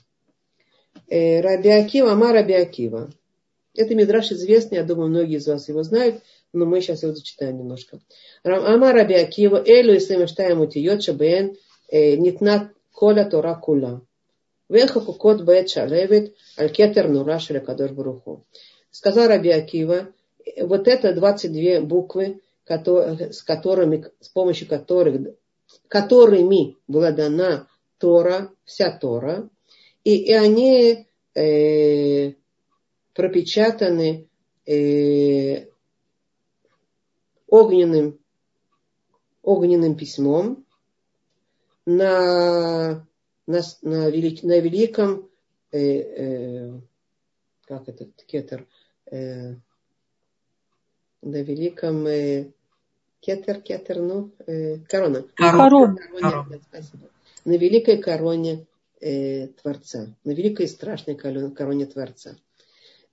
Раби 1.13 1.69
Акива, 1.69 2.13
Ама 2.13 2.33
Раби 2.33 2.55
Акива. 2.55 3.11
Это 3.75 3.95
Мидраш 3.95 4.33
известный, 4.33 4.79
я 4.79 4.85
думаю, 4.85 5.11
многие 5.11 5.37
из 5.37 5.47
вас 5.47 5.69
его 5.69 5.83
знают, 5.83 6.23
но 6.55 6.65
мы 6.65 6.81
сейчас 6.81 7.03
его 7.03 7.13
зачитаем 7.13 7.59
немножко. 7.59 8.01
Ама 8.45 8.93
Раби 8.93 9.15
Акива, 9.15 9.63
Элю 9.63 9.95
и 9.95 10.01
Слемештаем 10.01 10.61
Утиот 10.61 11.03
Шабен, 11.03 11.57
Нитнат 11.91 12.71
Коля 12.93 13.25
Тора 13.29 13.55
Кула. 13.55 14.01
Вехакукот 14.71 15.43
бет 15.43 15.69
шалевит 15.69 16.35
аль-кетер 16.59 17.09
нура 17.09 17.39
шелякадош 17.39 17.91
баруху. 17.91 18.47
Сказал 18.91 19.29
Раби 19.29 19.51
Акива, 19.51 20.09
вот 20.61 20.89
это 20.89 21.13
22 21.13 21.83
буквы, 21.83 22.41
с 22.67 23.43
которыми, 23.43 24.07
с 24.21 24.29
помощью 24.29 24.67
которых, 24.67 25.35
которыми 25.89 26.77
была 26.89 27.11
дана 27.11 27.67
Тора, 27.99 28.51
вся 28.65 28.91
Тора, 28.97 29.51
и, 30.05 30.16
и 30.16 30.32
они 30.32 31.07
э, 31.34 32.34
пропечатаны 33.14 34.28
э, 34.66 35.66
огненным, 37.46 38.18
огненным 39.42 39.96
письмом 39.96 40.64
на 41.86 43.07
на, 43.46 43.61
на, 43.82 44.11
велик, 44.11 44.42
на 44.42 44.59
великом, 44.61 45.28
э, 45.72 45.78
э, 45.78 46.80
как 47.66 47.88
этот 47.88 48.11
кетер, 48.24 48.66
э, 49.11 49.55
на 51.22 51.42
великом 51.42 52.07
э, 52.07 52.53
кетер, 53.20 53.61
кетер, 53.61 54.00
ну, 54.00 54.30
э, 54.46 54.78
корона. 54.88 55.24
Корона. 55.34 55.96
корона. 56.20 56.61
Спасибо. 56.68 57.09
На 57.44 57.57
великой 57.57 57.98
короне 57.98 58.66
э, 59.03 59.48
Творца, 59.61 60.14
на 60.24 60.30
великой 60.30 60.66
и 60.66 60.68
страшной 60.68 61.16
короне 61.16 61.86
Творца. 61.86 62.36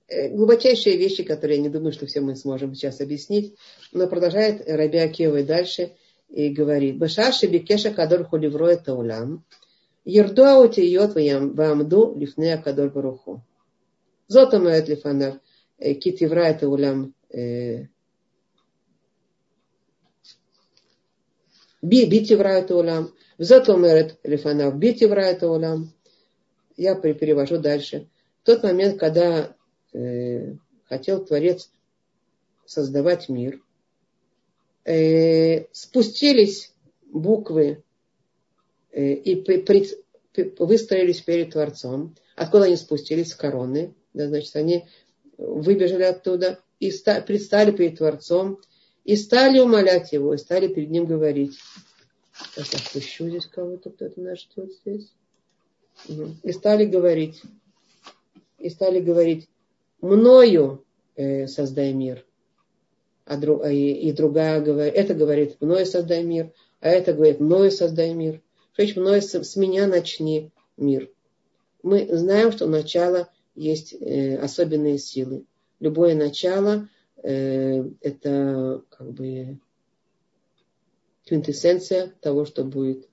Э, 0.08 0.28
глубочайшие 0.28 0.96
вещи, 0.96 1.22
которые 1.22 1.58
я 1.58 1.62
не 1.62 1.68
думаю, 1.68 1.92
что 1.92 2.06
все 2.06 2.20
мы 2.20 2.36
сможем 2.36 2.74
сейчас 2.74 3.00
объяснить, 3.00 3.56
но 3.92 4.06
продолжает 4.06 4.62
Раби 4.66 4.98
Акева 4.98 5.38
и 5.38 5.44
дальше 5.44 5.92
и 6.28 6.48
говорит, 6.50 6.98
«Башаши 6.98 7.46
бекеша 7.46 7.90
кадор 7.92 8.24
хуливро 8.24 8.68
это 8.68 8.94
улям, 8.94 9.44
ердуа 10.04 10.60
утиот 10.60 11.14
ваамду 11.14 12.14
лифнея 12.16 12.58
кадор 12.58 12.90
баруху». 12.90 13.42
Зотом 14.28 14.68
лифанар, 14.68 15.40
э, 15.78 15.94
кит 15.94 16.20
евра 16.20 16.46
это 16.46 16.68
улям 16.68 17.14
э, 17.30 17.86
бити 21.82 22.34
в 22.34 22.40
райт 22.40 22.70
улам, 22.70 23.12
взато 23.38 23.76
мерет 23.76 24.18
лифанав, 24.24 24.74
бити 24.74 25.06
в 25.06 25.12
райт 25.12 25.42
улам. 25.42 25.92
Я 26.76 26.94
перевожу 26.94 27.58
дальше. 27.58 28.08
В 28.42 28.46
тот 28.46 28.62
момент, 28.62 28.98
когда 28.98 29.54
э, 29.92 30.54
хотел 30.84 31.24
Творец 31.24 31.70
создавать 32.64 33.28
мир, 33.28 33.60
э, 34.84 35.66
спустились 35.72 36.72
буквы 37.12 37.82
э, 38.92 39.12
и 39.12 39.36
пред, 39.36 39.98
выстроились 40.58 41.20
перед 41.20 41.52
Творцом. 41.52 42.16
Откуда 42.36 42.64
они 42.64 42.76
спустились? 42.76 43.32
С 43.32 43.34
короны. 43.34 43.94
Да, 44.14 44.28
значит, 44.28 44.56
они 44.56 44.86
выбежали 45.36 46.04
оттуда 46.04 46.60
и 46.78 46.90
предстали 47.26 47.72
перед 47.72 47.98
Творцом 47.98 48.60
и 49.10 49.16
стали 49.16 49.58
умолять 49.58 50.12
его, 50.12 50.34
и 50.34 50.38
стали 50.38 50.68
перед 50.68 50.88
ним 50.88 51.04
говорить. 51.04 51.58
Сейчас 52.32 52.72
я 52.72 52.78
спущу 52.78 53.28
здесь 53.28 53.46
кого-то, 53.46 53.90
кто-то 53.90 54.20
нас 54.20 54.38
ждет 54.38 54.70
здесь. 54.72 55.12
И 56.44 56.52
стали 56.52 56.84
говорить, 56.84 57.42
и 58.60 58.70
стали 58.70 59.00
говорить, 59.00 59.48
мною 60.00 60.84
э, 61.16 61.48
создай 61.48 61.92
мир. 61.92 62.24
А 63.24 63.36
друг, 63.36 63.66
и, 63.66 63.94
и 63.94 64.12
другая 64.12 64.60
говорит, 64.60 64.94
это 64.94 65.14
говорит, 65.14 65.60
мною 65.60 65.86
создай 65.86 66.22
мир, 66.22 66.52
а 66.78 66.88
это 66.90 67.12
говорит, 67.12 67.40
мною 67.40 67.72
создай 67.72 68.14
мир. 68.14 68.40
Речь 68.76 68.94
мной 68.94 69.22
с 69.22 69.56
меня 69.56 69.88
начни 69.88 70.52
мир. 70.76 71.10
Мы 71.82 72.06
знаем, 72.16 72.52
что 72.52 72.68
начало 72.68 73.28
есть 73.56 73.92
э, 73.92 74.36
особенные 74.36 74.98
силы. 74.98 75.46
Любое 75.80 76.14
начало 76.14 76.74
э, 76.74 76.99
это 77.22 78.82
как 78.88 79.12
бы 79.12 79.58
квинтэссенция 81.26 82.12
того, 82.20 82.44
что 82.44 82.64
будет 82.64 83.08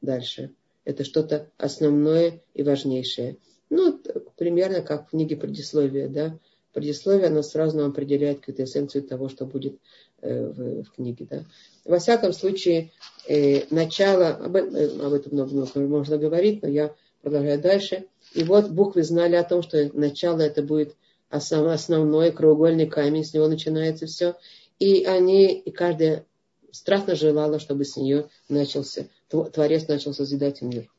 дальше. 0.00 0.54
Это 0.84 1.04
что-то 1.04 1.50
основное 1.58 2.40
и 2.54 2.62
важнейшее. 2.62 3.36
Ну, 3.68 4.00
примерно 4.36 4.82
как 4.82 5.06
в 5.06 5.10
книге 5.10 5.36
предисловия, 5.36 6.08
да. 6.08 6.38
Предисловие, 6.72 7.26
оно 7.26 7.42
сразу 7.42 7.76
нам 7.76 7.90
определяет 7.90 8.40
квинтэссенцию 8.40 9.02
того, 9.02 9.28
что 9.28 9.44
будет 9.44 9.78
э, 10.22 10.46
в, 10.46 10.84
в 10.84 10.92
книге, 10.92 11.26
да. 11.28 11.44
Во 11.84 11.98
всяком 11.98 12.32
случае, 12.32 12.92
э, 13.28 13.64
начало, 13.70 14.28
об, 14.30 14.56
э, 14.56 14.60
об 14.60 15.12
этом 15.12 15.34
много, 15.34 15.52
много 15.52 15.80
можно 15.80 16.16
говорить, 16.16 16.62
но 16.62 16.68
я 16.68 16.94
продолжаю 17.22 17.60
дальше. 17.60 18.06
И 18.34 18.44
вот 18.44 18.70
буквы 18.70 19.02
знали 19.02 19.34
о 19.36 19.44
том, 19.44 19.62
что 19.62 19.90
начало 19.92 20.40
это 20.40 20.62
будет 20.62 20.94
основной 21.30 22.32
краеугольный 22.32 22.86
камень, 22.86 23.24
с 23.24 23.32
него 23.32 23.46
начинается 23.48 24.06
все. 24.06 24.36
И 24.78 25.04
они, 25.04 25.52
и 25.52 25.70
каждая 25.70 26.26
страстно 26.72 27.14
желала, 27.14 27.58
чтобы 27.58 27.84
с 27.84 27.96
нее 27.96 28.28
начался, 28.48 29.06
Творец 29.28 29.86
начал 29.88 30.12
созидать 30.12 30.60
мир. 30.62 30.90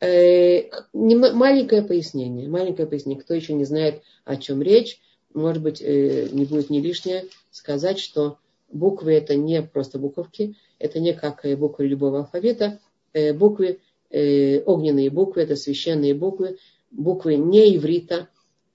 Э, 0.00 0.70
маленькое 0.92 1.82
пояснение, 1.82 2.48
маленькое 2.48 2.88
пояснение. 2.88 3.22
Кто 3.22 3.34
еще 3.34 3.52
не 3.54 3.64
знает, 3.64 4.02
о 4.24 4.36
чем 4.36 4.62
речь, 4.62 5.00
может 5.34 5.62
быть, 5.62 5.80
э, 5.80 6.28
не 6.30 6.44
будет 6.44 6.70
не 6.70 6.80
лишнее 6.80 7.26
сказать, 7.50 7.98
что 7.98 8.38
буквы 8.70 9.12
это 9.12 9.36
не 9.36 9.62
просто 9.62 9.98
буковки, 9.98 10.56
это 10.78 11.00
не 11.00 11.14
как 11.14 11.44
буквы 11.58 11.86
любого 11.86 12.20
алфавита, 12.20 12.80
буквы, 13.34 13.80
огненные 14.10 15.10
буквы, 15.10 15.42
это 15.42 15.56
священные 15.56 16.14
буквы, 16.14 16.58
буквы 16.90 17.36
не 17.36 17.76
иврита, 17.76 18.28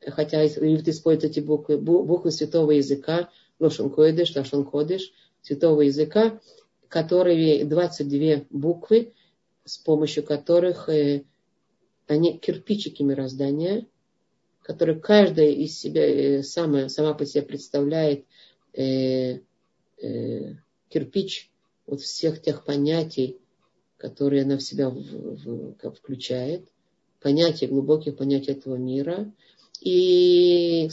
хотя 0.08 0.45
иврит 0.45 0.88
использует 0.88 1.32
эти 1.32 1.39
буквы, 1.39 1.78
буквы 1.78 2.32
святого 2.32 2.72
языка, 2.72 3.30
лошон 3.60 3.89
койдыш, 3.89 4.36
лошон 4.36 4.66
кодыш, 4.66 5.12
святого 5.41 5.82
языка, 5.82 6.39
которые 6.88 7.66
22 7.66 8.45
буквы, 8.49 9.14
с 9.66 9.78
помощью 9.78 10.24
которых 10.24 10.89
они 12.08 12.38
кирпичики 12.38 13.01
мироздания, 13.01 13.86
которые 14.62 14.99
каждая 14.99 15.49
из 15.49 15.78
себя 15.78 16.06
э, 16.06 16.43
сама, 16.43 16.89
сама 16.89 17.14
по 17.14 17.26
себе 17.26 17.43
представляет 17.43 18.26
э, 18.74 19.39
э, 20.01 20.56
кирпич 20.89 21.51
вот 21.86 22.01
всех 22.01 22.41
тех 22.41 22.64
понятий, 22.64 23.38
которые 23.97 24.43
она 24.43 24.58
в 24.58 24.64
себя 24.64 24.89
в, 24.89 24.95
в, 24.95 25.74
как 25.76 25.97
включает, 25.97 26.66
понятия, 27.22 27.68
глубоких 27.68 28.18
понятий 28.18 28.51
этого 28.51 28.76
мира 28.76 29.32
и 29.84 30.89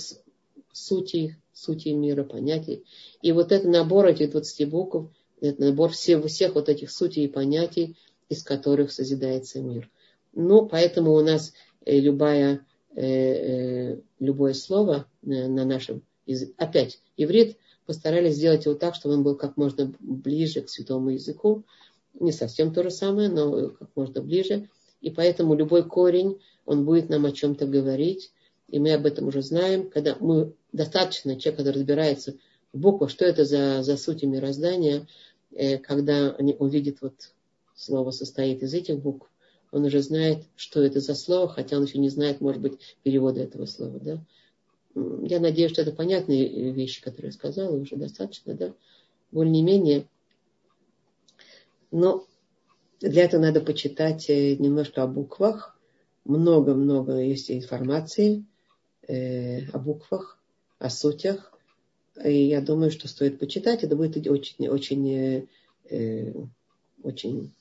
сути, 0.72 1.36
сути 1.53 1.91
мира, 1.91 2.24
понятий. 2.24 2.84
И 3.22 3.32
вот 3.32 3.53
этот 3.53 3.70
набор 3.70 4.07
этих 4.07 4.30
20 4.30 4.68
букв, 4.68 5.11
это 5.41 5.62
набор 5.62 5.91
всех, 5.91 6.24
всех 6.26 6.55
вот 6.55 6.68
этих 6.68 6.91
сутей 6.91 7.26
и 7.26 7.28
понятий, 7.28 7.97
из 8.28 8.43
которых 8.43 8.93
созидается 8.93 9.61
мир. 9.61 9.88
Ну, 10.32 10.66
поэтому 10.66 11.12
у 11.12 11.20
нас 11.20 11.53
э, 11.84 11.99
любая, 11.99 12.66
э, 12.95 13.03
э, 13.03 14.01
любое 14.18 14.55
слово 14.55 15.07
на 15.22 15.64
нашем 15.64 16.03
языке, 16.26 16.53
опять, 16.57 17.01
иврит 17.16 17.57
постарались 17.86 18.36
сделать 18.36 18.66
его 18.66 18.76
так, 18.76 18.95
чтобы 18.95 19.16
он 19.16 19.22
был 19.22 19.34
как 19.36 19.57
можно 19.57 19.93
ближе 19.99 20.61
к 20.61 20.68
святому 20.68 21.11
языку. 21.11 21.64
Не 22.14 22.30
совсем 22.30 22.72
то 22.72 22.84
же 22.84 22.91
самое, 22.91 23.28
но 23.28 23.70
как 23.70 23.88
можно 23.97 24.20
ближе. 24.20 24.68
И 25.01 25.11
поэтому 25.11 25.55
любой 25.55 25.82
корень, 25.82 26.38
он 26.66 26.84
будет 26.84 27.09
нам 27.09 27.24
о 27.26 27.32
чем-то 27.32 27.66
говорить. 27.66 28.30
И 28.71 28.79
мы 28.79 28.93
об 28.93 29.07
этом 29.07 29.29
уже 29.29 29.43
знаем. 29.43 29.91
Когда 29.91 30.16
мы 30.21 30.55
достаточно, 30.73 31.39
человек, 31.39 31.59
который 31.59 31.75
разбирается 31.77 32.35
в 32.73 32.79
буквах, 32.79 33.11
что 33.11 33.25
это 33.25 33.45
за, 33.45 33.83
за 33.83 33.97
суть 33.97 34.23
мироздания, 34.23 35.07
когда 35.83 36.31
они 36.39 36.55
увидит 36.59 36.99
вот 37.01 37.14
слово 37.75 38.12
состоит 38.12 38.62
из 38.62 38.73
этих 38.73 39.01
букв, 39.01 39.29
он 39.73 39.85
уже 39.85 40.03
знает, 40.03 40.45
что 40.57 40.83
это 40.83 41.01
за 41.01 41.14
слово, 41.14 41.49
хотя 41.49 41.77
он 41.77 41.85
еще 41.85 41.99
не 41.99 42.09
знает, 42.09 42.41
может 42.41 42.61
быть, 42.61 42.97
перевода 43.03 43.41
этого 43.41 43.66
слова. 43.66 43.99
Да? 44.01 44.25
Я 44.95 45.41
надеюсь, 45.41 45.73
что 45.73 45.83
это 45.83 45.93
понятные 45.93 46.73
вещи, 46.73 47.03
которые 47.03 47.29
я 47.29 47.33
сказала, 47.33 47.77
уже 47.77 47.97
достаточно, 47.97 48.55
да, 48.55 48.75
более-менее. 49.31 50.07
Но 51.93 52.27
для 53.01 53.25
этого 53.25 53.41
надо 53.41 53.61
почитать 53.61 54.29
э, 54.29 54.57
немножко 54.57 55.03
о 55.03 55.07
буквах. 55.07 55.79
Много-много 56.25 57.18
есть 57.18 57.51
информации 57.51 58.45
э, 59.11 59.67
о 59.73 59.79
буквах, 59.79 60.39
о 60.79 60.91
сутях. 60.91 61.53
И 62.25 62.33
я 62.33 62.61
думаю, 62.61 62.91
что 62.91 63.09
стоит 63.09 63.39
почитать. 63.39 63.83
Это 63.83 63.97
будет 63.97 64.27
очень, 64.27 64.69
очень, 64.69 65.11
э, 65.11 65.47
э 65.91 66.33
очень 67.03 67.55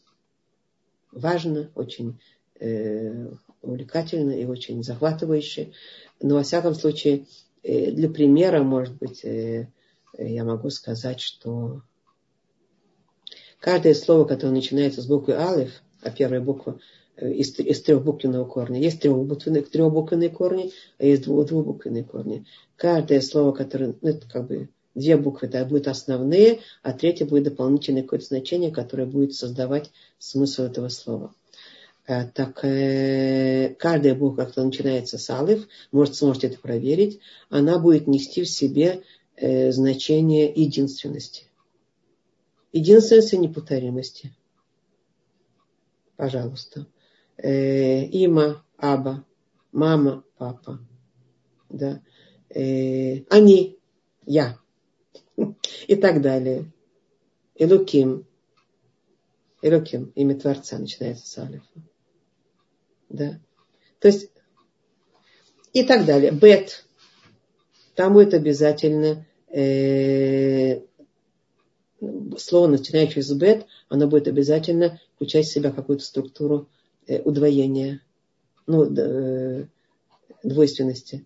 важно, 1.12 1.72
очень 1.76 2.20
э, 2.60 3.30
увлекательно 3.62 4.32
и 4.32 4.46
очень 4.46 4.84
захватывающе. 4.84 5.72
Но, 6.22 6.36
во 6.36 6.44
всяком 6.44 6.76
случае, 6.76 7.26
э, 7.64 7.92
для 7.92 8.10
примера, 8.10 8.64
может 8.64 8.96
быть, 8.98 9.24
э, 9.24 9.70
я 10.18 10.44
могу 10.44 10.70
сказать, 10.70 11.22
что 11.22 11.82
каждое 13.60 13.94
слово, 13.94 14.26
которое 14.26 14.54
начинается 14.54 15.02
с 15.02 15.06
буквы 15.06 15.36
Алиф, 15.36 15.82
а 16.02 16.12
первая 16.12 16.42
буква 16.42 16.80
из, 17.22 17.58
из 17.60 17.82
трехбуквенного 17.82 18.46
корня. 18.46 18.80
Есть 18.80 19.02
трехбуквенные, 19.02 19.64
трехбуквенные 19.64 20.30
корни, 20.30 20.72
а 20.98 21.06
есть 21.06 21.24
двухбуквенные 21.24 22.04
корни. 22.04 22.46
Каждое 22.76 23.22
слово, 23.22 23.52
которое, 23.52 23.96
ну, 24.02 24.10
это 24.10 24.28
как 24.28 24.48
бы 24.48 24.70
Две 24.96 25.18
буквы 25.18 25.48
да, 25.48 25.66
будут 25.66 25.88
основные, 25.88 26.60
а 26.82 26.94
третья 26.94 27.26
будет 27.26 27.44
дополнительное 27.44 28.02
какое-то 28.02 28.26
значение, 28.26 28.72
которое 28.72 29.06
будет 29.06 29.34
создавать 29.34 29.92
смысл 30.18 30.64
этого 30.64 30.90
слова. 30.90 31.34
Э, 32.08 32.26
так 32.26 32.66
э, 32.66 33.76
каждая 33.78 34.16
буква, 34.16 34.46
которая 34.46 34.66
начинается 34.66 35.18
с 35.18 35.30
алиф, 35.30 35.68
может, 35.92 36.16
сможете 36.16 36.48
это 36.48 36.60
проверить, 36.60 37.20
она 37.50 37.78
будет 37.78 38.08
нести 38.08 38.44
в 38.44 38.50
себе 38.50 39.04
э, 39.36 39.72
значение 39.72 40.52
единственности. 40.52 41.46
Единственности 42.74 43.36
неповторимости. 43.36 44.34
Пожалуйста. 46.18 46.88
Има, 47.42 48.64
аба, 48.78 49.26
мама, 49.72 50.24
папа. 50.38 50.80
Да. 51.70 52.02
Они, 52.50 53.80
я 54.26 54.58
и 55.88 55.96
так 55.96 56.22
далее. 56.22 56.72
Илуким. 57.56 58.26
Илуким, 59.62 60.12
имя 60.16 60.40
Творца 60.40 60.78
начинается 60.78 61.28
с 61.28 61.38
алифа. 61.38 61.66
Да. 63.10 63.40
То 64.00 64.08
есть, 64.08 64.32
и 65.74 65.84
так 65.84 66.06
далее. 66.06 66.32
Бет. 66.32 66.86
Там 67.96 68.14
будет 68.14 68.34
обязательно 68.34 69.26
э, 69.50 70.82
слово, 72.38 72.68
начинающее 72.68 73.24
с 73.24 73.34
бет, 73.34 73.66
оно 73.90 74.08
будет 74.08 74.28
обязательно 74.28 75.02
включать 75.16 75.46
в 75.46 75.52
себя 75.52 75.72
какую-то 75.72 76.04
структуру 76.04 76.62
э, 76.62 76.79
удвоения, 77.18 78.02
ну, 78.68 78.86
э, 78.86 79.66
двойственности. 80.44 81.26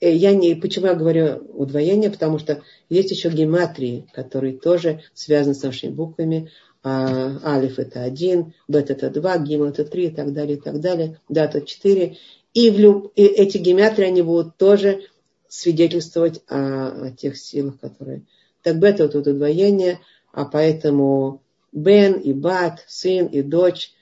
Э, 0.00 0.12
я 0.12 0.34
не, 0.34 0.54
почему 0.54 0.86
я 0.86 0.94
говорю 0.94 1.44
удвоение, 1.54 2.10
потому 2.10 2.38
что 2.38 2.62
есть 2.88 3.10
еще 3.10 3.30
гематрии, 3.30 4.06
которые 4.12 4.58
тоже 4.58 5.02
связаны 5.14 5.54
с 5.54 5.62
нашими 5.62 5.90
буквами. 5.90 6.50
А, 6.84 7.38
алиф 7.44 7.78
это 7.78 8.02
один, 8.02 8.54
бет 8.66 8.90
это 8.90 9.08
два, 9.08 9.38
гимл 9.38 9.66
это 9.66 9.84
три 9.84 10.06
и 10.06 10.10
так 10.10 10.32
далее, 10.32 10.56
и 10.56 10.60
так 10.60 10.80
далее, 10.80 11.20
дата 11.28 11.60
четыре. 11.62 12.16
И, 12.54 12.70
в 12.70 12.78
люб... 12.78 13.12
и 13.14 13.22
эти 13.22 13.58
гематрии, 13.58 14.06
они 14.06 14.22
будут 14.22 14.56
тоже 14.56 15.02
свидетельствовать 15.48 16.42
о, 16.48 17.06
о 17.06 17.10
тех 17.12 17.38
силах, 17.38 17.78
которые... 17.78 18.22
Так 18.62 18.78
бет 18.78 19.00
это 19.00 19.18
вот 19.18 19.26
удвоение, 19.26 20.00
а 20.32 20.44
поэтому 20.44 21.42
бен 21.72 22.14
и 22.14 22.32
бат, 22.32 22.84
сын 22.88 23.26
и 23.26 23.42
дочь, 23.42 23.92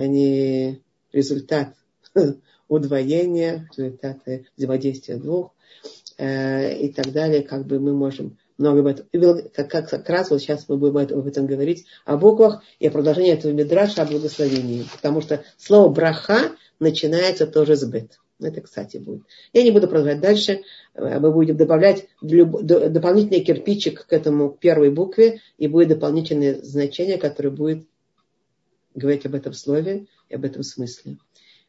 они 0.00 0.82
результат 1.12 1.74
удвоения, 2.68 3.68
результаты 3.76 4.46
взаимодействия 4.56 5.16
двух 5.16 5.52
э, 6.18 6.78
и 6.78 6.92
так 6.92 7.12
далее, 7.12 7.42
как 7.42 7.66
бы 7.66 7.78
мы 7.78 7.92
можем 7.92 8.38
много 8.58 8.80
об 8.80 8.86
этом. 8.86 9.06
Как, 9.54 9.70
как, 9.70 9.90
как 9.90 10.08
раз 10.08 10.30
вот 10.30 10.40
сейчас 10.40 10.66
мы 10.68 10.76
будем 10.76 10.96
об 10.98 11.26
этом 11.26 11.46
говорить, 11.46 11.86
о 12.04 12.16
буквах 12.16 12.62
и 12.78 12.88
о 12.88 12.90
продолжении 12.90 13.32
этого 13.32 13.52
мидраша, 13.52 14.02
о 14.02 14.06
благословении. 14.06 14.84
Потому 14.94 15.20
что 15.20 15.42
слово 15.56 15.88
браха 15.92 16.52
начинается 16.78 17.46
тоже 17.46 17.76
с 17.76 17.84
бет. 17.84 18.18
Это, 18.42 18.62
кстати, 18.62 18.96
будет. 18.96 19.22
Я 19.52 19.62
не 19.62 19.70
буду 19.70 19.86
продолжать 19.86 20.20
дальше. 20.20 20.62
Э, 20.94 21.18
мы 21.18 21.30
будем 21.32 21.56
добавлять 21.56 22.06
люб... 22.22 22.62
дополнительный 22.62 23.40
кирпичик 23.40 24.06
к 24.06 24.12
этому 24.12 24.50
первой 24.50 24.90
букве, 24.90 25.40
и 25.58 25.68
будет 25.68 25.88
дополнительное 25.88 26.60
значение, 26.62 27.18
которое 27.18 27.50
будет 27.50 27.86
говорить 28.94 29.26
об 29.26 29.34
этом 29.34 29.52
слове 29.52 30.06
и 30.28 30.34
об 30.34 30.44
этом 30.44 30.62
смысле. 30.62 31.18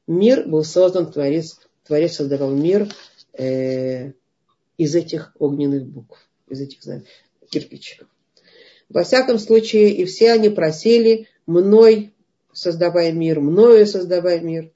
Мир 0.08 0.48
был 0.48 0.64
создан, 0.64 1.12
Творец, 1.12 1.60
Творец 1.86 2.16
создавал 2.16 2.52
мир 2.52 2.88
э, 3.34 4.12
из 4.78 4.96
этих 4.96 5.34
огненных 5.40 5.86
букв, 5.86 6.18
из 6.48 6.62
этих 6.62 6.80
кирпичиков. 7.50 8.08
Во 8.90 9.04
всяком 9.04 9.40
случае, 9.40 9.92
и 9.92 10.06
все 10.06 10.34
они 10.34 10.50
просили 10.50 11.28
мной 11.46 12.14
создавая 12.54 13.12
мир, 13.12 13.40
мною 13.40 13.86
создавая 13.88 14.40
мир. 14.40 14.72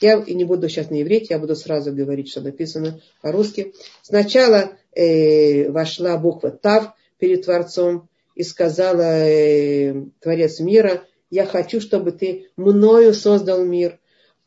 Я 0.00 0.18
и 0.18 0.34
не 0.34 0.44
буду 0.44 0.68
сейчас 0.68 0.90
на 0.90 1.02
иврите, 1.02 1.26
я 1.30 1.38
буду 1.38 1.54
сразу 1.54 1.92
говорить, 1.92 2.30
что 2.30 2.40
написано 2.40 3.00
по-русски. 3.20 3.74
Сначала 4.02 4.72
э, 4.94 5.70
вошла 5.70 6.16
буква 6.16 6.50
Тав 6.50 6.94
перед 7.18 7.44
Творцом 7.44 8.08
и 8.34 8.42
сказала 8.42 9.26
э, 9.28 9.94
Творец 10.20 10.58
мира, 10.60 11.04
я 11.30 11.46
хочу, 11.46 11.80
чтобы 11.80 12.12
ты 12.12 12.50
мною 12.56 13.14
создал 13.14 13.64
мир 13.64 14.00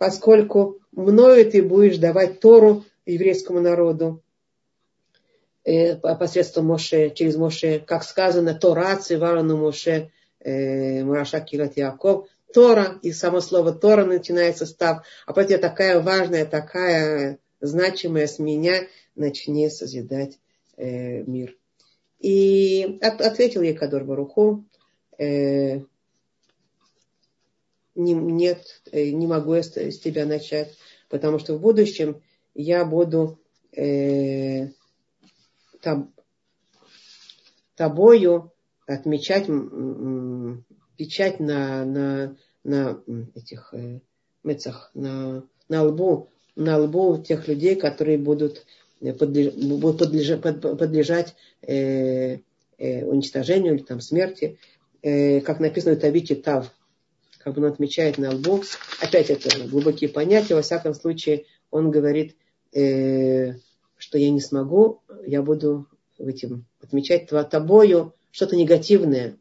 поскольку 0.04 0.80
мною 0.92 1.50
ты 1.50 1.64
будешь 1.64 1.98
давать 1.98 2.42
Тору 2.42 2.84
еврейскому 3.06 3.62
народу. 3.62 4.22
Э, 5.64 5.96
посредством 5.96 6.66
Моше, 6.66 7.10
через 7.12 7.38
Моше, 7.38 7.80
как 7.80 8.04
сказано, 8.04 8.54
Тора 8.54 8.98
циварану 8.98 9.56
Моше, 9.56 10.12
э, 10.42 11.06
Мураша 11.06 11.40
Килат 11.40 11.78
Яков, 11.78 12.28
Тора, 12.54 13.00
и 13.02 13.14
само 13.14 13.40
слово 13.40 13.72
Тора 13.72 14.04
начинается 14.04 14.66
став, 14.66 15.06
а 15.26 15.32
поэтому 15.32 15.62
такая 15.62 16.02
важная, 16.02 16.46
такая 16.46 17.40
значимая 17.62 18.28
с 18.28 18.40
меня, 18.40 18.82
начни 19.16 19.70
созидать 19.70 20.38
э, 20.76 21.24
мир. 21.24 21.56
И 22.20 23.00
ответил 23.02 23.62
ей 23.62 23.74
Кадор 23.74 24.04
Баруху, 24.04 24.66
э, 25.18 25.80
не, 27.96 28.14
нет, 28.14 28.82
э, 28.92 29.10
не 29.12 29.28
могу 29.28 29.54
я 29.54 29.64
с, 29.64 29.76
с 29.76 30.00
тебя 30.00 30.26
начать, 30.26 30.78
потому 31.10 31.40
что 31.40 31.56
в 31.56 31.62
будущем 31.62 32.22
я 32.56 32.86
буду 32.86 33.40
э, 33.72 34.68
таб, 35.82 36.08
тобою 37.76 38.52
отмечать 38.86 39.48
печать 40.98 41.40
на, 41.40 41.86
на, 41.86 42.36
на 42.64 43.02
этих 43.36 43.74
э, 43.74 44.00
мецах, 44.44 44.92
на, 44.94 45.44
на 45.70 45.84
лбу, 45.84 46.30
на 46.56 46.78
лбу 46.78 47.18
тех 47.18 47.48
людей, 47.48 47.76
которые 47.76 48.18
будут, 48.18 48.66
э, 49.02 49.14
подлеж, 49.14 49.54
будут 49.56 50.00
подлежать, 50.78 51.36
э, 51.62 52.40
э, 52.78 53.06
уничтожению 53.06 53.76
или 53.76 53.84
там 53.84 54.02
смерти, 54.02 54.60
э, 55.02 55.42
как 55.42 55.60
написано 55.60 55.96
в 55.96 56.00
Табите 56.00 56.36
Тав, 56.36 56.72
как 57.44 57.54
бы 57.54 57.62
он 57.62 57.72
отмечает 57.72 58.18
на 58.18 58.32
лбу. 58.32 58.64
Опять 59.02 59.30
это 59.30 59.68
глубокие 59.68 60.10
понятия. 60.10 60.56
Во 60.56 60.62
всяком 60.62 60.94
случае, 60.94 61.46
он 61.72 61.92
говорит, 61.92 62.36
э, 62.72 63.54
что 63.98 64.18
я 64.18 64.30
не 64.30 64.42
смогу, 64.42 65.02
я 65.26 65.42
буду 65.42 65.88
этим 66.18 66.66
отмечать 66.82 67.28
тобою 67.28 68.14
что-то 68.32 68.56
негативное. 68.56 69.38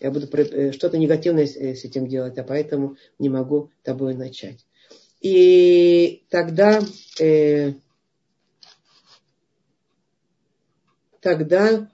Я 0.00 0.10
буду 0.10 0.26
э, 0.32 0.72
что-то 0.72 0.96
негативное 0.96 1.46
с 1.46 1.84
этим 1.84 2.06
делать, 2.06 2.38
а 2.38 2.44
поэтому 2.44 2.96
не 3.18 3.28
могу 3.28 3.70
тобой 3.82 4.14
начать. 4.14 4.64
И 5.20 6.24
тогда, 6.30 6.80
э, 7.20 7.74
тогда 11.20 11.90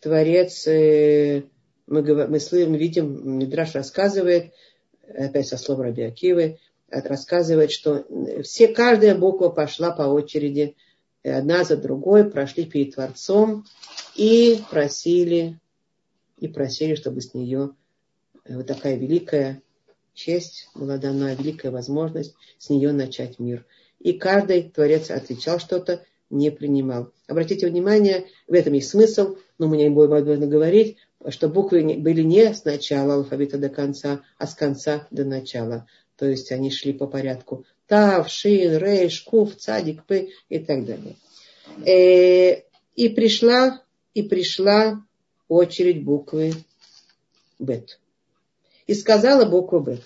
Творец, 0.00 0.66
э, 0.66 1.44
мы, 1.86 2.02
мы, 2.02 2.26
мы 2.28 2.78
видим, 2.78 3.38
Мидраш 3.38 3.74
рассказывает, 3.74 4.52
опять 5.14 5.48
со 5.48 5.56
слов 5.56 5.80
Раби 5.80 6.02
Акивы, 6.02 6.58
рассказывает, 6.90 7.70
что 7.70 8.06
все, 8.42 8.68
каждая 8.68 9.14
буква 9.14 9.48
пошла 9.48 9.90
по 9.90 10.02
очереди, 10.02 10.76
одна 11.22 11.64
за 11.64 11.76
другой, 11.76 12.30
прошли 12.30 12.64
перед 12.64 12.94
Творцом 12.94 13.66
и 14.14 14.60
просили, 14.70 15.58
и 16.38 16.48
просили, 16.48 16.94
чтобы 16.94 17.20
с 17.20 17.34
нее 17.34 17.70
э, 18.44 18.56
вот 18.56 18.66
такая 18.66 18.96
великая 18.96 19.62
честь 20.14 20.68
была 20.74 20.96
дана, 20.96 21.34
великая 21.34 21.70
возможность 21.70 22.34
с 22.58 22.70
нее 22.70 22.92
начать 22.92 23.38
мир. 23.38 23.66
И 23.98 24.12
каждый 24.12 24.70
Творец 24.70 25.10
отвечал 25.10 25.58
что-то, 25.58 26.04
не 26.30 26.50
принимал. 26.50 27.12
Обратите 27.26 27.68
внимание, 27.68 28.26
в 28.46 28.52
этом 28.52 28.74
есть 28.74 28.90
смысл, 28.90 29.36
но 29.58 29.66
мы 29.66 29.76
не 29.76 29.88
будем 29.88 30.12
об 30.12 30.28
этом 30.28 30.48
говорить, 30.48 30.98
что 31.28 31.48
буквы 31.48 31.96
были 31.98 32.22
не 32.22 32.52
с 32.54 32.64
начала 32.64 33.14
алфавита 33.14 33.58
до 33.58 33.68
конца, 33.68 34.22
а 34.38 34.46
с 34.46 34.54
конца 34.54 35.06
до 35.10 35.24
начала. 35.24 35.86
То 36.16 36.26
есть 36.26 36.52
они 36.52 36.70
шли 36.70 36.92
по 36.92 37.06
порядку. 37.06 37.64
Тав, 37.86 38.28
Шин, 38.28 38.76
Рейш, 38.76 39.22
Куф, 39.22 39.56
Цадик, 39.56 40.04
П 40.04 40.28
и 40.48 40.58
так 40.58 40.84
далее. 40.84 41.16
Э, 41.86 42.62
и 42.94 43.08
пришла, 43.08 43.82
и 44.14 44.22
пришла 44.22 45.02
очередь 45.48 46.04
буквы 46.04 46.52
Бет. 47.58 47.98
И 48.86 48.94
сказала 48.94 49.44
букву 49.44 49.80
Бет. 49.80 50.02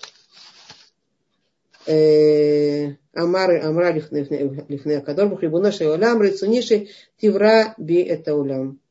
Э, 1.87 2.95
Амар, 3.15 3.65
Амра 3.65 3.93
лифне 3.93 4.97
Акадор, 4.99 5.37
Хрибунаши 5.37 5.85
Олам, 5.85 6.23
Рицуниши, 6.23 6.89
Тивра 7.19 7.75
би 7.77 8.03
это 8.03 8.35
улам. 8.35 8.82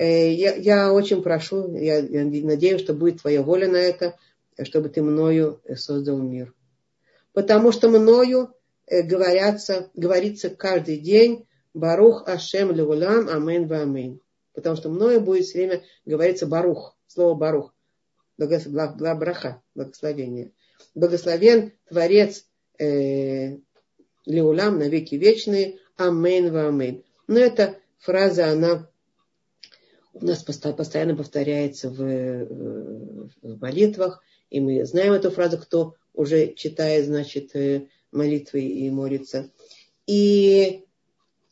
Э, 0.00 0.32
я, 0.32 0.54
я 0.54 0.92
очень 0.94 1.22
прошу, 1.22 1.76
я, 1.76 2.00
надеюсь, 2.00 2.80
что 2.80 2.94
будет 2.94 3.20
твоя 3.20 3.42
воля 3.42 3.68
на 3.68 3.76
это, 3.76 4.16
чтобы 4.62 4.88
ты 4.88 5.02
мною 5.02 5.60
создал 5.76 6.16
мир. 6.16 6.54
Потому 7.34 7.70
что 7.70 7.90
мною 7.90 8.54
э, 8.86 9.02
говорятся, 9.02 9.90
говорится 9.92 10.48
каждый 10.48 10.96
день 10.96 11.46
Барух 11.74 12.26
Ашем 12.26 12.72
Леулам 12.72 13.28
Амен 13.28 13.68
Вамен. 13.68 14.20
Потому 14.54 14.74
что 14.76 14.88
мною 14.88 15.20
будет 15.20 15.44
все 15.44 15.58
время 15.58 15.82
говориться 16.06 16.46
Барух, 16.46 16.96
слово 17.06 17.34
Барух, 17.34 17.74
браха, 18.38 19.60
благословение. 19.74 20.52
Благословен 20.94 21.72
Творец 21.90 22.46
э, 22.78 23.58
Леулам 24.24 24.78
на 24.78 24.88
веки 24.88 25.16
вечные, 25.16 25.76
Амен 25.98 26.50
Вамен. 26.50 27.04
Но 27.26 27.38
эта 27.38 27.76
фраза, 27.98 28.48
она 28.48 28.89
у 30.12 30.24
нас 30.24 30.42
постоянно 30.42 31.16
повторяется 31.16 31.88
в, 31.88 31.96
в 33.42 33.60
молитвах, 33.60 34.22
и 34.50 34.60
мы 34.60 34.84
знаем 34.84 35.12
эту 35.12 35.30
фразу, 35.30 35.58
кто 35.58 35.94
уже 36.14 36.54
читает, 36.54 37.06
значит, 37.06 37.54
э, 37.54 37.86
молитвы 38.10 38.62
и 38.62 38.90
молится. 38.90 39.50
И 40.06 40.84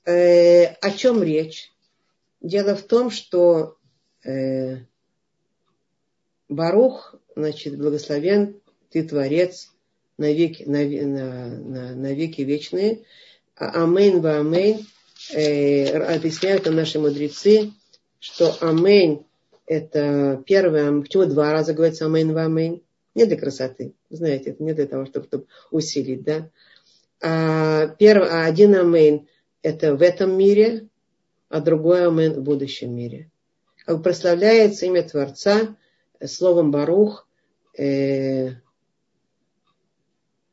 э, 0.04 0.64
о 0.64 0.90
чем 0.90 1.22
речь? 1.22 1.72
Дело 2.40 2.74
в 2.74 2.82
том, 2.82 3.10
что 3.10 3.76
э, 4.24 4.78
ברוך, 6.48 7.14
значит, 7.36 7.78
благословен 7.78 8.60
ты 8.90 9.06
Творец 9.06 9.70
на 10.16 10.32
веки, 10.32 10.64
на, 10.64 10.84
на, 10.84 11.46
на, 11.46 11.94
на 11.94 12.12
веки 12.14 12.42
вечные. 12.42 13.04
А 13.54 13.84
אמן 13.84 14.20
ואמן 14.20 14.86
э, 15.32 15.96
объясняют 15.96 16.64
нам 16.66 16.76
наши 16.76 16.98
мудрецы, 16.98 17.72
что 18.18 18.56
אמן 18.60 19.24
это 19.66 20.42
первое, 20.46 21.00
почему 21.00 21.26
два 21.26 21.52
раза 21.52 21.74
говорится 21.74 22.06
אמן 22.06 22.32
ואמן? 22.32 22.82
Не 23.14 23.26
для 23.26 23.36
красоты, 23.36 23.94
знаете, 24.10 24.50
это 24.50 24.62
не 24.62 24.72
для 24.72 24.86
того, 24.86 25.06
чтобы, 25.06 25.26
чтобы 25.26 25.46
усилить, 25.70 26.22
да. 26.22 26.50
А, 27.20 27.88
первый, 27.98 28.28
а 28.28 28.44
один 28.44 28.74
אמן 28.76 29.26
это 29.62 29.96
в 29.96 30.02
этом 30.02 30.36
мире, 30.36 30.88
а 31.48 31.60
другой 31.60 32.06
אמן 32.06 32.34
в 32.34 32.42
будущем 32.42 32.94
мире. 32.94 33.30
Как 33.84 34.02
прославляется 34.02 34.86
имя 34.86 35.02
Творца 35.02 35.76
словом 36.24 36.70
ברוך 36.70 37.26
э, 37.76 38.50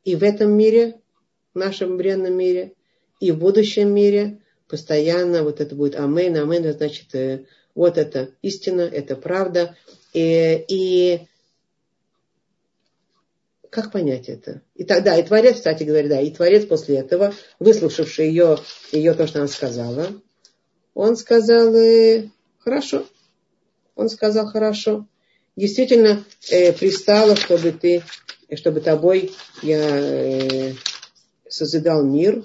и 0.04 0.16
в 0.16 0.22
этом 0.22 0.52
мире, 0.52 1.00
в 1.54 1.58
нашем 1.58 1.96
бренном 1.96 2.36
мире, 2.36 2.74
и 3.20 3.32
в 3.32 3.38
будущем 3.38 3.92
мире 3.92 4.40
постоянно 4.68 5.42
вот 5.42 5.60
это 5.60 5.74
будет 5.74 5.96
אמן. 5.96 6.36
אמן, 6.36 6.72
значит, 6.72 7.14
э, 7.14 7.44
вот 7.74 7.98
это 7.98 8.30
истина, 8.42 8.80
это 8.80 9.16
правда. 9.16 9.76
И, 10.12 10.64
и 10.68 11.26
как 13.70 13.92
понять 13.92 14.28
это? 14.28 14.62
И 14.74 14.84
тогда, 14.84 15.16
и 15.16 15.22
Творец, 15.22 15.56
кстати 15.56 15.84
говоря, 15.84 16.08
да, 16.08 16.20
и 16.20 16.30
Творец 16.30 16.64
после 16.66 16.96
этого, 16.96 17.34
выслушавший 17.58 18.28
ее, 18.28 18.58
ее 18.92 19.14
то, 19.14 19.26
что 19.26 19.40
она 19.40 19.48
сказала, 19.48 20.08
он 20.94 21.16
сказал, 21.16 21.74
э, 21.74 22.30
хорошо. 22.58 23.06
Он 23.94 24.08
сказал, 24.08 24.46
хорошо. 24.46 25.06
Действительно, 25.56 26.24
э, 26.50 26.72
пристало, 26.72 27.36
чтобы 27.36 27.72
ты, 27.72 28.02
чтобы 28.54 28.80
тобой 28.80 29.32
я 29.62 29.78
э, 29.78 30.72
созидал 31.48 32.04
мир, 32.04 32.42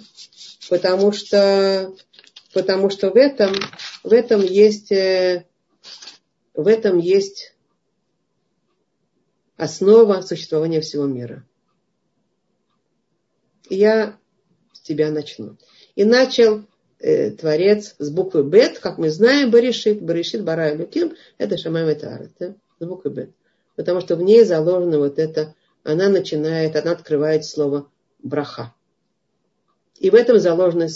потому 0.69 1.11
что 1.11 1.93
потому 2.53 2.89
что 2.89 3.09
в 3.11 3.15
этом, 3.15 3.53
в 4.03 4.11
этом 4.11 4.41
есть, 4.41 4.91
э, 4.91 5.45
в 6.53 6.67
этом 6.67 6.97
есть 6.97 7.53
основа 9.57 10.21
существования 10.21 10.81
всего 10.81 11.05
мира. 11.05 11.45
Я 13.69 14.17
с 14.73 14.81
тебя 14.81 15.11
начну. 15.11 15.57
И 15.95 16.03
начал 16.03 16.65
э, 16.99 17.31
Творец 17.31 17.95
с 17.99 18.09
буквы 18.09 18.43
Бет, 18.43 18.79
как 18.79 18.97
мы 18.97 19.09
знаем, 19.09 19.51
Баришит, 19.51 20.01
Баришит, 20.01 20.43
Барай 20.43 20.77
Луким, 20.77 21.15
это 21.37 21.57
Шамай 21.57 21.85
Метарет, 21.85 22.31
да? 22.39 22.55
с 22.79 22.85
буквы 22.85 23.11
Бет. 23.11 23.31
Потому 23.75 24.01
что 24.01 24.15
в 24.15 24.21
ней 24.21 24.43
заложено 24.43 24.99
вот 24.99 25.19
это, 25.19 25.55
она 25.83 26.09
начинает, 26.09 26.75
она 26.75 26.91
открывает 26.91 27.45
слово 27.45 27.89
браха. 28.21 28.73
И 29.99 30.09
в 30.09 30.15
этом 30.15 30.39
заложена 30.39 30.87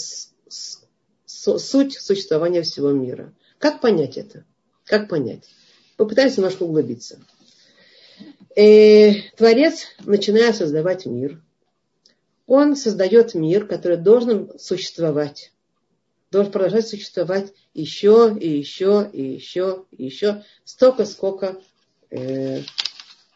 суть 1.58 1.94
существования 1.94 2.62
всего 2.62 2.90
мира. 2.90 3.32
Как 3.58 3.80
понять 3.80 4.16
это? 4.16 4.44
Как 4.84 5.08
понять? 5.08 5.48
Попытаемся 5.96 6.38
немножко 6.38 6.64
углубиться. 6.64 7.20
Э, 8.54 9.12
Творец, 9.36 9.86
начиная 10.04 10.52
создавать 10.52 11.06
мир, 11.06 11.40
он 12.46 12.76
создает 12.76 13.34
мир, 13.34 13.66
который 13.66 13.96
должен 13.96 14.50
существовать. 14.58 15.52
Должен 16.30 16.52
продолжать 16.52 16.88
существовать 16.88 17.52
еще 17.74 18.36
и 18.38 18.48
еще 18.48 19.08
и 19.12 19.22
еще 19.22 19.84
и 19.90 20.04
еще. 20.04 20.42
Столько, 20.64 21.04
сколько 21.04 21.60
э, 22.10 22.62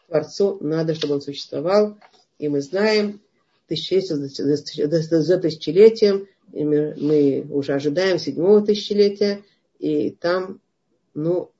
Творцу 0.07 0.57
надо, 0.61 0.95
чтобы 0.95 1.15
он 1.15 1.21
существовал. 1.21 1.97
И 2.37 2.47
мы 2.47 2.61
знаем, 2.61 3.21
тысячелетие 3.67 5.21
за 5.21 5.37
тысячелетием 5.37 6.27
мы, 6.53 7.45
уже 7.49 7.73
ожидаем 7.73 8.19
седьмого 8.19 8.65
тысячелетия, 8.65 9.43
и 9.79 10.11
там 10.11 10.59
Ну, 11.13 11.51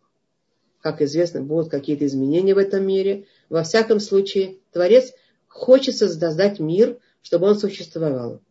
как 0.81 1.01
известно, 1.01 1.41
будут 1.41 1.69
какие-то 1.69 2.05
изменения 2.05 2.55
в 2.55 2.57
этом 2.57 2.85
мире. 2.85 3.27
Во 3.49 3.63
всяком 3.63 3.99
случае, 3.99 4.57
Творец 4.71 5.13
хочет 5.47 5.97
создать 5.97 6.59
мир, 6.59 6.97
чтобы 7.21 7.47
он 7.47 7.55
существовал. 7.55 8.41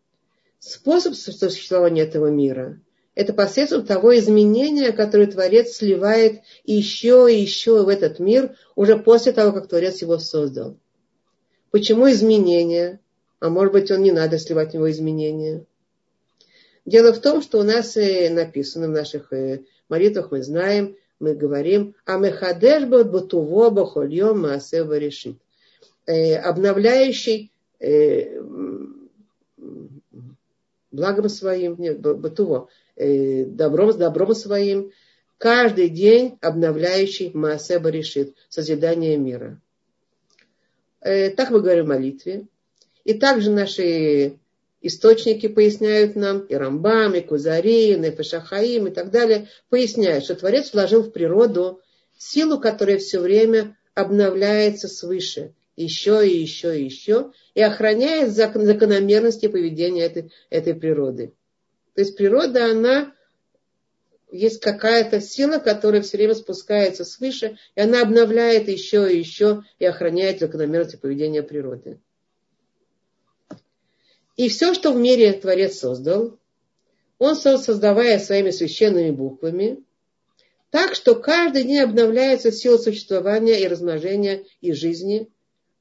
Способ 0.59 1.15
существования 1.15 2.03
этого 2.03 2.27
мира– 2.27 2.81
это 3.15 3.33
посредством 3.33 3.85
того 3.85 4.17
изменения, 4.19 4.93
которое 4.93 5.27
Творец 5.27 5.73
сливает 5.73 6.43
еще 6.65 7.29
и 7.31 7.41
еще 7.41 7.83
в 7.83 7.89
этот 7.89 8.19
мир 8.19 8.55
уже 8.77 8.99
после 8.99 9.33
того, 9.33 9.53
как 9.53 9.69
Творец 9.69 10.01
его 10.03 10.19
создал. 10.19 10.77
Почему 11.71 12.11
изменения? 12.11 13.01
А 13.41 13.49
может 13.49 13.73
быть, 13.73 13.91
он 13.91 14.03
не 14.03 14.13
надо 14.13 14.39
сливать 14.39 14.71
в 14.71 14.75
него 14.75 14.91
изменения. 14.91 15.65
Дело 16.87 17.13
в 17.13 17.21
том, 17.21 17.43
что 17.43 17.59
у 17.59 17.63
нас 17.63 17.97
написано 17.97 18.89
в 18.89 18.91
наших 18.91 19.33
э, 19.33 19.63
молитвах, 19.89 20.31
мы 20.31 20.43
знаем, 20.43 20.97
мы 21.19 21.35
говорим, 21.35 21.95
а 22.07 22.17
мехадеш 22.17 22.85
батуво 22.85 23.71
бахольем 23.71 24.41
маасева 24.41 24.97
решит. 24.99 25.37
Э, 26.07 26.37
обновляющий 26.37 27.53
э, 27.79 28.41
благом 30.91 31.29
своим, 31.29 31.77
нет, 31.79 32.01
батуво, 32.01 32.69
добром, 32.97 33.97
добром 33.97 34.35
своим, 34.35 34.91
каждый 35.39 35.89
день 35.89 36.39
обновляющий 36.41 37.31
Маасеба 37.33 37.89
решит, 37.91 38.37
созидание 38.49 39.17
мира. 39.17 39.61
Так 41.01 41.51
мы 41.51 41.61
говорим 41.61 41.87
в 41.87 41.89
молитве. 41.89 42.47
И 43.05 43.15
также 43.15 43.51
наши 43.51 44.39
источники 44.83 45.49
поясняют 45.49 46.17
нам, 46.17 46.41
и 46.41 46.55
Рамбам, 46.55 47.15
и 47.15 47.21
Кузари, 47.21 47.93
и 47.93 47.97
Нефешахаим 47.97 48.87
и 48.87 48.91
так 48.91 49.11
далее, 49.11 49.49
поясняют, 49.69 50.25
что 50.25 50.35
Творец 50.35 50.73
вложил 50.73 51.03
в 51.03 51.11
природу 51.11 51.81
силу, 52.17 52.59
которая 52.59 52.99
все 52.99 53.21
время 53.21 53.77
обновляется 53.95 54.89
свыше, 54.89 55.55
еще 55.77 56.27
и 56.27 56.37
еще 56.37 56.79
и 56.79 56.85
еще, 56.85 57.33
и 57.55 57.63
охраняет 57.63 58.33
закон, 58.33 58.65
закономерности 58.65 59.49
поведения 59.49 60.05
этой, 60.05 60.33
этой 60.51 60.75
природы. 60.75 61.35
То 61.95 62.03
есть 62.03 62.17
природа, 62.17 62.71
она 62.71 63.13
есть 64.31 64.61
какая-то 64.61 65.21
сила, 65.21 65.59
которая 65.59 66.03
все 66.03 66.17
время 66.17 66.35
спускается 66.35 67.05
свыше, 67.05 67.59
и 67.75 67.81
она 67.81 68.03
обновляет 68.03 68.69
еще 68.69 69.13
и 69.13 69.19
еще 69.19 69.65
и 69.79 69.85
охраняет 69.85 70.41
закономерности 70.41 70.97
поведения 70.97 71.43
природы. 71.43 72.01
И 74.37 74.49
все, 74.49 74.75
что 74.75 74.93
в 74.93 74.97
мире 74.97 75.33
Творец 75.33 75.79
создал, 75.79 76.39
он 77.19 77.37
создавая 77.37 78.19
своими 78.19 78.51
священными 78.51 79.11
буквами, 79.11 79.85
так 80.71 80.95
что 80.95 81.17
каждый 81.17 81.65
день 81.65 81.81
обновляется 81.81 82.53
сила 82.53 82.79
существования 82.79 83.61
и 83.61 83.67
размножения 83.67 84.45
и 84.61 84.73
жизни, 84.73 85.29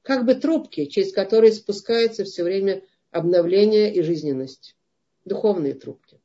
как 0.01 0.25
бы 0.25 0.35
трубки, 0.35 0.85
через 0.85 1.13
которые 1.13 1.53
спускается 1.53 2.23
все 2.23 2.43
время 2.43 2.83
обновление 3.11 3.93
и 3.93 4.01
жизненность. 4.01 4.75
Духовные 5.25 5.75
трубки. 5.75 6.19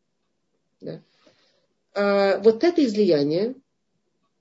Да. 0.80 1.02
А 1.92 2.38
вот 2.38 2.64
это 2.64 2.84
излияние, 2.84 3.54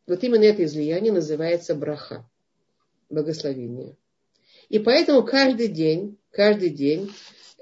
вот 0.07 0.23
именно 0.23 0.43
это 0.43 0.63
излияние 0.63 1.11
называется 1.11 1.75
браха, 1.75 2.25
благословение. 3.09 3.95
И 4.69 4.79
поэтому 4.79 5.23
каждый 5.23 5.67
день, 5.67 6.17
каждый 6.31 6.69
день 6.69 7.11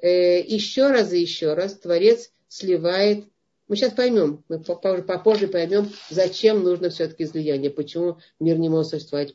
э, 0.01 0.41
еще 0.41 0.89
раз 0.89 1.13
и 1.13 1.19
еще 1.19 1.53
раз 1.53 1.77
Творец 1.77 2.31
сливает. 2.47 3.25
Мы 3.67 3.77
сейчас 3.77 3.93
поймем, 3.93 4.43
мы 4.49 4.59
попозже, 4.59 5.47
поймем, 5.47 5.89
зачем 6.09 6.61
нужно 6.63 6.89
все-таки 6.89 7.23
излияние, 7.23 7.71
почему 7.71 8.17
мир 8.37 8.57
не 8.57 8.67
может 8.67 8.91
существовать 8.91 9.33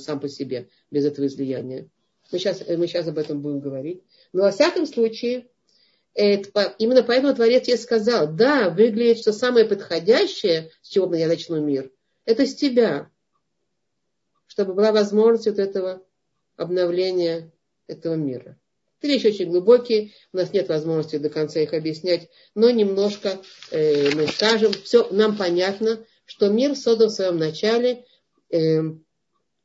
сам 0.00 0.18
по 0.18 0.28
себе 0.28 0.68
без 0.90 1.04
этого 1.04 1.26
излияния. 1.26 1.88
Мы 2.32 2.38
сейчас, 2.40 2.66
мы 2.66 2.88
сейчас 2.88 3.06
об 3.06 3.18
этом 3.18 3.40
будем 3.40 3.60
говорить. 3.60 4.02
Но 4.32 4.42
во 4.42 4.50
всяком 4.50 4.86
случае, 4.86 5.46
это, 6.14 6.74
именно 6.78 7.02
поэтому 7.02 7.34
Творец 7.34 7.68
я 7.68 7.76
сказал, 7.76 8.26
да, 8.26 8.70
выглядит, 8.70 9.18
что 9.18 9.32
самое 9.32 9.66
подходящее, 9.66 10.70
с 10.82 10.88
чего 10.88 11.14
я 11.14 11.28
начну 11.28 11.60
мир, 11.60 11.92
это 12.24 12.46
с 12.46 12.54
тебя. 12.54 13.10
Чтобы 14.46 14.74
была 14.74 14.92
возможность 14.92 15.46
вот 15.46 15.58
этого 15.58 16.02
обновления 16.56 17.52
этого 17.86 18.14
мира. 18.14 18.58
Это 18.98 19.08
вещи 19.08 19.26
очень 19.26 19.50
глубокие, 19.50 20.12
у 20.32 20.38
нас 20.38 20.52
нет 20.52 20.68
возможности 20.68 21.18
до 21.18 21.28
конца 21.28 21.60
их 21.60 21.74
объяснять, 21.74 22.30
но 22.54 22.70
немножко 22.70 23.38
э, 23.70 24.14
мы 24.14 24.26
скажем, 24.26 24.72
все 24.72 25.08
нам 25.10 25.36
понятно, 25.36 26.04
что 26.24 26.48
мир 26.48 26.74
создан 26.74 27.08
в 27.08 27.12
своем 27.12 27.36
начале, 27.36 28.04
э, 28.50 28.80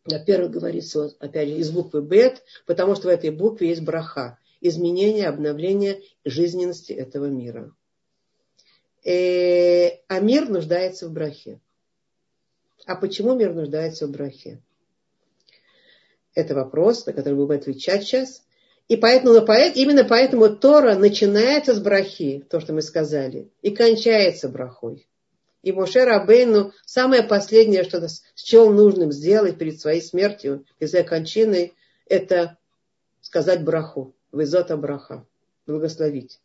во-первых, 0.03 0.51
говорится, 0.51 1.15
опять 1.19 1.47
же, 1.47 1.55
из 1.55 1.71
буквы 1.71 2.01
Бет, 2.01 2.43
потому 2.65 2.95
что 2.95 3.07
в 3.07 3.11
этой 3.11 3.29
букве 3.29 3.69
есть 3.69 3.83
браха, 3.83 4.37
изменение, 4.59 5.27
обновление 5.27 6.01
жизненности 6.25 6.91
этого 6.91 7.27
мира. 7.27 7.73
Э, 9.03 9.97
а 10.07 10.19
мир 10.19 10.49
нуждается 10.49 11.07
в 11.07 11.13
брахе. 11.13 11.59
А 12.85 12.95
почему 12.95 13.35
мир 13.35 13.53
нуждается 13.53 14.07
в 14.07 14.11
брахе? 14.11 14.61
Это 16.33 16.55
вопрос, 16.55 17.05
на 17.05 17.13
который 17.13 17.35
будем 17.35 17.59
отвечать 17.59 18.03
сейчас. 18.03 18.43
И 18.91 18.97
поэтому, 18.97 19.35
именно 19.35 20.03
поэтому 20.03 20.53
Тора 20.53 20.95
начинается 20.95 21.73
с 21.73 21.79
брахи, 21.79 22.45
то, 22.49 22.59
что 22.59 22.73
мы 22.73 22.81
сказали, 22.81 23.49
и 23.61 23.71
кончается 23.71 24.49
брахой. 24.49 25.07
И 25.63 25.71
Моше 25.71 26.03
Рабейну 26.03 26.73
самое 26.85 27.23
последнее, 27.23 27.85
что 27.85 28.05
счел 28.35 28.69
нужным 28.69 29.13
сделать 29.13 29.57
перед 29.57 29.79
своей 29.79 30.01
смертью, 30.01 30.65
перед 30.77 30.91
своей 30.91 31.05
кончиной, 31.05 31.73
это 32.05 32.57
сказать 33.21 33.63
браху, 33.63 34.13
вызота 34.33 34.75
браха, 34.75 35.25
благословить. 35.65 36.41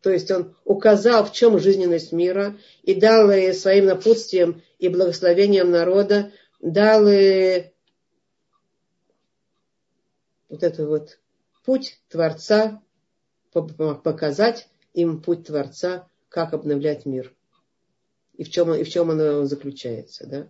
То 0.00 0.08
есть 0.08 0.30
он 0.30 0.56
указал, 0.64 1.26
в 1.26 1.32
чем 1.34 1.58
жизненность 1.58 2.10
мира, 2.10 2.56
и 2.84 2.94
дал 2.94 3.28
своим 3.52 3.84
напутствием 3.84 4.62
и 4.78 4.88
благословением 4.88 5.70
народа, 5.70 6.32
дал 6.58 7.02
вот 10.48 10.62
это 10.62 10.86
вот 10.86 11.18
путь 11.66 12.00
Творца, 12.08 12.80
показать 13.52 14.68
им 14.94 15.20
путь 15.20 15.46
Творца, 15.46 16.08
как 16.28 16.54
обновлять 16.54 17.04
мир. 17.04 17.34
И 18.36 18.44
в 18.44 18.50
чем, 18.50 18.72
и 18.72 18.84
в 18.84 18.88
чем 18.88 19.10
оно 19.10 19.44
заключается. 19.44 20.26
Да? 20.26 20.48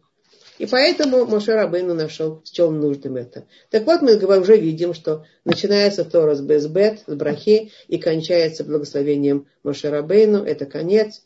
И 0.58 0.66
поэтому 0.66 1.24
Моше 1.26 1.54
Рабейну 1.54 1.94
нашел, 1.94 2.42
с 2.44 2.50
чем 2.50 2.80
нужным 2.80 3.16
это. 3.16 3.46
Так 3.70 3.86
вот, 3.86 4.02
мы 4.02 4.16
уже 4.38 4.56
видим, 4.56 4.94
что 4.94 5.24
начинается 5.44 6.04
Тора 6.04 6.34
с 6.34 6.40
Безбет, 6.40 7.04
с 7.06 7.14
Брахи, 7.14 7.70
и 7.88 7.98
кончается 7.98 8.64
благословением 8.64 9.46
Моше 9.62 9.90
Рабейну, 9.90 10.44
это 10.44 10.66
конец. 10.66 11.24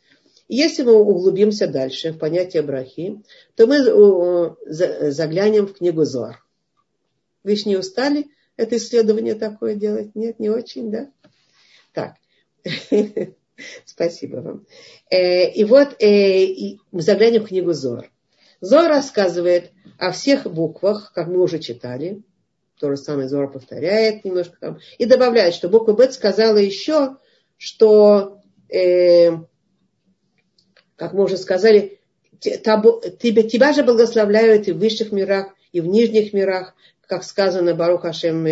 Если 0.48 0.82
мы 0.82 0.94
углубимся 0.94 1.68
дальше 1.68 2.12
в 2.12 2.18
понятие 2.18 2.62
Брахи, 2.62 3.22
то 3.54 3.66
мы 3.66 4.56
заглянем 4.66 5.66
в 5.66 5.74
книгу 5.74 6.04
Зор. 6.04 6.44
Вы 7.44 7.52
еще 7.52 7.68
не 7.68 7.76
устали? 7.76 8.26
Это 8.60 8.76
исследование 8.76 9.34
такое 9.34 9.74
делать? 9.74 10.14
Нет, 10.14 10.38
не 10.38 10.50
очень, 10.50 10.90
да? 10.90 11.10
Так. 11.92 12.14
Спасибо 13.84 14.36
вам. 14.36 14.66
Э, 15.10 15.50
и 15.50 15.64
вот 15.64 16.02
э, 16.02 16.76
мы 16.92 17.02
заглянем 17.02 17.42
в 17.42 17.48
книгу 17.48 17.72
Зор. 17.72 18.10
Зор 18.60 18.88
рассказывает 18.88 19.72
о 19.98 20.12
всех 20.12 20.50
буквах, 20.50 21.12
как 21.14 21.28
мы 21.28 21.40
уже 21.40 21.58
читали. 21.58 22.22
То 22.78 22.90
же 22.90 22.96
самое 22.96 23.28
Зор 23.28 23.50
повторяет 23.50 24.24
немножко 24.24 24.56
там. 24.60 24.78
И 24.98 25.06
добавляет, 25.06 25.54
что 25.54 25.68
буква 25.68 25.92
Бет 25.92 26.12
сказала 26.12 26.58
еще, 26.58 27.16
что, 27.56 28.40
э, 28.68 29.30
как 30.96 31.12
мы 31.12 31.24
уже 31.24 31.36
сказали, 31.36 31.98
тебя, 32.38 33.42
тебя 33.42 33.72
же 33.72 33.82
благословляют 33.82 34.68
и 34.68 34.72
в 34.72 34.78
высших 34.78 35.12
мирах, 35.12 35.54
и 35.72 35.80
в 35.80 35.86
нижних 35.86 36.32
мирах 36.32 36.74
как 37.10 37.24
сказано 37.24 37.74
Барух 37.74 38.02
Хашем 38.02 38.46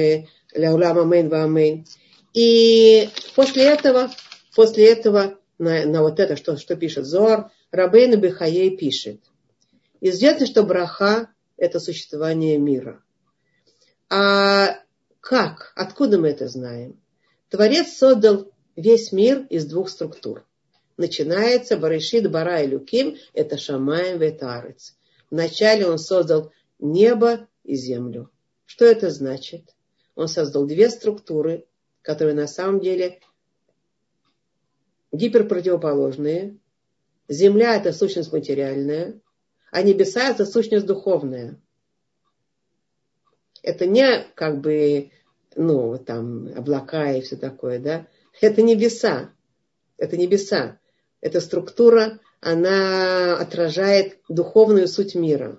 Ляулам 0.53 0.99
Амейн 0.99 1.29
Вамейн. 1.29 1.87
И 2.35 3.09
после 3.37 3.63
этого, 3.63 4.11
после 4.57 4.91
этого, 4.91 5.39
на, 5.59 5.87
на 5.87 6.03
вот 6.03 6.19
это, 6.19 6.35
что, 6.35 6.57
что 6.57 6.75
пишет 6.75 7.07
Зор, 7.07 7.53
Рабейн 7.71 8.21
Бехаей 8.21 8.77
пишет. 8.77 9.21
Известно, 10.01 10.45
что 10.45 10.65
браха– 10.65 11.29
это 11.57 11.79
существование 11.79 12.59
мира. 12.59 13.01
А 14.11 14.81
как? 15.21 15.73
Откуда 15.77 16.19
мы 16.19 16.31
это 16.31 16.49
знаем? 16.49 17.01
Творец 17.51 17.97
создал 17.97 18.51
весь 18.75 19.13
мир 19.13 19.47
из 19.51 19.67
двух 19.67 19.89
структур. 19.89 20.45
Начинается 20.97 21.77
Барышит 21.77 22.29
Бара 22.29 22.63
и 22.63 22.67
Люким, 22.67 23.17
это 23.35 23.57
Шамаем 23.57 24.19
Ветарец. 24.19 24.97
Вначале 25.31 25.87
он 25.87 25.99
создал 25.99 26.51
небо 26.81 27.47
и 27.63 27.77
землю. 27.77 28.31
Что 28.69 28.85
это 28.85 29.09
значит? 29.09 29.75
Он 30.15 30.29
создал 30.29 30.67
две 30.67 30.91
структуры, 30.91 31.65
которые 32.03 32.35
на 32.35 32.47
самом 32.47 32.81
деле 32.81 33.19
гиперпротивоположные. 35.11 36.59
Земля– 37.29 37.77
это 37.77 37.95
сущность 37.95 38.31
материальная, 38.31 39.19
А 39.71 39.81
небеса 39.81 40.29
это 40.29 40.45
сущность 40.45 40.85
духовная. 40.85 41.59
Это 43.63 43.87
не 43.87 44.25
как 44.35 44.61
бы, 44.61 45.13
ну, 45.57 45.97
там, 45.97 46.49
облака 46.55 47.13
и 47.13 47.23
все 47.23 47.37
такое, 47.37 47.79
да. 47.79 48.07
Это 48.39 48.61
небеса. 48.61 49.33
Это 49.97 50.19
небеса. 50.19 50.79
Это 51.23 51.41
структура, 51.41 52.21
она 52.43 53.39
отражает 53.39 54.19
духовную 54.29 54.89
суть 54.89 55.15
мира. 55.15 55.59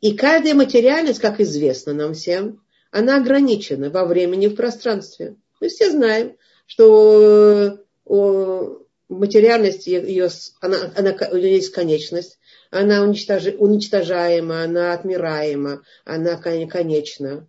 И 0.00 0.14
каждая 0.16 0.54
материальность, 0.54 1.20
как 1.20 1.40
известно 1.40 1.92
нам 1.92 2.14
всем, 2.14 2.62
она 2.90 3.16
ограничена 3.16 3.90
во 3.90 4.04
времени 4.04 4.46
и 4.46 4.48
в 4.48 4.54
пространстве. 4.54 5.36
Мы 5.60 5.68
все 5.68 5.90
знаем, 5.90 6.36
что 6.66 7.78
э, 8.06 8.76
материальность 9.08 9.86
ее, 9.86 10.28
она, 10.60 10.92
она, 10.96 11.16
у 11.32 11.36
нее 11.36 11.56
есть 11.56 11.72
конечность, 11.72 12.38
она 12.70 13.02
уничтожи, 13.02 13.56
уничтожаема, 13.58 14.62
она 14.62 14.92
отмираема, 14.92 15.82
она 16.04 16.36
конечна. 16.36 17.46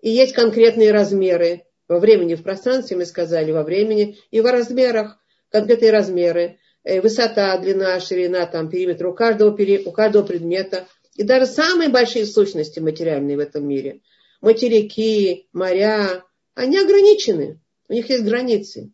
И 0.00 0.10
есть 0.10 0.32
конкретные 0.32 0.92
размеры 0.92 1.64
во 1.88 1.98
времени 1.98 2.36
в 2.36 2.42
пространстве, 2.42 2.96
мы 2.96 3.04
сказали, 3.04 3.52
во 3.52 3.64
времени 3.64 4.18
и 4.30 4.40
в 4.40 4.46
размерах, 4.46 5.18
конкретные 5.50 5.90
размеры, 5.90 6.58
э, 6.84 7.00
высота, 7.00 7.58
длина, 7.58 8.00
ширина, 8.00 8.46
там, 8.46 8.70
периметр 8.70 9.06
у 9.06 9.12
каждого, 9.12 9.50
у 9.50 9.90
каждого 9.90 10.24
предмета. 10.24 10.86
И 11.20 11.22
даже 11.22 11.44
самые 11.44 11.90
большие 11.90 12.24
сущности 12.24 12.80
материальные 12.80 13.36
в 13.36 13.40
этом 13.40 13.68
мире, 13.68 14.00
материки, 14.40 15.48
моря, 15.52 16.24
они 16.54 16.78
ограничены. 16.78 17.60
У 17.90 17.92
них 17.92 18.08
есть 18.08 18.24
границы. 18.24 18.90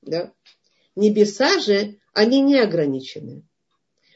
Да? 0.00 0.32
Небеса 0.94 1.58
же, 1.58 1.96
они 2.12 2.42
не 2.42 2.60
ограничены. 2.60 3.42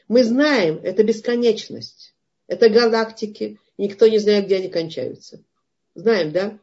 Мы 0.07 0.23
знаем, 0.23 0.79
это 0.81 1.03
бесконечность. 1.03 2.15
Это 2.47 2.69
галактики. 2.69 3.59
Никто 3.77 4.07
не 4.07 4.19
знает, 4.19 4.45
где 4.45 4.55
они 4.55 4.69
кончаются. 4.69 5.43
Знаем, 5.95 6.31
да? 6.31 6.57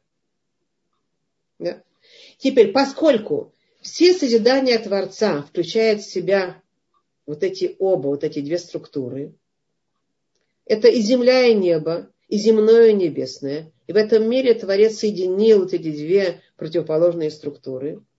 да? 1.59 1.83
Теперь, 2.39 2.73
поскольку 2.73 3.53
все 3.83 4.15
созидания 4.15 4.79
Творца 4.79 5.43
включают 5.43 6.01
в 6.01 6.11
себя 6.11 6.63
вот 7.27 7.43
эти 7.43 7.77
оба, 7.79 8.07
вот 8.07 8.25
эти 8.25 8.41
две 8.41 8.57
структуры, 8.59 9.35
это 10.67 10.89
и 10.89 11.01
земля, 11.01 11.47
и 11.47 11.55
небо, 11.55 12.11
и 12.29 12.37
земное, 12.37 12.89
и 12.89 12.93
небесное. 12.93 13.73
И 13.87 13.93
в 13.93 13.97
этом 13.97 14.29
мире 14.29 14.53
Творец 14.55 14.99
соединил 14.99 15.61
вот 15.61 15.73
эти 15.73 15.91
две 15.91 16.43
противоположные 16.57 17.31
структуры– 17.31 18.03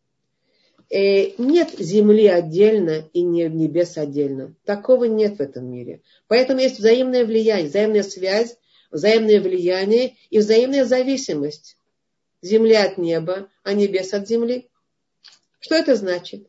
Э, 0.89 1.31
нет 1.37 1.71
земли 1.77 2.27
отдельно 2.27 3.09
и 3.11 3.21
небес 3.21 3.97
отдельно. 3.97 4.55
Такого 4.63 5.03
нет 5.03 5.37
в 5.37 5.41
этом 5.41 5.69
мире. 5.69 6.01
Поэтому 6.27 6.61
есть 6.61 6.79
взаимное 6.79 7.25
влияние, 7.25 7.67
взаимная 7.67 8.03
связь, 8.03 8.57
взаимное 8.89 9.41
влияние 9.41 10.15
и 10.29 10.39
взаимная 10.39 10.85
зависимость. 10.85 11.77
Земля 12.41 12.85
от 12.85 12.97
неба, 12.97 13.49
а 13.63 13.73
небес 13.73 14.13
от 14.13 14.27
земли. 14.27 14.69
Что 15.59 15.75
это 15.75 15.95
значит? 15.95 16.47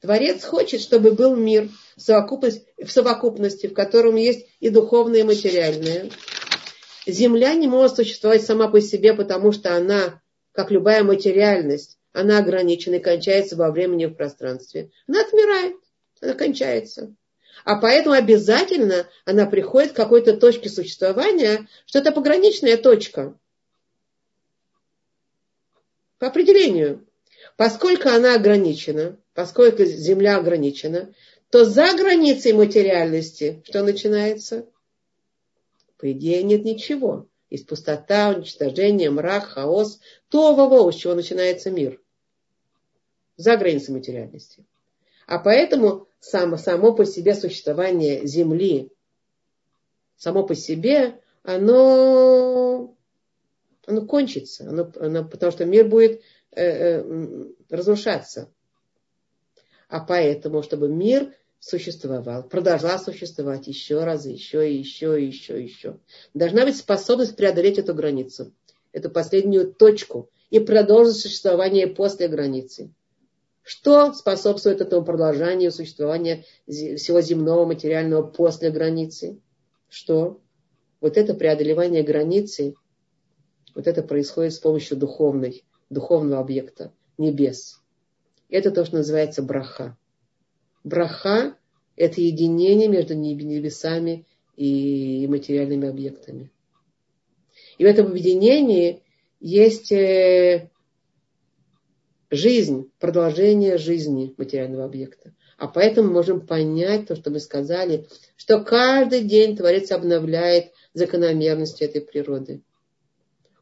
Творец 0.00 0.44
хочет, 0.44 0.80
чтобы 0.80 1.12
был 1.12 1.36
мир 1.36 1.70
в 1.96 2.00
совокупности, 2.00 2.66
в, 2.82 2.90
совокупности, 2.90 3.66
в 3.66 3.74
котором 3.74 4.16
есть 4.16 4.46
и 4.60 4.68
духовное, 4.68 5.20
и 5.20 5.24
материальное. 5.24 6.10
Земля 7.06 7.54
не 7.54 7.68
может 7.68 7.96
существовать 7.96 8.44
сама 8.44 8.68
по 8.68 8.80
себе, 8.80 9.14
потому 9.14 9.52
что 9.52 9.74
она, 9.74 10.20
как 10.52 10.70
любая 10.70 11.02
материальность, 11.02 11.98
она 12.12 12.38
ограничена 12.38 12.96
и 12.96 13.00
кончается 13.00 13.56
во 13.56 13.70
времени 13.70 14.04
и 14.04 14.06
в 14.06 14.14
пространстве. 14.14 14.90
Она 15.06 15.20
отмирает, 15.20 15.76
она 16.20 16.34
кончается. 16.34 17.14
А 17.64 17.76
поэтому 17.76 18.14
обязательно 18.14 19.08
она 19.24 19.46
приходит 19.46 19.92
к 19.92 19.96
какой-то 19.96 20.36
точке 20.36 20.68
существования, 20.68 21.68
что 21.86 22.00
это 22.00 22.12
пограничная 22.12 22.76
точка. 22.76 23.38
По 26.18 26.28
определению. 26.28 27.06
Поскольку 27.56 28.10
она 28.10 28.34
ограничена, 28.34 29.18
поскольку 29.34 29.84
Земля 29.84 30.36
ограничена, 30.36 31.14
то 31.50 31.64
за 31.64 31.94
границей 31.96 32.52
материальности 32.52 33.62
что 33.66 33.82
начинается? 33.82 34.66
По 35.96 36.12
идее 36.12 36.42
нет 36.42 36.64
ничего. 36.64 37.26
Есть 37.48 37.66
пустота, 37.66 38.30
уничтожение, 38.30 39.10
мрак, 39.10 39.44
хаос. 39.44 40.00
То, 40.28 40.54
во, 40.54 40.90
с 40.90 40.96
чего 40.96 41.14
начинается 41.14 41.70
мир 41.70 42.00
за 43.36 43.56
границей 43.56 43.94
материальности. 43.94 44.66
А 45.26 45.38
поэтому 45.38 46.08
само, 46.20 46.56
само 46.56 46.92
по 46.94 47.04
себе 47.04 47.34
существование 47.34 48.26
Земли, 48.26 48.90
само 50.16 50.44
по 50.44 50.54
себе, 50.54 51.20
оно, 51.42 52.94
оно 53.86 54.06
кончится, 54.06 54.68
оно, 54.68 54.90
оно, 54.98 55.24
потому 55.24 55.52
что 55.52 55.64
мир 55.64 55.86
будет 55.86 56.22
разрушаться. 57.68 58.50
А 59.88 60.00
поэтому, 60.00 60.62
чтобы 60.62 60.88
мир 60.88 61.32
существовал, 61.60 62.42
продолжал 62.48 62.98
существовать 62.98 63.66
еще 63.66 64.04
раз, 64.04 64.26
еще, 64.26 64.70
и 64.70 64.76
еще, 64.76 65.20
и 65.20 65.26
еще, 65.26 65.60
и 65.60 65.64
еще. 65.64 65.98
Должна 66.34 66.64
быть 66.64 66.76
способность 66.76 67.36
преодолеть 67.36 67.78
эту 67.78 67.94
границу, 67.94 68.52
эту 68.92 69.10
последнюю 69.10 69.72
точку 69.72 70.30
и 70.50 70.58
продолжить 70.60 71.16
существование 71.16 71.86
после 71.86 72.28
границы. 72.28 72.92
Что 73.62 74.12
способствует 74.12 74.80
этому 74.80 75.04
продолжанию 75.04 75.72
существования 75.72 76.44
всего 76.66 77.20
земного 77.20 77.66
материального 77.66 78.22
после 78.22 78.70
границы? 78.70 79.40
Что? 79.88 80.40
Вот 81.00 81.16
это 81.16 81.34
преодолевание 81.34 82.02
границы, 82.02 82.74
вот 83.74 83.86
это 83.86 84.02
происходит 84.02 84.54
с 84.54 84.58
помощью 84.58 84.96
духовной, 84.96 85.64
духовного 85.90 86.40
объекта, 86.40 86.92
небес. 87.18 87.80
Это 88.48 88.70
то, 88.70 88.84
что 88.84 88.96
называется 88.96 89.42
браха. 89.42 89.96
Браха– 90.84 91.56
это 91.96 92.20
единение 92.20 92.88
между 92.88 93.14
небесами 93.14 94.26
и 94.56 95.26
материальными 95.28 95.88
объектами. 95.88 96.50
И 97.78 97.84
в 97.84 97.86
этом 97.86 98.06
объединении 98.06 99.02
есть 99.40 99.92
э, 99.92 100.70
жизнь, 102.30 102.90
продолжение 102.98 103.78
жизни 103.78 104.34
материального 104.36 104.84
объекта. 104.84 105.34
А 105.58 105.68
поэтому 105.68 106.12
можем 106.12 106.46
понять 106.46 107.06
то, 107.06 107.16
что 107.16 107.30
мы 107.30 107.40
сказали, 107.40 108.06
что 108.36 108.62
каждый 108.62 109.22
день 109.22 109.56
Творец 109.56 109.90
обновляет 109.90 110.72
закономерности 110.92 111.84
этой 111.84 112.02
природы. 112.02 112.62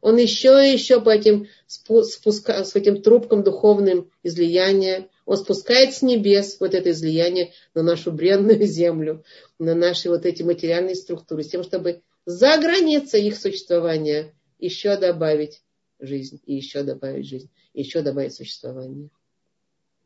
Он 0.04 0.18
еще 0.18 0.62
и 0.62 0.70
еще 0.70 1.00
по 1.00 1.08
этим, 1.08 1.48
спуска, 1.66 2.62
с 2.62 2.76
этим 2.76 3.00
трубкам 3.00 3.42
духовным 3.42 4.10
излияния, 4.22 5.08
он 5.24 5.38
спускает 5.38 5.94
с 5.94 6.02
небес 6.02 6.58
вот 6.60 6.74
это 6.74 6.90
излияние 6.90 7.54
на 7.72 7.82
нашу 7.82 8.12
бренную 8.12 8.66
землю, 8.66 9.24
на 9.58 9.74
наши 9.74 10.10
вот 10.10 10.26
эти 10.26 10.42
материальные 10.42 10.94
структуры, 10.94 11.42
с 11.42 11.48
тем, 11.48 11.62
чтобы 11.62 12.02
за 12.26 12.58
границей 12.58 13.26
их 13.26 13.38
существования 13.38 14.34
еще 14.58 14.98
добавить 14.98 15.62
жизнь 15.98 16.38
и 16.44 16.54
еще 16.54 16.82
добавить 16.82 17.26
жизнь 17.26 17.48
еще 17.72 18.02
добавить 18.02 18.34
существование. 18.34 19.08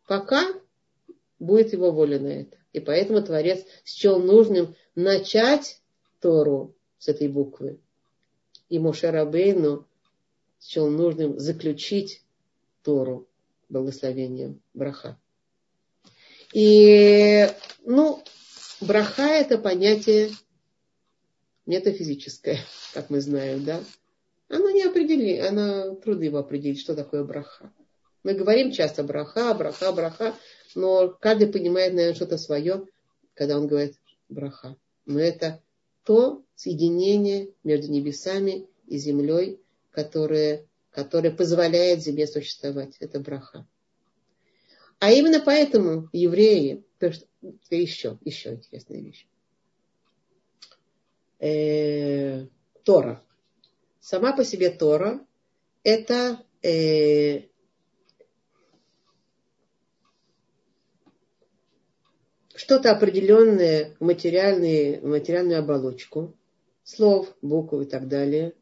Пока 0.07 0.45
будет 1.41 1.73
его 1.73 1.91
воля 1.91 2.21
на 2.21 2.29
это. 2.29 2.57
И 2.73 2.79
поэтому 2.79 3.21
Творец 3.21 3.65
счел 3.85 4.21
нужным 4.21 4.77
начать 4.95 5.83
Тору 6.21 6.77
с 6.99 7.09
этой 7.09 7.27
буквы. 7.27 7.81
И 8.69 8.79
Мошерабейну 8.79 9.88
счел 10.61 10.89
нужным 10.89 11.39
заключить 11.39 12.23
Тору 12.83 13.29
благословением 13.69 14.61
браха. 14.75 15.19
И, 16.53 17.49
ну, 17.85 18.23
браха 18.81 19.27
это 19.27 19.59
понятие 19.59 20.31
метафизическое, 21.67 22.59
как 22.95 23.11
мы 23.11 23.21
знаем, 23.21 23.65
да. 23.65 23.83
Оно 24.49 24.71
не 24.71 24.85
определили, 24.85 25.39
оно 25.39 25.95
трудно 25.97 26.25
его 26.25 26.39
определить, 26.39 26.81
что 26.81 26.95
такое 26.95 27.23
браха. 27.25 27.71
Мы 28.25 28.33
говорим 28.33 28.73
часто 28.73 29.05
браха, 29.05 29.53
браха, 29.55 29.93
браха, 29.93 30.35
но 30.75 31.09
каждый 31.09 31.49
понимает, 31.49 31.93
наверное, 31.93 32.15
что-то 32.15 32.39
свое, 32.39 32.87
когда 33.35 33.59
он 33.59 33.67
говорит 33.67 33.97
браха. 34.29 34.77
Но 35.05 35.21
это 35.21 35.63
то 36.05 36.43
соединение 36.55 37.51
между 37.63 37.91
небесами 37.91 38.67
и 38.87 38.97
землей, 38.97 39.61
которое, 40.05 40.67
которое 40.91 41.31
позволяет 41.31 42.03
земле 42.03 42.27
существовать. 42.27 42.97
Это 43.01 43.21
браха. 43.21 43.67
А 45.01 45.11
именно 45.11 45.41
поэтому 45.41 46.09
евреи, 46.13 46.85
еще, 47.71 48.19
еще 48.25 48.55
интересная 48.55 49.01
вещь. 49.01 49.27
Э, 51.41 52.47
Тора 52.85 53.23
сама 54.09 54.33
по 54.33 54.43
себе 54.43 54.71
Тора 54.71 55.21
это 55.85 56.43
э, 56.63 57.43
что-то 62.55 62.91
определенное, 62.91 63.95
материальную, 64.01 65.07
материальную 65.07 65.59
оболочку, 65.59 66.35
слов, 66.85 67.37
букв 67.43 67.75
и 67.75 67.85
так 67.85 68.09
далее, 68.09 68.55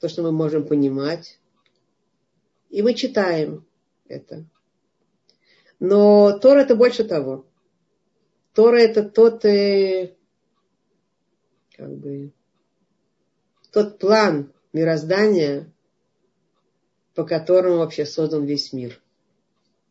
то, 0.00 0.08
что 0.08 0.22
мы 0.22 0.32
можем 0.32 0.66
понимать, 0.66 1.38
и 2.70 2.82
мы 2.82 2.94
читаем 2.94 3.66
это. 4.08 4.44
Но 5.80 6.38
Тора 6.38 6.60
это 6.60 6.74
больше 6.74 7.04
того. 7.04 7.46
Тора 8.52 8.78
это 8.78 9.02
тот, 9.02 9.44
э, 9.44 10.14
как 11.76 11.94
бы, 11.96 12.32
тот 13.72 13.98
план 13.98 14.52
мироздания, 14.72 15.72
по 17.14 17.24
которому 17.24 17.78
вообще 17.78 18.04
создан 18.04 18.44
весь 18.44 18.72
мир. 18.72 19.00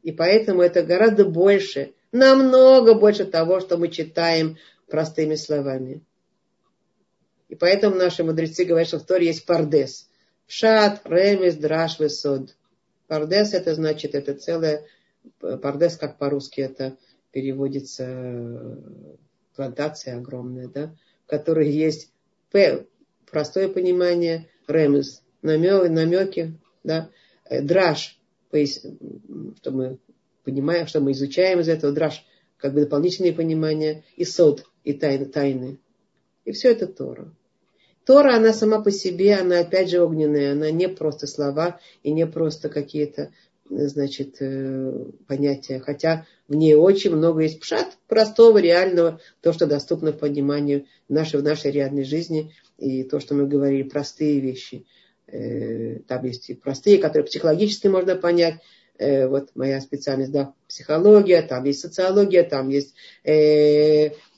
И 0.03 0.11
поэтому 0.11 0.61
это 0.61 0.83
гораздо 0.83 1.25
больше, 1.25 1.93
намного 2.11 2.93
больше 2.93 3.25
того, 3.25 3.59
что 3.59 3.77
мы 3.77 3.89
читаем 3.89 4.57
простыми 4.87 5.35
словами. 5.35 6.01
И 7.49 7.55
поэтому 7.55 7.95
наши 7.95 8.23
мудрецы 8.23 8.65
говорят, 8.65 8.87
что 8.87 8.99
в 8.99 9.05
Торе 9.05 9.27
есть 9.27 9.45
пардес. 9.45 10.09
Шат, 10.47 11.01
ремес, 11.05 11.55
драш, 11.55 11.99
весод. 11.99 12.55
Пардес 13.07 13.53
это 13.53 13.73
значит, 13.73 14.15
это 14.15 14.33
целое, 14.33 14.85
пардес 15.39 15.97
как 15.97 16.17
по-русски 16.17 16.61
это 16.61 16.97
переводится 17.31 18.03
э, 18.05 18.77
плантация 19.55 20.17
огромная, 20.17 20.67
да, 20.67 20.95
в 21.25 21.29
которой 21.29 21.69
есть 21.69 22.11
п, 22.51 22.85
простое 23.29 23.69
понимание, 23.69 24.49
ремес, 24.67 25.21
намеки, 25.41 25.87
намеки 25.87 26.53
да, 26.83 27.09
э, 27.45 27.61
драж, 27.61 28.19
что 28.49 29.71
мы 29.71 29.99
понимаем, 30.43 30.87
что 30.87 30.99
мы 30.99 31.11
изучаем 31.11 31.59
из 31.59 31.69
этого, 31.69 31.93
драж, 31.93 32.25
как 32.57 32.73
бы 32.73 32.81
дополнительные 32.81 33.33
понимания, 33.33 34.03
и 34.15 34.25
сод, 34.25 34.65
и 34.83 34.93
тайны, 34.93 35.25
тайны. 35.25 35.79
И 36.45 36.51
все 36.53 36.71
это 36.71 36.87
Тора. 36.87 37.33
Тора, 38.07 38.37
она 38.37 38.53
сама 38.53 38.81
по 38.81 38.89
себе, 38.89 39.35
она 39.35 39.59
опять 39.59 39.89
же 39.89 40.01
огненная, 40.01 40.53
она 40.53 40.71
не 40.71 40.87
просто 40.87 41.27
слова 41.27 41.81
и 42.03 42.11
не 42.13 42.25
просто 42.25 42.69
какие-то, 42.69 43.33
значит, 43.69 44.37
э, 44.39 44.93
понятия, 45.27 45.81
хотя 45.81 46.25
в 46.47 46.55
ней 46.55 46.73
очень 46.73 47.13
много 47.13 47.41
есть 47.41 47.59
пшат 47.59 47.97
простого, 48.07 48.59
реального, 48.59 49.19
то, 49.41 49.51
что 49.51 49.67
доступно 49.67 50.13
пониманию 50.13 50.85
нашей, 51.09 51.41
в 51.41 51.43
нашей 51.43 51.71
реальной 51.71 52.05
жизни, 52.05 52.53
и 52.77 53.03
то, 53.03 53.19
что 53.19 53.35
мы 53.35 53.45
говорили, 53.45 53.83
простые 53.83 54.39
вещи. 54.39 54.85
Э, 55.27 55.99
там 56.07 56.23
есть 56.23 56.49
и 56.49 56.53
простые, 56.53 56.99
которые 56.99 57.25
психологически 57.25 57.87
можно 57.87 58.15
понять, 58.15 58.61
э, 58.99 59.27
вот 59.27 59.49
моя 59.53 59.81
специальность, 59.81 60.31
да, 60.31 60.53
психология, 60.69 61.41
там 61.41 61.65
есть 61.65 61.81
социология, 61.81 62.43
там 62.43 62.69
есть 62.69 62.95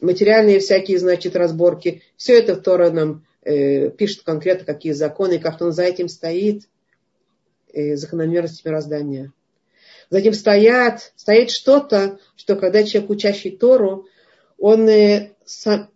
материальные 0.02 0.58
всякие, 0.58 0.98
значит, 0.98 1.36
разборки. 1.36 2.02
Все 2.18 2.40
это 2.40 2.56
Тора 2.56 2.90
нам 2.90 3.26
э, 3.42 3.90
пишет 3.92 4.24
конкретно, 4.24 4.66
какие 4.66 4.92
законы, 4.92 5.40
как 5.40 5.62
он 5.62 5.72
за 5.72 5.84
этим 5.84 6.08
стоит, 6.08 6.68
э, 7.74 7.96
закономерность 7.96 8.64
мироздания. 8.66 9.32
За 10.10 10.20
этим 10.20 10.34
стоят, 10.34 11.14
стоит 11.16 11.52
что-то, 11.52 12.20
что 12.36 12.56
когда 12.56 12.84
человек, 12.84 13.12
учащий 13.12 13.56
Тору, 13.56 14.08
он 14.58 14.88
э, 14.90 15.34
сам, 15.46 15.90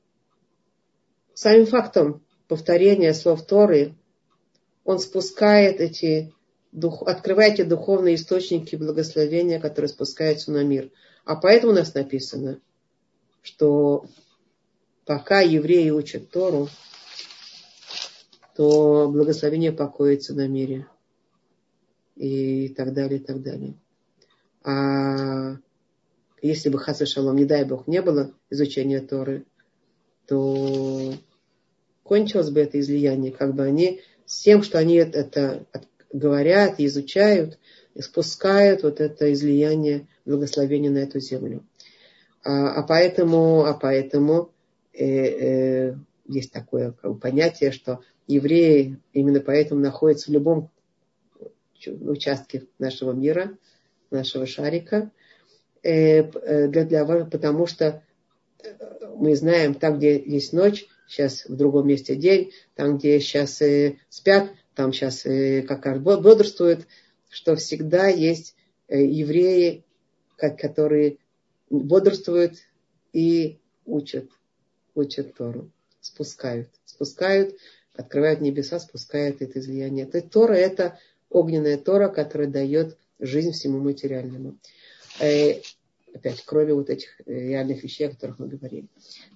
самим 1.33 1.65
фактом 1.65 2.23
повторения 2.47 3.13
слов 3.13 3.45
Торы, 3.45 3.95
он 4.83 4.99
спускает 4.99 5.79
эти, 5.79 6.33
дух, 6.71 7.03
открывает 7.07 7.55
эти 7.55 7.63
духовные 7.63 8.15
источники 8.15 8.75
благословения, 8.75 9.59
которые 9.59 9.89
спускаются 9.89 10.51
на 10.51 10.63
мир. 10.63 10.91
А 11.25 11.35
поэтому 11.35 11.71
у 11.71 11.75
нас 11.75 11.93
написано, 11.93 12.59
что 13.41 14.05
пока 15.05 15.41
евреи 15.41 15.89
учат 15.89 16.29
Тору, 16.29 16.69
то 18.55 19.09
благословение 19.09 19.71
покоится 19.71 20.33
на 20.33 20.47
мире. 20.47 20.87
И 22.15 22.69
так 22.69 22.93
далее, 22.93 23.19
и 23.19 23.23
так 23.23 23.41
далее. 23.41 23.73
А 24.63 25.57
если 26.41 26.69
бы 26.69 26.77
Хаса 26.77 27.05
Шалом, 27.05 27.37
не 27.37 27.45
дай 27.45 27.65
Бог, 27.65 27.87
не 27.87 28.01
было 28.01 28.31
изучения 28.49 28.99
Торы, 29.01 29.45
то 30.27 31.13
кончилось 32.03 32.49
бы 32.49 32.59
это 32.59 32.79
излияние, 32.79 33.31
как 33.31 33.55
бы 33.55 33.63
они 33.63 34.01
с 34.25 34.41
тем, 34.41 34.61
что 34.61 34.77
они 34.77 34.95
это 34.95 35.65
говорят 36.11 36.79
изучают, 36.79 37.57
спускают 37.99 38.83
вот 38.83 39.01
это 39.01 39.33
излияние 39.33 40.07
благословения 40.25 40.91
на 40.91 40.99
эту 40.99 41.19
землю. 41.19 41.65
А, 42.43 42.73
а 42.73 42.83
поэтому, 42.83 43.65
а 43.65 43.73
поэтому 43.73 44.51
э, 44.93 45.05
э, 45.05 45.95
есть 46.27 46.51
такое 46.51 46.91
как 46.91 47.13
бы, 47.13 47.19
понятие, 47.19 47.71
что 47.71 48.01
евреи 48.27 48.99
именно 49.13 49.39
поэтому 49.39 49.81
находятся 49.81 50.29
в 50.29 50.33
любом 50.33 50.69
участке 51.87 52.67
нашего 52.79 53.11
мира, 53.11 53.57
нашего 54.09 54.45
шарика, 54.45 55.11
э, 55.81 56.21
э, 56.21 56.67
для, 56.67 56.85
для, 56.85 57.05
потому 57.25 57.65
что 57.65 58.03
э, 58.63 58.69
мы 59.17 59.35
знаем, 59.35 59.73
там, 59.73 59.97
где 59.97 60.21
есть 60.21 60.53
ночь, 60.53 60.85
сейчас 61.07 61.45
в 61.45 61.55
другом 61.55 61.87
месте 61.87 62.15
день, 62.15 62.51
там, 62.75 62.97
где 62.97 63.19
сейчас 63.19 63.61
спят, 64.09 64.51
там 64.73 64.93
сейчас 64.93 65.23
как 65.67 65.85
раз 65.85 65.99
бодрствуют, 65.99 66.87
что 67.29 67.55
всегда 67.55 68.07
есть 68.07 68.55
евреи, 68.87 69.83
которые 70.37 71.17
бодрствуют 71.69 72.55
и 73.11 73.59
учат, 73.85 74.29
учат 74.95 75.35
Тору, 75.35 75.69
спускают, 75.99 76.69
спускают 76.85 77.55
открывает 77.95 78.41
небеса, 78.41 78.79
спускает 78.79 79.41
это 79.41 79.59
излияние. 79.59 80.05
То 80.05 80.17
есть 80.17 80.29
Тора 80.29 80.53
это 80.53 80.99
огненная 81.29 81.77
Тора, 81.77 82.09
которая 82.09 82.47
дает 82.47 82.97
жизнь 83.19 83.51
всему 83.51 83.79
материальному. 83.79 84.57
Э, 85.19 85.61
опять, 86.13 86.43
кроме 86.45 86.73
вот 86.73 86.89
этих 86.89 87.09
э, 87.21 87.33
реальных 87.33 87.83
вещей, 87.83 88.07
о 88.07 88.11
которых 88.11 88.39
мы 88.39 88.47
говорили. 88.47 88.87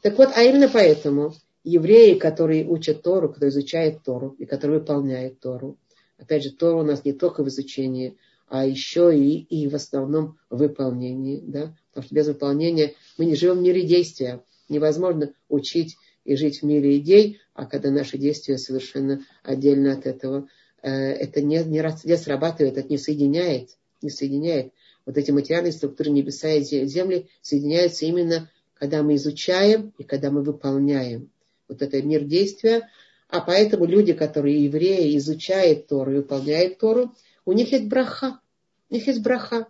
Так 0.01 0.17
вот, 0.17 0.29
а 0.35 0.43
именно 0.43 0.69
поэтому 0.69 1.33
евреи, 1.63 2.17
которые 2.17 2.65
учат 2.67 3.01
Тору, 3.03 3.29
которые 3.29 3.49
изучают 3.49 4.03
Тору 4.03 4.35
и 4.37 4.45
которые 4.45 4.79
выполняют 4.79 5.39
Тору, 5.39 5.77
опять 6.17 6.43
же, 6.43 6.51
Тора 6.51 6.77
у 6.77 6.83
нас 6.83 7.03
не 7.05 7.13
только 7.13 7.43
в 7.43 7.47
изучении, 7.49 8.17
а 8.47 8.65
еще 8.65 9.15
и, 9.15 9.39
и 9.39 9.67
в 9.67 9.75
основном 9.75 10.37
в 10.49 10.57
выполнении, 10.57 11.43
да, 11.45 11.75
потому 11.89 12.05
что 12.05 12.15
без 12.15 12.27
выполнения 12.27 12.93
мы 13.17 13.25
не 13.25 13.35
живем 13.35 13.57
в 13.57 13.61
мире 13.61 13.83
действия. 13.83 14.41
Невозможно 14.69 15.33
учить 15.49 15.97
и 16.27 16.35
жить 16.35 16.61
в 16.61 16.63
мире 16.63 16.97
идей, 16.97 17.39
а 17.53 17.65
когда 17.65 17.89
наши 17.89 18.17
действия 18.17 18.57
совершенно 18.57 19.25
отдельно 19.43 19.93
от 19.93 20.05
этого, 20.05 20.49
э, 20.81 20.91
это 20.91 21.41
не, 21.41 21.63
не, 21.63 21.81
не 22.03 22.17
срабатывает, 22.17 22.77
это 22.77 22.89
не 22.89 22.97
соединяет, 22.97 23.69
не 24.01 24.09
соединяет. 24.09 24.73
Вот 25.05 25.17
эти 25.17 25.31
материальные 25.31 25.71
структуры 25.71 26.09
небеса 26.09 26.49
и 26.49 26.63
земли 26.63 27.29
соединяются 27.41 28.05
именно, 28.05 28.51
когда 28.73 29.03
мы 29.03 29.15
изучаем 29.15 29.93
и 29.97 30.03
когда 30.03 30.29
мы 30.29 30.43
выполняем. 30.43 31.29
Вот 31.69 31.81
это 31.81 32.01
мир 32.01 32.25
действия. 32.25 32.89
А 33.29 33.39
поэтому 33.39 33.85
люди, 33.85 34.11
которые 34.11 34.65
евреи, 34.65 35.17
изучают 35.17 35.87
Тору 35.87 36.11
и 36.11 36.17
выполняют 36.17 36.77
Тору, 36.77 37.15
у 37.45 37.53
них 37.53 37.71
есть 37.71 37.85
браха. 37.85 38.41
У 38.89 38.95
них 38.95 39.07
есть 39.07 39.21
браха. 39.21 39.67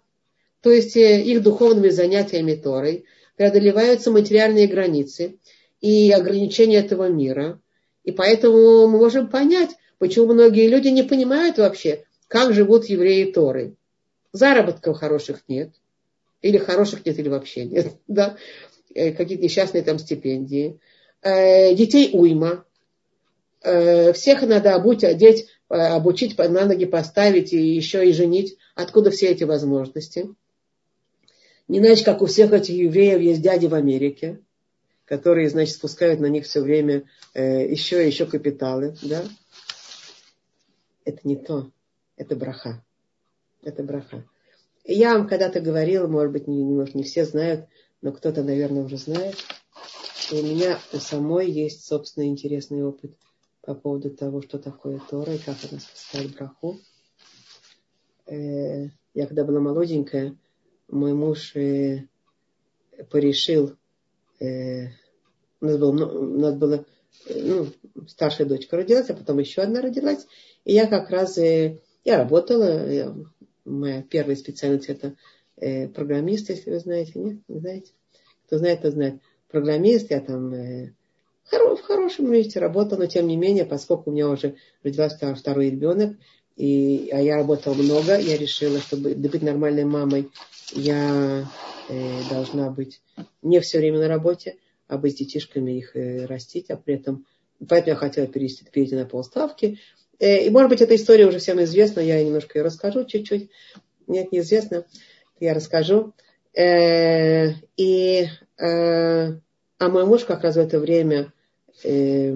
То 0.61 0.71
есть 0.71 0.97
э, 0.97 1.21
их 1.21 1.43
духовными 1.43 1.89
занятиями 1.89 2.55
Торой 2.55 3.05
преодолеваются 3.35 4.09
материальные 4.09 4.65
границы 4.65 5.37
и 5.81 6.11
ограничения 6.11 6.77
этого 6.77 7.09
мира. 7.09 7.59
И 8.03 8.11
поэтому 8.11 8.87
мы 8.87 8.97
можем 8.97 9.29
понять, 9.29 9.71
почему 9.99 10.33
многие 10.33 10.67
люди 10.67 10.87
не 10.87 11.03
понимают 11.03 11.57
вообще, 11.57 12.05
как 12.27 12.53
живут 12.53 12.85
евреи 12.85 13.31
Торы. 13.31 13.75
Заработков 14.31 14.97
хороших 14.97 15.43
нет. 15.47 15.73
Или 16.41 16.57
хороших 16.57 17.05
нет, 17.05 17.17
или 17.19 17.29
вообще 17.29 17.65
нет. 17.65 17.93
Да? 18.07 18.37
Э, 18.93 19.11
какие-то 19.11 19.43
несчастные 19.43 19.83
там 19.83 19.99
стипендии. 19.99 20.79
Э, 21.21 21.73
детей 21.75 22.09
уйма. 22.13 22.65
Э, 23.61 24.13
всех 24.13 24.41
надо 24.43 24.75
обуть, 24.75 25.03
одеть, 25.03 25.47
обучить, 25.67 26.37
на 26.37 26.65
ноги 26.65 26.85
поставить 26.85 27.53
и 27.53 27.57
еще 27.57 28.07
и 28.07 28.13
женить. 28.13 28.57
Откуда 28.75 29.11
все 29.11 29.27
эти 29.27 29.43
возможности? 29.43 30.29
Не 31.67 31.79
иначе, 31.79 32.05
как 32.05 32.21
у 32.21 32.25
всех 32.27 32.53
этих 32.53 32.75
евреев 32.75 33.19
есть 33.19 33.41
дяди 33.41 33.65
в 33.67 33.73
Америке 33.73 34.39
которые, 35.07 35.49
значит, 35.49 35.75
спускают 35.75 36.19
на 36.19 36.27
них 36.27 36.45
все 36.45 36.61
время 36.61 37.03
э, 37.33 37.71
еще 37.71 38.03
и 38.03 38.07
еще 38.07 38.25
капиталы, 38.25 38.95
да? 39.01 39.23
Это 41.05 41.19
не 41.23 41.37
то, 41.37 41.71
это 42.17 42.35
браха. 42.35 42.83
Это 43.63 43.83
браха. 43.83 44.25
Я 44.83 45.17
вам 45.17 45.27
когда-то 45.27 45.61
говорила, 45.61 46.07
может 46.07 46.33
быть, 46.33 46.47
не, 46.47 46.63
может, 46.63 46.93
не 46.93 47.03
все 47.03 47.25
знают, 47.25 47.67
но 48.01 48.11
кто-то, 48.11 48.43
наверное, 48.43 48.83
уже 48.83 48.97
знает, 48.97 49.35
что 50.17 50.37
у 50.37 50.43
меня 50.43 50.79
у 50.91 50.97
самой 50.97 51.49
есть 51.49 51.85
собственный 51.85 52.27
интересный 52.27 52.83
опыт 52.83 53.13
по 53.61 53.73
поводу 53.75 54.09
того, 54.09 54.41
что 54.41 54.59
такое 54.59 54.99
Тора 55.09 55.35
и 55.35 55.37
как 55.37 55.55
она 55.69 55.79
спускает 55.79 56.35
браху. 56.35 56.79
Э, 58.25 58.87
я 59.13 59.25
когда 59.25 59.45
была 59.45 59.61
молоденькая, 59.61 60.35
мой 60.89 61.13
муж 61.13 61.55
э, 61.55 62.07
порешил, 63.09 63.77
э, 64.39 64.87
у 65.61 65.65
нас 65.65 65.77
было, 65.77 66.05
у 66.05 66.39
нас 66.39 66.55
было 66.55 66.85
ну, 67.29 67.67
старшая 68.07 68.47
дочка 68.47 68.77
родилась, 68.77 69.09
а 69.09 69.15
потом 69.15 69.39
еще 69.39 69.61
одна 69.61 69.81
родилась. 69.81 70.27
И 70.65 70.73
я 70.73 70.87
как 70.87 71.09
раз, 71.09 71.37
э, 71.37 71.79
я 72.03 72.17
работала, 72.17 72.89
я, 72.89 73.15
моя 73.65 74.01
первая 74.03 74.35
специальность 74.35 74.89
это 74.89 75.15
э, 75.57 75.87
программист, 75.87 76.49
если 76.49 76.71
вы 76.71 76.79
знаете, 76.79 77.13
нет, 77.15 77.37
не 77.47 77.59
знаете? 77.59 77.91
Кто 78.45 78.57
знает, 78.57 78.81
то 78.81 78.91
знает. 78.91 79.21
Программист, 79.49 80.11
я 80.11 80.19
там 80.19 80.53
э, 80.53 80.93
в 81.51 81.81
хорошем 81.81 82.31
месте 82.31 82.59
работала, 82.59 82.99
но 82.99 83.05
тем 83.07 83.27
не 83.27 83.37
менее, 83.37 83.65
поскольку 83.65 84.09
у 84.09 84.13
меня 84.13 84.29
уже 84.29 84.55
родился 84.83 85.33
второй 85.35 85.69
ребенок, 85.69 86.17
и, 86.57 87.09
а 87.13 87.21
я 87.21 87.37
работала 87.37 87.75
много, 87.75 88.17
я 88.17 88.35
решила, 88.35 88.79
чтобы 88.79 89.13
быть 89.13 89.43
нормальной 89.43 89.85
мамой, 89.85 90.29
я 90.73 91.47
э, 91.87 92.29
должна 92.29 92.71
быть 92.71 93.01
не 93.43 93.59
все 93.59 93.77
время 93.77 93.99
на 93.99 94.07
работе, 94.07 94.57
а 94.87 94.97
быть 94.97 95.13
с 95.13 95.15
детишками 95.17 95.77
их 95.77 95.95
э, 95.95 96.25
растить, 96.25 96.71
а 96.71 96.77
при 96.77 96.95
этом, 96.95 97.25
поэтому 97.67 97.93
я 97.93 97.95
хотела 97.95 98.25
перейти, 98.25 98.65
перейти 98.65 98.95
на 98.95 99.05
полставки. 99.05 99.79
Э, 100.19 100.45
и, 100.45 100.49
может 100.49 100.69
быть, 100.69 100.81
эта 100.81 100.95
история 100.95 101.27
уже 101.27 101.37
всем 101.37 101.61
известна, 101.63 101.99
я 101.99 102.23
немножко 102.23 102.57
ее 102.57 102.65
расскажу 102.65 103.05
чуть-чуть. 103.05 103.51
Нет, 104.07 104.31
неизвестно, 104.31 104.85
я 105.39 105.53
расскажу. 105.53 106.13
Э, 106.55 107.51
и, 107.75 108.27
э, 108.57 109.27
а 109.77 109.89
мой 109.89 110.05
муж 110.05 110.25
как 110.25 110.41
раз 110.41 110.55
в 110.55 110.59
это 110.59 110.79
время 110.79 111.31
э, 111.83 112.33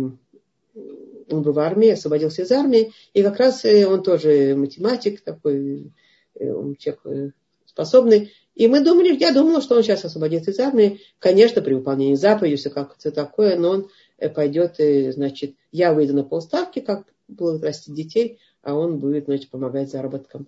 он 1.31 1.41
был 1.41 1.53
в 1.53 1.59
армии, 1.59 1.89
освободился 1.89 2.43
из 2.43 2.51
армии, 2.51 2.91
и 3.13 3.23
как 3.23 3.37
раз 3.37 3.65
э, 3.65 3.85
он 3.85 4.03
тоже 4.03 4.55
математик 4.55 5.21
такой, 5.21 5.91
э, 6.35 6.51
он 6.51 6.75
человек 6.75 7.33
способный. 7.65 8.33
И 8.55 8.67
мы 8.67 8.83
думали, 8.83 9.15
я 9.17 9.33
думала, 9.33 9.61
что 9.61 9.75
он 9.75 9.83
сейчас 9.83 10.03
освободится 10.03 10.51
из 10.51 10.59
армии, 10.59 10.99
конечно, 11.19 11.61
при 11.61 11.73
выполнении 11.73 12.15
заповедей, 12.15 12.57
все 12.57 12.69
как 12.69 12.97
то 12.97 13.11
такое, 13.11 13.57
но 13.57 13.69
он 13.69 13.89
пойдет, 14.35 14.75
значит, 15.13 15.55
я 15.71 15.93
выйду 15.93 16.13
на 16.13 16.23
полставки, 16.23 16.79
как 16.79 17.05
было 17.29 17.59
растить 17.61 17.95
детей, 17.95 18.39
а 18.61 18.75
он 18.75 18.99
будет, 18.99 19.25
значит, 19.25 19.49
помогать 19.49 19.89
заработкам. 19.89 20.47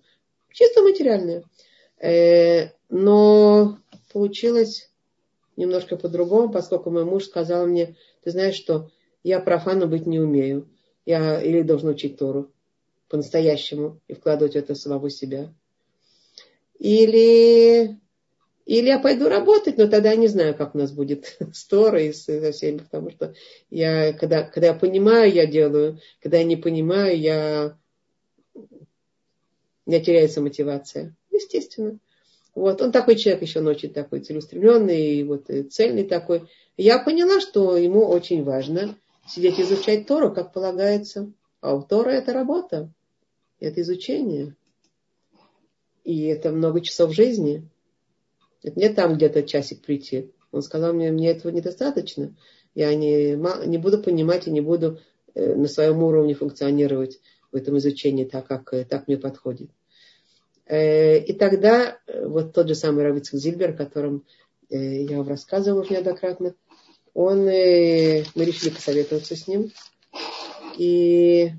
Чисто 0.51 0.83
материальное. 0.83 1.43
Но 2.89 3.77
получилось 4.11 4.89
немножко 5.55 5.97
по-другому, 5.97 6.51
поскольку 6.51 6.89
мой 6.89 7.05
муж 7.05 7.25
сказал 7.25 7.67
мне, 7.67 7.95
ты 8.23 8.31
знаешь 8.31 8.55
что, 8.55 8.89
я 9.23 9.39
профану 9.39 9.87
быть 9.87 10.05
не 10.05 10.19
умею. 10.19 10.69
Я 11.05 11.41
или 11.41 11.61
должен 11.61 11.89
учить 11.89 12.17
Тору 12.17 12.51
по-настоящему 13.09 13.99
и 14.07 14.13
вкладывать 14.13 14.55
это 14.55 14.75
самого 14.75 15.09
себя. 15.09 15.53
Или, 16.79 17.99
или 18.65 18.87
я 18.87 18.99
пойду 18.99 19.29
работать, 19.29 19.77
но 19.77 19.87
тогда 19.87 20.11
я 20.11 20.15
не 20.15 20.27
знаю, 20.27 20.55
как 20.55 20.75
у 20.75 20.77
нас 20.77 20.91
будет 20.91 21.37
с 21.53 21.65
Торой 21.65 22.07
и 22.07 22.13
со 22.13 22.51
всеми, 22.51 22.79
потому 22.79 23.11
что 23.11 23.33
я, 23.69 24.13
когда, 24.13 24.43
когда 24.43 24.67
я 24.67 24.73
понимаю, 24.73 25.31
я 25.31 25.45
делаю, 25.45 25.99
когда 26.21 26.37
я 26.37 26.43
не 26.43 26.55
понимаю, 26.55 27.19
я, 27.19 27.77
меня 29.85 30.03
теряется 30.03 30.41
мотивация. 30.41 31.15
Естественно. 31.31 31.99
Вот, 32.55 32.81
он 32.81 32.91
такой 32.91 33.15
человек 33.15 33.41
еще, 33.41 33.61
очень 33.61 33.91
такой 33.91 34.19
целеустремленный, 34.19 35.23
вот 35.23 35.49
и 35.49 35.63
цельный 35.63 36.03
такой. 36.03 36.47
Я 36.77 36.99
поняла, 36.99 37.39
что 37.39 37.77
ему 37.77 38.05
очень 38.07 38.43
важно 38.43 38.95
сидеть 39.27 39.59
изучать 39.59 40.07
Тору, 40.07 40.33
как 40.33 40.53
полагается. 40.53 41.31
А 41.61 41.75
у 41.75 41.81
Тора 41.81 42.09
это 42.09 42.33
работа, 42.33 42.91
это 43.59 43.81
изучение. 43.81 44.55
И 46.03 46.25
это 46.25 46.51
много 46.51 46.81
часов 46.81 47.13
жизни. 47.13 47.67
Это 48.61 48.79
не 48.79 48.89
там 48.89 49.15
где-то 49.15 49.43
часик 49.43 49.81
прийти. 49.81 50.31
Он 50.51 50.61
сказал 50.61 50.93
мне, 50.93 51.11
мне 51.11 51.31
этого 51.31 51.51
недостаточно. 51.51 52.35
Я 52.75 52.93
не, 52.95 53.35
не 53.67 53.77
буду 53.77 54.01
понимать 54.01 54.47
и 54.47 54.51
не 54.51 54.61
буду 54.61 54.99
э, 55.33 55.55
на 55.55 55.67
своем 55.67 56.03
уровне 56.03 56.33
функционировать 56.33 57.19
в 57.51 57.55
этом 57.55 57.77
изучении 57.77 58.25
так, 58.25 58.47
как 58.47 58.73
э, 58.73 58.85
так 58.85 59.07
мне 59.07 59.17
подходит. 59.17 59.69
Э, 60.65 61.17
и 61.19 61.33
тогда 61.33 61.99
вот 62.07 62.53
тот 62.53 62.67
же 62.67 62.75
самый 62.75 63.03
Равицкий 63.03 63.37
Зильбер, 63.37 63.71
о 63.71 63.73
котором 63.73 64.25
я 64.69 65.17
вам 65.17 65.27
рассказывала 65.27 65.81
уже 65.81 65.93
неоднократно, 65.93 66.55
он, 67.13 67.45
мы 67.45 68.23
решили 68.35 68.69
посоветоваться 68.69 69.35
с 69.35 69.47
ним. 69.47 69.71
И, 70.77 71.51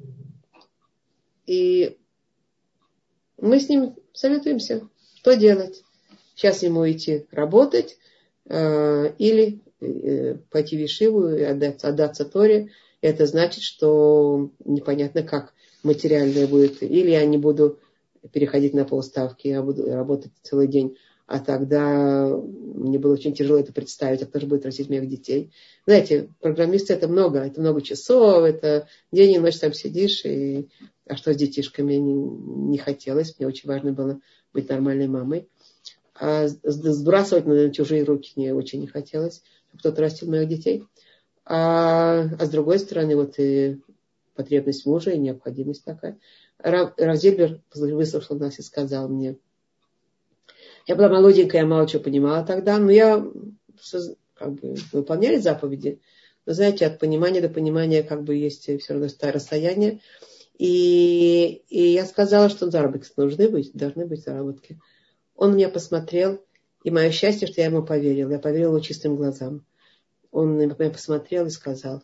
и 1.46 1.96
мы 3.38 3.61
с 3.61 3.68
ним 3.68 3.94
советуемся, 4.12 4.88
что 5.16 5.36
делать. 5.36 5.82
Сейчас 6.34 6.62
ему 6.62 6.90
идти 6.90 7.26
работать 7.30 7.96
э, 8.46 9.12
или 9.18 9.61
э, 9.80 10.36
пойти 10.50 10.76
в 10.76 10.84
Ишиву 10.84 11.28
и 11.28 11.42
отдаться, 11.42 11.88
отдаться 11.88 12.24
Торе. 12.24 12.70
Это 13.00 13.26
значит, 13.26 13.62
что 13.62 14.50
непонятно 14.64 15.22
как 15.22 15.55
материальное 15.82 16.46
будет. 16.48 16.82
Или 16.82 17.11
я 17.11 17.24
не 17.24 17.38
буду 17.38 17.78
переходить 18.32 18.74
на 18.74 18.84
полставки, 18.84 19.48
я 19.48 19.62
буду 19.62 19.88
работать 19.92 20.32
целый 20.42 20.66
день 20.66 20.96
а 21.27 21.39
тогда 21.39 22.29
мне 22.29 22.99
было 22.99 23.14
очень 23.14 23.35
тяжело 23.35 23.59
это 23.59 23.72
представить, 23.72 24.22
а 24.22 24.27
кто 24.27 24.41
же 24.41 24.47
будет 24.47 24.66
растить 24.66 24.91
моих 24.91 25.09
детей. 25.09 25.53
Знаете, 25.87 26.29
программисты 26.41 26.93
это 26.93 27.09
много, 27.09 27.39
это 27.41 27.61
много 27.61 27.81
часов, 27.81 28.45
это 28.45 28.89
день 29.11 29.35
и 29.35 29.39
ночь 29.39 29.59
там 29.59 29.72
сидишь, 29.72 30.25
и... 30.25 30.68
а 31.07 31.16
что 31.16 31.33
с 31.33 31.37
детишками 31.37 31.95
не, 31.95 32.12
не 32.14 32.79
хотелось, 32.79 33.39
мне 33.39 33.49
очень 33.49 33.68
важно 33.68 33.93
было 33.93 34.20
быть 34.53 34.68
нормальной 34.68 35.09
мамой. 35.09 35.49
А 36.14 36.47
сбрасывать 36.47 37.47
на 37.47 37.72
чужие 37.72 38.05
руки 38.05 38.33
мне 38.37 38.55
очень 38.55 38.81
не 38.81 38.87
хотелось, 38.87 39.43
чтобы 39.68 39.81
кто-то 39.81 40.03
растил 40.03 40.31
моих 40.31 40.49
детей. 40.49 40.85
А, 41.47 42.20
а 42.39 42.47
с 42.47 42.51
другой 42.51 42.79
стороны, 42.79 43.16
вот 43.16 43.39
и 43.39 43.81
потребность 44.37 44.87
мужа 44.87 45.11
и 45.11 45.18
необходимость 45.18 45.85
такая. 45.85 46.18
Рав, 46.59 46.93
Рав 46.97 47.16
Зильбер 47.16 47.61
выслушал 47.75 48.37
нас 48.37 48.59
и 48.59 48.62
сказал 48.62 49.09
мне, 49.09 49.37
я 50.87 50.97
была 50.97 51.09
молоденькая, 51.09 51.62
я 51.62 51.66
мало 51.66 51.87
чего 51.87 52.03
понимала 52.03 52.45
тогда, 52.45 52.78
но 52.78 52.91
я 52.91 53.24
как 54.35 54.55
бы 54.55 54.74
выполняли 54.93 55.39
заповеди. 55.39 56.01
Но 56.47 56.53
знаете, 56.53 56.87
от 56.87 56.99
понимания 56.99 57.41
до 57.41 57.49
понимания 57.49 58.03
как 58.03 58.22
бы 58.22 58.35
есть 58.35 58.64
все 58.64 58.93
равно 58.93 59.09
расстояние. 59.20 60.01
И, 60.59 61.62
и 61.68 61.82
я 61.93 62.05
сказала, 62.05 62.49
что 62.49 62.70
заработки 62.70 63.09
нужны 63.16 63.49
быть, 63.49 63.72
должны 63.72 64.07
быть 64.07 64.22
заработки. 64.22 64.78
Он 65.35 65.57
меня 65.57 65.68
посмотрел, 65.68 66.41
и 66.85 66.91
мое 66.91 67.11
счастье, 67.11 67.49
что 67.49 67.61
я 67.61 67.68
ему 67.68 67.82
поверила. 67.82 68.30
Я 68.30 68.39
поверила 68.39 68.70
его 68.70 68.80
чистым 68.80 69.16
глазам. 69.16 69.64
Он 70.30 70.57
на 70.57 70.62
меня 70.62 70.91
посмотрел 70.91 71.46
и 71.46 71.50
сказал, 71.50 72.03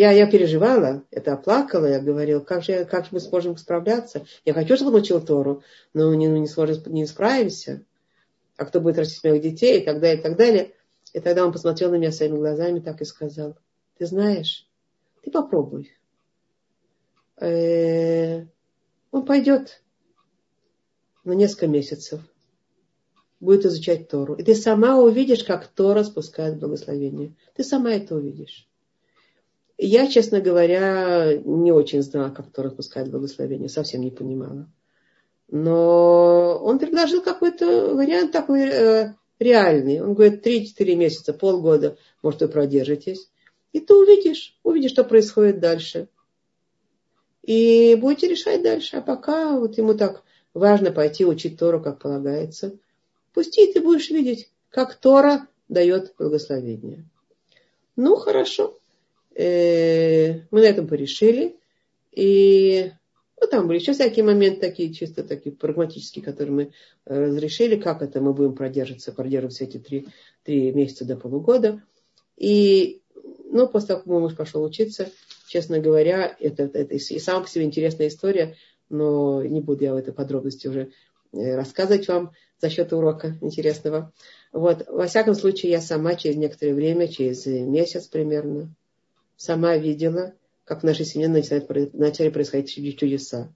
я, 0.00 0.12
я 0.12 0.26
переживала, 0.26 1.04
это 1.10 1.34
оплакала, 1.34 1.84
я 1.84 2.00
говорила, 2.00 2.40
как 2.40 2.62
же, 2.64 2.86
как 2.86 3.04
же 3.04 3.10
мы 3.12 3.20
сможем 3.20 3.58
справляться. 3.58 4.24
Я 4.46 4.54
хочу, 4.54 4.76
чтобы 4.76 4.96
учил 4.96 5.20
Тору, 5.20 5.62
но 5.92 6.14
не, 6.14 6.26
не, 6.26 6.46
сможем, 6.46 6.82
не 6.86 7.04
справимся. 7.04 7.84
А 8.56 8.64
кто 8.64 8.80
будет 8.80 8.96
растить 8.96 9.22
моих 9.24 9.42
детей 9.42 9.80
и 9.80 9.84
так 9.84 10.00
далее, 10.00 10.18
и 10.18 10.22
так 10.22 10.38
далее. 10.38 10.72
И 11.12 11.20
тогда 11.20 11.44
он 11.44 11.52
посмотрел 11.52 11.90
на 11.90 11.96
меня 11.96 12.12
своими 12.12 12.38
глазами 12.38 12.80
так 12.80 13.02
и 13.02 13.04
сказал, 13.04 13.58
ты 13.98 14.06
знаешь, 14.06 14.66
ты 15.22 15.30
попробуй. 15.30 15.92
Э-э- 17.38 18.46
он 19.10 19.26
пойдет 19.26 19.82
на 21.24 21.32
несколько 21.32 21.66
месяцев, 21.66 22.22
будет 23.38 23.66
изучать 23.66 24.08
Тору. 24.08 24.32
И 24.32 24.42
ты 24.44 24.54
сама 24.54 24.96
увидишь, 24.98 25.44
как 25.44 25.66
Тора 25.66 26.04
спускает 26.04 26.58
благословение. 26.58 27.34
Ты 27.54 27.64
сама 27.64 27.90
это 27.92 28.14
увидишь. 28.14 28.69
Я, 29.82 30.08
честно 30.08 30.42
говоря, 30.42 31.38
не 31.42 31.72
очень 31.72 32.02
знала, 32.02 32.28
как 32.28 32.50
Тора 32.50 32.68
распускает 32.68 33.10
благословение, 33.10 33.70
совсем 33.70 34.02
не 34.02 34.10
понимала. 34.10 34.68
Но 35.48 36.60
он 36.62 36.78
предложил 36.78 37.22
какой-то 37.22 37.94
вариант 37.94 38.30
такой 38.30 38.68
э, 38.68 39.14
реальный. 39.38 40.02
Он 40.02 40.12
говорит, 40.12 40.46
3-4 40.46 40.94
месяца, 40.96 41.32
полгода, 41.32 41.96
может, 42.22 42.42
вы 42.42 42.48
продержитесь. 42.48 43.30
И 43.72 43.80
ты 43.80 43.94
увидишь, 43.94 44.54
увидишь, 44.64 44.90
что 44.90 45.02
происходит 45.02 45.60
дальше. 45.60 46.08
И 47.42 47.96
будете 47.98 48.28
решать 48.28 48.62
дальше. 48.62 48.98
А 48.98 49.00
пока 49.00 49.58
вот 49.58 49.78
ему 49.78 49.94
так 49.94 50.24
важно 50.52 50.92
пойти 50.92 51.24
учить 51.24 51.58
Тору, 51.58 51.80
как 51.80 52.00
полагается. 52.00 52.76
Пусти, 53.32 53.72
ты 53.72 53.80
будешь 53.80 54.10
видеть, 54.10 54.50
как 54.68 54.94
Тора 54.94 55.46
дает 55.70 56.14
благословение. 56.18 57.08
Ну, 57.96 58.16
хорошо. 58.16 58.76
Э, 59.40 60.40
мы 60.50 60.60
на 60.60 60.66
этом 60.66 60.86
порешили. 60.86 61.56
И 62.12 62.92
ну, 63.40 63.46
там 63.48 63.68
были 63.68 63.78
еще 63.78 63.94
всякие 63.94 64.22
моменты 64.22 64.60
такие, 64.60 64.92
чисто 64.92 65.22
такие 65.22 65.54
прагматические, 65.54 66.22
которые 66.22 66.52
мы 66.52 66.72
э, 67.06 67.18
разрешили, 67.18 67.76
как 67.76 68.02
это 68.02 68.20
мы 68.20 68.34
будем 68.34 68.54
продержаться, 68.54 69.12
продерживаться 69.12 69.64
эти 69.64 69.78
три, 69.78 70.08
три 70.42 70.72
месяца 70.72 71.06
до 71.06 71.16
полугода. 71.16 71.82
И, 72.36 73.00
ну, 73.50 73.66
после 73.66 73.88
того, 73.88 74.00
как 74.00 74.06
мой 74.06 74.20
муж 74.20 74.36
пошел 74.36 74.62
учиться, 74.62 75.08
честно 75.48 75.78
говоря, 75.78 76.36
это, 76.38 76.64
это 76.64 76.94
и 76.94 77.18
сама 77.18 77.40
по 77.40 77.48
себе 77.48 77.64
интересная 77.64 78.08
история, 78.08 78.56
но 78.90 79.42
не 79.42 79.62
буду 79.62 79.84
я 79.84 79.94
в 79.94 79.96
этой 79.96 80.12
подробности 80.12 80.66
уже 80.68 80.90
э, 81.32 81.54
рассказывать 81.56 82.06
вам 82.08 82.32
за 82.58 82.68
счет 82.68 82.92
урока 82.92 83.38
интересного. 83.40 84.12
Вот. 84.52 84.86
Во 84.86 85.06
всяком 85.06 85.34
случае, 85.34 85.72
я 85.72 85.80
сама 85.80 86.14
через 86.14 86.36
некоторое 86.36 86.74
время, 86.74 87.08
через 87.08 87.46
месяц 87.46 88.06
примерно, 88.06 88.74
сама 89.40 89.78
видела, 89.78 90.34
как 90.64 90.82
в 90.82 90.84
нашей 90.84 91.06
семье 91.06 91.26
начали 91.28 92.28
происходить 92.28 92.98
чудеса. 92.98 93.50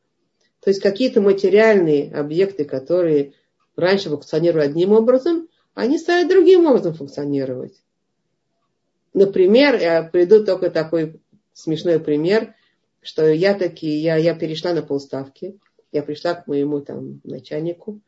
То 0.60 0.70
есть 0.70 0.80
какие-то 0.80 1.20
материальные 1.20 2.10
объекты, 2.14 2.64
которые 2.64 3.34
раньше 3.76 4.08
функционировали 4.08 4.64
одним 4.64 4.92
образом, 4.92 5.46
они 5.74 5.98
стали 5.98 6.26
другим 6.26 6.64
образом 6.64 6.94
функционировать. 6.94 7.74
Например, 9.12 9.78
я 9.78 10.02
приду 10.02 10.42
только 10.42 10.70
такой 10.70 11.20
смешной 11.52 12.00
пример, 12.00 12.54
что 13.02 13.30
я 13.30 13.52
таки, 13.52 13.86
я, 13.86 14.16
я 14.16 14.34
перешла 14.34 14.72
на 14.72 14.80
полставки, 14.80 15.58
я 15.92 16.02
пришла 16.02 16.32
к 16.32 16.46
моему 16.46 16.80
там 16.80 17.20
начальнику 17.24 18.00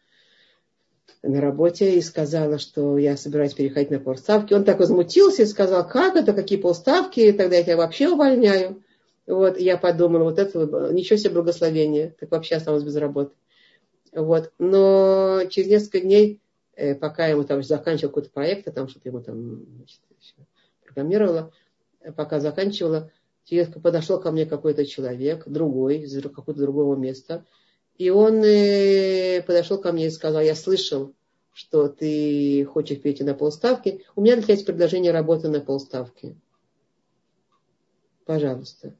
на 1.22 1.40
работе 1.40 1.96
и 1.96 2.00
сказала, 2.00 2.58
что 2.58 2.98
я 2.98 3.16
собираюсь 3.16 3.54
переходить 3.54 3.90
на 3.90 3.98
полставки. 3.98 4.54
Он 4.54 4.64
так 4.64 4.78
возмутился 4.78 5.42
и 5.42 5.46
сказал, 5.46 5.86
как 5.86 6.16
это, 6.16 6.32
какие 6.32 6.58
полставки, 6.58 7.32
тогда 7.32 7.56
я 7.56 7.62
тебя 7.62 7.76
вообще 7.76 8.08
увольняю. 8.08 8.82
Вот, 9.26 9.58
я 9.58 9.76
подумала, 9.76 10.24
вот 10.24 10.38
это 10.38 10.90
ничего 10.92 11.16
себе 11.16 11.34
благословение, 11.34 12.14
так 12.18 12.30
вообще 12.30 12.56
осталось 12.56 12.84
без 12.84 12.94
работы. 12.96 13.32
Вот, 14.12 14.52
но 14.58 15.42
через 15.50 15.68
несколько 15.68 16.00
дней, 16.00 16.40
э, 16.74 16.94
пока 16.94 17.26
ему 17.26 17.42
там 17.42 17.62
заканчивал 17.62 18.10
какой-то 18.10 18.30
проект, 18.30 18.68
а 18.68 18.72
там 18.72 18.88
что-то 18.88 19.08
ему 19.08 19.20
там 19.20 19.66
значит, 19.76 20.00
программировала, 20.84 21.52
пока 22.16 22.38
заканчивала, 22.38 23.10
подошел 23.82 24.20
ко 24.20 24.30
мне 24.30 24.46
какой-то 24.46 24.86
человек, 24.86 25.46
другой, 25.46 25.98
из 25.98 26.22
какого-то 26.22 26.60
другого 26.60 26.94
места, 26.94 27.44
и 27.98 28.10
он 28.10 28.42
э, 28.44 29.42
подошел 29.42 29.78
ко 29.78 29.92
мне 29.92 30.06
и 30.06 30.10
сказал, 30.10 30.42
я 30.42 30.54
слышал, 30.54 31.14
что 31.52 31.88
ты 31.88 32.64
хочешь 32.66 33.00
перейти 33.00 33.24
на 33.24 33.34
полставки, 33.34 34.04
у 34.14 34.20
меня 34.20 34.34
для 34.34 34.42
тебя 34.42 34.54
есть 34.54 34.66
предложение 34.66 35.12
работы 35.12 35.48
на 35.48 35.60
полставки. 35.60 36.36
Пожалуйста. 38.26 38.94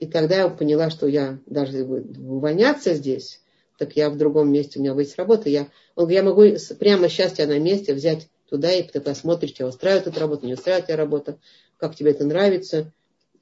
И 0.00 0.06
тогда 0.06 0.36
я 0.38 0.48
поняла, 0.48 0.90
что 0.90 1.06
я 1.06 1.38
даже 1.46 1.84
увольняться 1.84 2.94
здесь, 2.94 3.40
так 3.78 3.96
я 3.96 4.10
в 4.10 4.16
другом 4.16 4.50
месте, 4.50 4.78
у 4.78 4.82
меня 4.82 4.94
есть 4.94 5.16
работа. 5.16 5.48
Я, 5.48 5.68
он 5.94 6.06
говорит, 6.06 6.16
я 6.16 6.22
могу 6.22 6.42
прямо 6.78 7.08
сейчас 7.08 7.32
тебя 7.32 7.46
на 7.46 7.58
месте 7.58 7.94
взять 7.94 8.28
туда, 8.48 8.72
и 8.72 8.82
ты 8.82 9.00
посмотришь, 9.00 9.54
тебя 9.54 9.68
устраивает 9.68 10.06
эта 10.06 10.18
работа, 10.18 10.46
не 10.46 10.54
устраивает 10.54 10.86
тебя 10.86 10.96
работа, 10.96 11.38
как 11.76 11.94
тебе 11.94 12.10
это 12.12 12.24
нравится. 12.24 12.92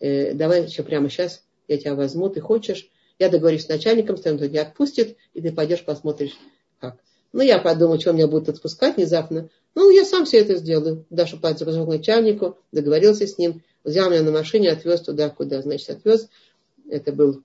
Э, 0.01 0.35
давай 0.35 0.65
еще 0.65 0.83
прямо 0.83 1.09
сейчас 1.09 1.45
я 1.69 1.79
тебя 1.79 1.95
возьму, 1.95 2.29
ты 2.29 2.41
хочешь. 2.41 2.91
Я 3.19 3.31
договорюсь 3.31 3.65
с 3.65 3.69
начальником, 3.69 4.17
что 4.17 4.31
он 4.31 4.39
тебя 4.39 4.63
отпустит, 4.63 5.17
и 5.33 5.41
ты 5.41 5.53
пойдешь 5.53 5.85
посмотришь, 5.85 6.37
как. 6.81 6.99
Ну, 7.33 7.43
я 7.43 7.59
подумал, 7.59 7.99
что 7.99 8.13
меня 8.13 8.29
будет 8.29 8.49
отпускать 8.49 8.97
внезапно. 8.97 9.49
Ну, 9.75 9.91
я 9.91 10.05
сам 10.05 10.25
все 10.25 10.39
это 10.39 10.57
сделаю. 10.57 11.07
Даша 11.11 11.37
позвонил 11.37 11.87
к 11.87 11.89
начальнику, 11.89 12.59
договорился 12.73 13.27
с 13.27 13.39
ним, 13.39 13.63
взял 13.85 14.11
меня 14.11 14.23
на 14.23 14.33
машине, 14.33 14.71
отвез 14.71 15.01
туда, 15.01 15.31
куда, 15.31 15.63
значит, 15.63 15.91
отвез. 15.91 16.29
Это 16.89 17.13
был 17.13 17.43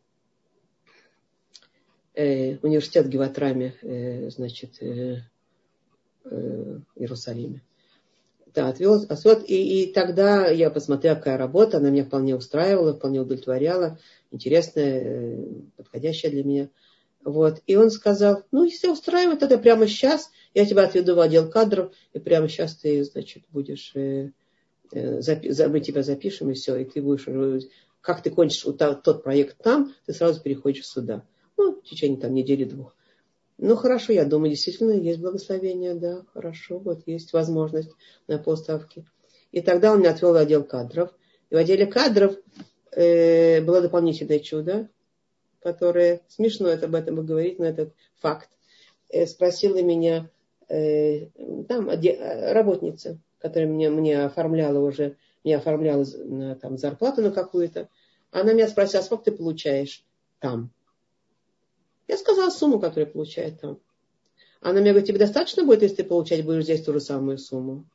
э, 2.14 2.58
университет 2.58 3.08
Геватрами, 3.08 3.76
э, 3.82 4.30
значит, 4.30 4.82
э, 4.82 5.24
э, 6.26 6.80
Иерусалиме. 6.96 7.62
Да, 8.54 8.68
отвез, 8.68 9.06
отвез. 9.10 9.44
И, 9.48 9.84
и 9.84 9.94
тогда 9.94 10.48
я 10.48 10.70
посмотрела, 10.70 11.16
какая 11.16 11.38
работа, 11.38 11.78
она 11.78 11.90
меня 11.90 12.04
вполне 12.04 12.36
устраивала, 12.36 12.94
вполне 12.94 13.22
удовлетворяла, 13.22 13.98
интересная, 14.32 15.02
э, 15.04 15.46
подходящая 15.78 16.32
для 16.32 16.44
меня. 16.44 16.70
Вот. 17.24 17.62
И 17.68 17.76
он 17.76 17.92
сказал, 17.92 18.44
ну, 18.52 18.66
если 18.66 18.88
устраивает, 18.88 19.40
тогда 19.40 19.58
прямо 19.58 19.88
сейчас 19.88 20.32
я 20.54 20.66
тебя 20.66 20.84
отведу 20.84 21.16
в 21.16 21.20
отдел 21.20 21.50
кадров, 21.50 21.94
и 22.14 22.20
прямо 22.20 22.50
сейчас 22.50 22.76
ты, 22.76 23.04
значит, 23.04 23.44
будешь, 23.52 23.92
э, 23.96 24.32
э, 24.92 25.20
запи- 25.20 25.68
мы 25.70 25.80
тебя 25.80 26.04
запишем, 26.04 26.50
и 26.50 26.54
все, 26.54 26.76
и 26.76 26.84
ты 26.86 27.02
будешь, 27.02 27.28
как 28.02 28.22
ты 28.22 28.32
кончишь 28.32 28.66
тот 28.78 29.24
проект 29.24 29.58
там, 29.64 29.94
ты 30.06 30.14
сразу 30.14 30.42
переходишь 30.42 30.88
сюда. 30.88 31.24
Ну, 31.58 31.80
в 31.80 31.84
течение 31.84 32.20
там 32.20 32.34
недели-двух. 32.34 32.96
Ну, 33.64 33.76
хорошо, 33.76 34.12
я 34.12 34.26
думаю, 34.26 34.50
действительно 34.50 34.94
есть 34.94 35.20
благословение, 35.20 35.94
да, 35.94 36.26
хорошо, 36.34 36.80
вот 36.80 37.04
есть 37.06 37.32
возможность 37.32 37.92
на 38.28 38.40
поставки. 38.40 39.06
И 39.52 39.62
тогда 39.62 39.92
он 39.92 40.00
меня 40.00 40.10
отвел 40.12 40.34
в 40.34 40.38
отдел 40.38 40.64
кадров. 40.64 41.12
И 41.52 41.54
в 41.54 41.58
отделе 41.60 41.86
кадров 41.86 42.36
э, 42.92 43.62
было 43.62 43.82
дополнительное 43.82 44.40
чудо, 44.40 44.90
которое, 45.62 46.22
смешно 46.28 46.70
это 46.70 46.88
об 46.88 46.96
этом 46.96 47.24
говорить, 47.24 47.60
но 47.60 47.66
этот 47.66 47.94
факт, 48.18 48.50
э, 49.10 49.28
спросила 49.28 49.80
меня 49.80 50.28
э, 50.68 51.28
там 51.70 51.88
работница, 51.88 53.20
которая 53.38 53.70
мне, 53.70 53.92
мне 53.92 54.24
оформляла 54.24 54.80
уже, 54.80 55.18
мне 55.44 55.56
оформляла 55.56 56.04
на, 56.16 56.56
там, 56.56 56.80
зарплату 56.80 57.22
на 57.22 57.30
какую-то. 57.30 57.90
Она 58.32 58.54
меня 58.54 58.68
спросила, 58.68 59.02
а 59.02 59.04
сколько 59.04 59.26
ты 59.26 59.32
получаешь 59.34 60.04
там? 60.40 60.72
Я 62.08 62.18
сказала 62.18 62.50
сумму, 62.50 62.80
которую 62.80 63.12
получает 63.12 63.62
там. 63.62 63.80
Она 64.62 64.82
мне 64.82 64.92
говорит, 64.92 65.08
тебе 65.08 65.18
достаточно 65.18 65.64
будет, 65.64 65.82
если 65.82 65.98
ты 65.98 66.04
получать 66.04 66.46
будешь 66.46 66.66
здесь 66.66 66.84
ту 66.84 66.94
же 66.94 67.00
самую 67.00 67.38
сумму? 67.38 67.86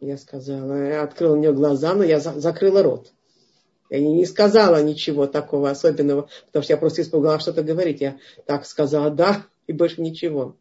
Я 0.00 0.16
сказала, 0.16 0.74
я 0.74 1.02
открыла 1.02 1.34
у 1.34 1.38
нее 1.38 1.52
глаза, 1.52 1.94
но 1.94 2.04
я 2.04 2.20
за, 2.20 2.38
закрыла 2.38 2.82
рот. 2.82 3.12
Я 3.90 4.00
не, 4.00 4.24
сказала 4.26 4.82
ничего 4.82 5.26
такого 5.26 5.70
особенного, 5.70 6.28
потому 6.46 6.62
что 6.62 6.72
я 6.72 6.76
просто 6.76 7.02
испугалась 7.02 7.42
что-то 7.42 7.62
говорить. 7.62 8.00
Я 8.00 8.18
так 8.46 8.64
сказала 8.66 9.10
да, 9.10 9.46
и 9.66 9.72
больше 9.72 10.00
ничего. 10.00 10.56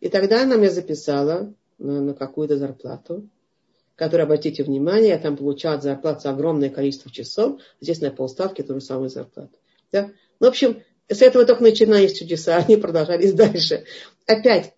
И 0.00 0.08
тогда 0.08 0.42
она 0.42 0.56
мне 0.56 0.70
записала 0.70 1.52
на, 1.78 2.00
на 2.00 2.14
какую-то 2.14 2.56
зарплату 2.56 3.28
который, 3.98 4.22
обратите 4.22 4.62
внимание, 4.62 5.18
там 5.18 5.36
получал 5.36 5.82
зарплату 5.82 6.20
за 6.22 6.30
огромное 6.30 6.70
количество 6.70 7.10
часов, 7.10 7.60
здесь 7.80 8.00
на 8.00 8.12
полставки 8.12 8.62
ту 8.62 8.74
же 8.74 8.80
самую 8.80 9.10
зарплату. 9.10 9.58
Да? 9.90 10.12
Ну, 10.38 10.46
в 10.46 10.50
общем, 10.50 10.82
с 11.08 11.20
этого 11.20 11.44
только 11.44 11.64
начинались 11.64 12.16
чудеса, 12.16 12.56
они 12.68 12.76
продолжались 12.76 13.32
дальше. 13.32 13.84
Опять, 14.24 14.72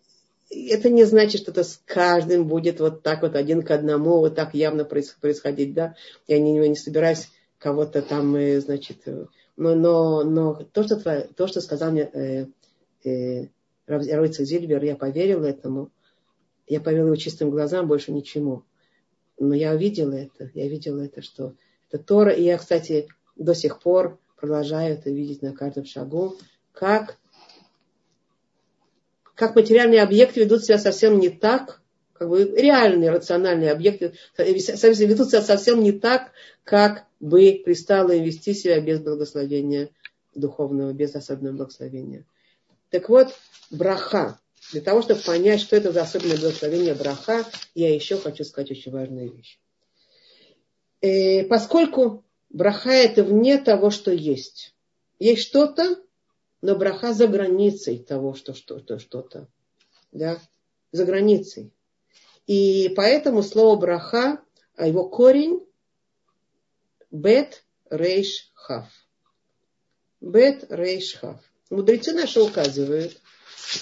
это 0.49 0.89
не 0.89 1.05
значит, 1.05 1.43
что 1.43 1.51
это 1.51 1.65
с 1.65 1.81
каждым 1.85 2.49
будет 2.49 2.81
вот 2.81 3.03
так 3.03 3.21
вот 3.21 3.37
один 3.37 3.63
к 3.63 3.71
одному, 3.71 4.21
вот 4.21 4.35
так 4.37 4.55
явно 4.55 4.87
происходить, 4.87 5.75
да. 5.75 5.97
Я 6.27 6.39
не, 6.41 6.53
не 6.53 6.75
собираюсь 6.75 7.29
кого-то 7.59 8.01
там, 8.01 8.35
э, 8.37 8.59
значит, 8.61 9.03
э, 9.05 9.27
но, 9.59 9.75
но, 9.75 10.25
но 10.25 10.55
то, 10.73 10.83
что, 10.83 10.97
то, 11.37 11.47
что 11.47 11.61
сказал 11.61 11.91
мне 11.93 12.09
э, 12.11 12.47
э, 13.05 13.49
Зильбер, 13.87 14.83
я 14.83 14.97
поверила 14.97 15.45
этому, 15.45 15.91
я 16.67 16.81
поверила 16.81 17.09
его 17.09 17.17
чистым 17.17 17.51
глазам, 17.51 17.87
больше 17.87 18.13
ничему. 18.13 18.65
Но 19.41 19.55
я 19.55 19.75
видела 19.75 20.13
это, 20.13 20.51
я 20.55 20.69
видела 20.69 21.01
это, 21.01 21.23
что 21.23 21.55
это 21.91 22.01
Тора. 22.03 22.31
И 22.31 22.43
я, 22.43 22.59
кстати, 22.59 23.09
до 23.37 23.55
сих 23.55 23.81
пор 23.81 24.19
продолжаю 24.37 24.95
это 24.95 25.11
видеть 25.11 25.41
на 25.41 25.55
каждом 25.55 25.87
шагу, 25.87 26.37
как, 26.73 27.17
как 29.35 29.57
материальные 29.57 30.03
объекты 30.03 30.41
ведут 30.41 30.65
себя 30.65 30.79
совсем 30.79 31.19
не 31.19 31.31
так, 31.31 31.81
как 32.13 32.29
бы 32.29 32.45
реальные 32.45 33.11
рациональные 33.11 33.73
объекты 33.73 34.13
ведут 34.37 35.31
себя 35.31 35.41
совсем 35.41 35.83
не 35.83 35.93
так, 35.93 36.33
как 36.63 37.07
бы 37.19 37.63
пристало 37.65 38.11
им 38.11 38.25
вести 38.25 38.53
себя 38.53 38.79
без 38.79 39.01
благословения 39.01 39.89
духовного, 40.35 40.93
без 40.93 41.15
особенного 41.15 41.57
благословения. 41.57 42.27
Так 42.91 43.09
вот, 43.09 43.35
браха, 43.71 44.39
для 44.73 44.81
того, 44.81 45.03
чтобы 45.03 45.21
понять, 45.21 45.61
что 45.61 45.77
это 45.77 45.93
за 45.93 46.03
особенное 46.03 46.39
благословение 46.39 46.95
браха, 46.95 47.45
я 47.75 47.95
еще 47.95 48.17
хочу 48.17 48.45
сказать 48.45 48.71
очень 48.71 48.93
важную 48.93 49.33
вещь. 49.33 49.59
И 51.01 51.41
э, 51.41 51.45
поскольку 51.45 52.25
браха 52.51 52.91
это 52.91 53.25
вне 53.25 53.59
того, 53.59 53.91
что 53.91 54.13
есть. 54.13 54.75
Есть 55.19 55.43
что-то, 55.43 55.97
но 56.63 56.77
браха 56.77 57.13
за 57.13 57.27
границей 57.27 57.99
того, 57.99 58.35
что 58.35 58.55
что-то, 58.55 58.99
что-то. 58.99 59.49
Да? 60.13 60.39
За 60.93 61.05
границей. 61.05 61.73
И 62.47 62.89
поэтому 62.97 63.43
слово 63.43 63.77
браха, 63.79 64.43
а 64.77 64.87
его 64.87 65.09
корень 65.09 65.67
бет 67.11 67.65
рейш 67.89 68.51
хав. 68.55 68.89
Бет 70.21 70.67
рейш 70.69 71.15
хав. 71.15 71.41
Мудрецы 71.71 72.13
наши 72.13 72.41
указывают, 72.41 73.21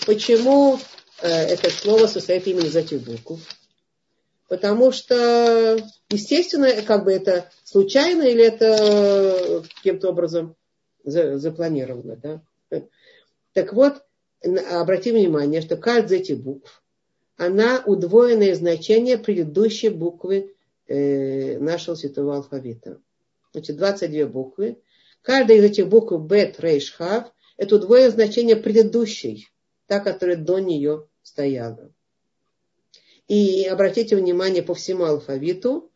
Почему 0.07 0.79
э, 1.21 1.29
это 1.29 1.71
слово 1.71 2.07
состоит 2.07 2.47
именно 2.47 2.67
из 2.67 2.77
этих 2.77 3.03
букв? 3.03 3.41
Потому 4.49 4.93
что, 4.93 5.79
естественно, 6.11 6.83
как 6.83 7.05
бы 7.05 7.13
это 7.13 7.51
случайно 7.65 8.23
или 8.23 8.45
это 8.45 9.63
каким-то 9.77 10.09
образом 10.09 10.57
запланировано. 11.05 12.17
Да? 12.17 12.43
Так 13.53 13.73
вот, 13.73 14.03
обратим 14.43 15.17
внимание, 15.17 15.61
что 15.61 15.77
каждая 15.77 16.19
из 16.19 16.23
этих 16.23 16.39
букв, 16.39 16.83
она 17.37 17.83
удвоенное 17.85 18.55
значение 18.55 19.19
предыдущей 19.19 19.91
буквы 19.91 20.55
э, 20.87 21.59
нашего 21.59 21.95
святого 21.95 22.37
алфавита. 22.37 23.01
Значит, 23.53 23.77
22 23.77 24.27
буквы. 24.27 24.79
Каждая 25.23 25.59
из 25.59 25.65
этих 25.65 25.89
букв 25.89 26.19
бет, 26.21 26.59
рейш, 26.59 26.93
хав 26.93 27.33
это 27.57 27.77
удвоенное 27.77 28.11
значение 28.11 28.57
предыдущей, 28.57 29.49
та, 29.89 30.01
которая 30.01 30.37
до 30.37 30.61
нее 30.61 31.09
стояла. 31.23 31.91
И 33.27 33.65
обратите 33.65 34.17
внимание 34.17 34.63
по 34.63 34.75
всему 34.75 35.05
алфавиту, 35.05 35.91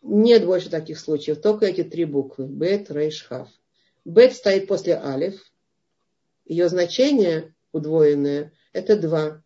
нет 0.00 0.46
больше 0.46 0.70
таких 0.70 0.98
случаев, 0.98 1.40
только 1.40 1.66
эти 1.66 1.84
три 1.84 2.04
буквы. 2.04 2.46
Бет, 2.46 2.90
рейш, 2.90 3.24
хав. 3.24 3.48
Бет 4.04 4.34
стоит 4.34 4.66
после 4.66 4.94
алиф. 4.96 5.52
Ее 6.44 6.68
значение 6.68 7.54
удвоенное– 7.72 8.52
это 8.72 8.96
два, 8.96 9.42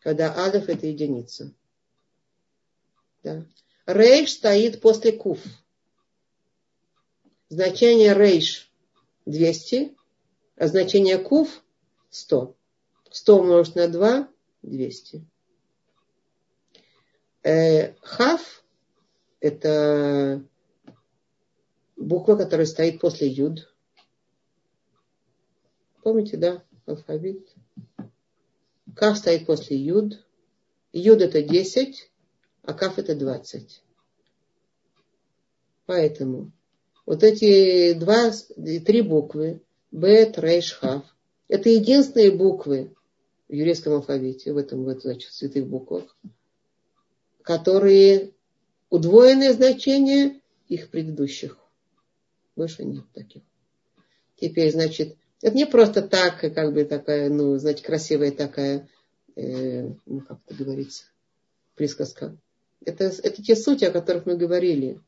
когда 0.00 0.34
алиф– 0.36 0.68
это 0.68 0.86
единица. 0.86 1.52
Да. 3.22 3.44
Рейш 3.86 4.32
стоит 4.32 4.80
после 4.80 5.12
куф. 5.12 5.40
Значение 7.48 8.14
рейш 8.14 8.70
200, 9.26 9.94
а 10.56 10.66
значение 10.66 11.18
куф 11.18 11.62
100. 12.10 12.56
100 13.10 13.38
умножить 13.38 13.76
на 13.76 13.88
2– 13.88 14.28
200. 14.62 15.24
Э, 17.42 17.94
хав– 18.02 18.64
это 19.40 20.44
буква, 21.96 22.36
которая 22.36 22.66
стоит 22.66 23.00
после 23.00 23.28
юд. 23.28 23.72
Помните, 26.02 26.36
да, 26.36 26.62
алфавит? 26.86 27.48
Кав 28.94 29.16
стоит 29.16 29.46
после 29.46 29.76
юд. 29.76 30.24
Юд 30.92 31.22
это 31.22 31.42
10, 31.42 32.10
а 32.62 32.74
каф 32.74 32.98
это 32.98 33.14
20. 33.14 33.82
Поэтому 35.86 36.52
вот 37.06 37.22
эти 37.22 37.94
два, 37.94 38.30
три 38.30 39.02
буквы, 39.02 39.62
бет, 39.90 40.38
рейш, 40.38 40.72
хав, 40.74 41.04
это 41.48 41.68
единственные 41.68 42.32
буквы 42.32 42.94
в 43.50 43.52
еврейском 43.52 43.94
алфавите, 43.94 44.52
в 44.52 44.56
этом, 44.56 44.84
в 44.84 44.88
этом 44.88 45.02
значит, 45.02 45.32
святых 45.32 45.66
буквах, 45.66 46.16
которые 47.42 48.32
удвоенное 48.90 49.52
значение 49.52 50.40
их 50.68 50.88
предыдущих. 50.90 51.58
Больше 52.54 52.84
нет 52.84 53.04
таких. 53.12 53.42
Теперь, 54.36 54.70
значит, 54.70 55.16
это 55.42 55.56
не 55.56 55.66
просто 55.66 56.02
так, 56.02 56.40
как 56.40 56.72
бы 56.72 56.84
такая, 56.84 57.28
ну, 57.28 57.58
знаете, 57.58 57.82
красивая 57.82 58.30
такая, 58.30 58.88
э, 59.34 59.88
ну, 60.06 60.20
как 60.20 60.38
это 60.46 60.64
говорится, 60.64 61.04
присказка. 61.74 62.36
Это, 62.84 63.04
это 63.04 63.42
те 63.42 63.56
сути, 63.56 63.84
о 63.84 63.90
которых 63.90 64.26
мы 64.26 64.36
говорили. 64.36 65.00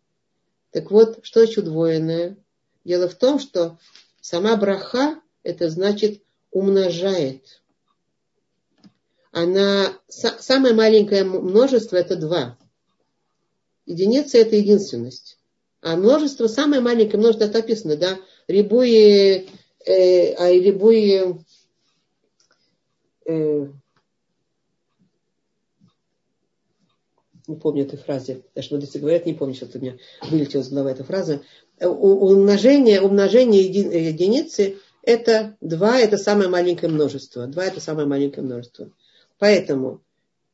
Так 0.73 0.91
вот, 0.91 1.21
что 1.23 1.41
значит 1.41 1.59
удвоенное? 1.59 2.37
Дело 2.85 3.09
в 3.09 3.15
том, 3.15 3.39
что 3.39 3.79
сама 4.21 4.57
браха, 4.57 5.21
это 5.45 5.71
значит 5.71 6.23
умножает. 6.51 7.62
Она, 9.33 9.99
самое 10.09 10.75
маленькое 10.75 11.25
множество 11.25 11.97
это 11.97 12.17
два. 12.17 12.59
Единица 13.87 14.39
это 14.39 14.57
единственность. 14.57 15.39
А 15.81 15.97
множество, 15.97 16.47
самое 16.47 16.81
маленькое 16.81 17.19
множество, 17.19 17.45
это 17.45 17.59
описано, 17.59 17.97
да, 17.97 18.19
рябуи, 18.47 19.49
э, 19.85 20.35
а 20.35 20.53
рябуи, 20.53 21.45
э, 23.27 23.67
не 27.49 27.57
помню 27.57 27.85
этой 27.85 27.99
фразы, 27.99 28.45
даже 28.55 28.75
мудрецы 28.75 28.99
говорят, 28.99 29.27
не 29.27 29.35
помню, 29.35 29.55
что 29.55 29.67
у 29.75 29.81
меня 29.81 29.97
вылетела 30.31 30.61
из 30.61 30.69
головы 30.69 30.91
эта 30.91 31.05
фраза. 31.05 31.43
Умножение, 31.81 33.01
умножение 33.01 33.65
еди, 33.65 33.79
единицы 33.81 34.79
это 35.03 35.57
два, 35.61 35.99
это 35.99 36.17
самое 36.17 36.49
маленькое 36.49 36.93
множество. 36.93 37.47
Два 37.47 37.65
это 37.65 37.81
самое 37.81 38.07
маленькое 38.07 38.47
множество. 38.47 38.93
Поэтому 39.43 40.05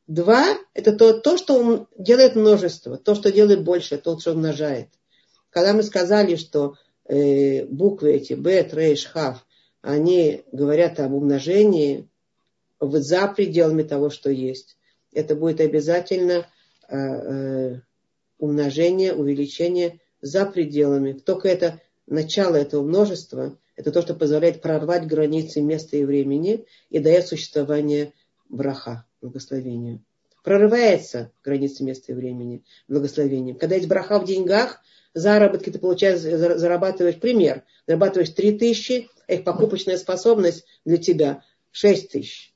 два 0.07 0.57
это 0.73 0.93
то, 0.93 1.13
то, 1.13 1.37
что 1.37 1.87
делает 1.95 2.35
множество, 2.35 2.97
то, 2.97 3.13
что 3.13 3.31
делает 3.31 3.63
больше, 3.63 3.99
то, 3.99 4.17
что 4.19 4.31
умножает. 4.31 4.87
Когда 5.51 5.73
мы 5.73 5.83
сказали, 5.83 6.37
что 6.37 6.73
э, 7.05 7.65
буквы 7.65 8.13
эти, 8.13 8.33
бет, 8.33 8.73
рейш, 8.73 9.05
хав, 9.05 9.45
они 9.83 10.43
говорят 10.51 10.99
об 10.99 11.13
умножении 11.13 12.09
за 12.79 13.27
пределами 13.27 13.83
того, 13.83 14.09
что 14.09 14.31
есть, 14.31 14.75
это 15.13 15.35
будет 15.35 15.61
обязательно 15.61 16.47
Э, 16.89 16.97
э, 16.97 17.79
умножение, 18.39 19.13
увеличение 19.13 19.99
за 20.21 20.47
пределами. 20.47 21.13
Только 21.13 21.47
это 21.47 21.79
начало 22.07 22.55
этого 22.55 22.81
множества, 22.81 23.55
это 23.75 23.91
то, 23.91 24.01
что 24.01 24.15
позволяет 24.15 24.63
прорвать 24.63 25.05
границы 25.05 25.61
места 25.61 25.97
и 25.97 26.05
времени 26.05 26.65
и 26.89 26.97
дает 26.97 27.27
существование 27.27 28.13
браха, 28.49 29.05
благословению. 29.21 30.03
Прорывается 30.43 31.31
границы 31.43 31.83
места 31.83 32.11
и 32.11 32.15
времени 32.15 32.63
благословением. 32.87 33.57
Когда 33.57 33.75
есть 33.75 33.87
браха 33.87 34.19
в 34.19 34.25
деньгах, 34.25 34.81
заработки 35.13 35.69
ты 35.69 35.79
получаешь, 35.79 36.19
зарабатываешь, 36.19 37.19
пример, 37.19 37.63
зарабатываешь 37.87 38.31
3 38.31 38.57
тысячи, 38.57 39.09
а 39.27 39.33
их 39.33 39.43
покупочная 39.43 39.97
способность 39.97 40.65
для 40.85 40.97
тебя 40.97 41.43
6 41.71 42.11
тысяч. 42.11 42.53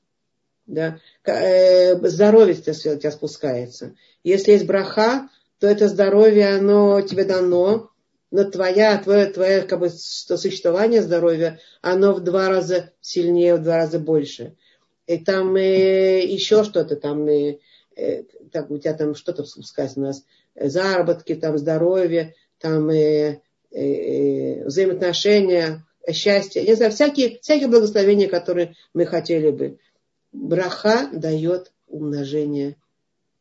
Да? 0.66 0.98
Э, 1.24 1.96
здоровье 2.08 2.54
у 2.54 2.60
тебя 2.60 3.10
спускается. 3.10 3.94
Если 4.22 4.52
есть 4.52 4.66
браха, 4.66 5.28
то 5.58 5.66
это 5.66 5.88
здоровье, 5.88 6.56
оно 6.56 7.00
тебе 7.02 7.24
дано, 7.24 7.90
но 8.30 8.44
твоя, 8.44 8.98
твое, 8.98 9.26
твое 9.26 9.62
как 9.62 9.78
бы, 9.78 9.90
существование 9.90 11.02
здоровья, 11.02 11.60
оно 11.82 12.14
в 12.14 12.20
два 12.20 12.48
раза 12.48 12.90
сильнее, 13.00 13.56
в 13.56 13.62
два 13.62 13.76
раза 13.76 13.98
больше. 13.98 14.56
И 15.06 15.18
там 15.18 15.54
э, 15.56 16.24
еще 16.24 16.64
что-то, 16.64 16.96
там, 16.96 17.26
э, 17.28 17.58
э, 17.96 18.22
так, 18.52 18.70
у 18.70 18.78
тебя 18.78 18.94
там 18.94 19.14
что-то 19.14 19.44
спускается 19.44 20.00
у 20.00 20.02
нас, 20.02 20.24
заработки, 20.54 21.34
там, 21.34 21.58
здоровье, 21.58 22.34
там, 22.58 22.88
э, 22.90 23.40
э, 23.70 23.80
э 23.80 24.64
взаимоотношения, 24.64 25.84
счастье, 26.12 26.62
не 26.62 26.74
знаю, 26.74 26.92
всякие, 26.92 27.38
всякие 27.40 27.68
благословения, 27.68 28.28
которые 28.28 28.74
мы 28.92 29.06
хотели 29.06 29.50
бы. 29.50 29.78
Браха 30.32 31.10
дает 31.12 31.72
умножение 31.86 32.76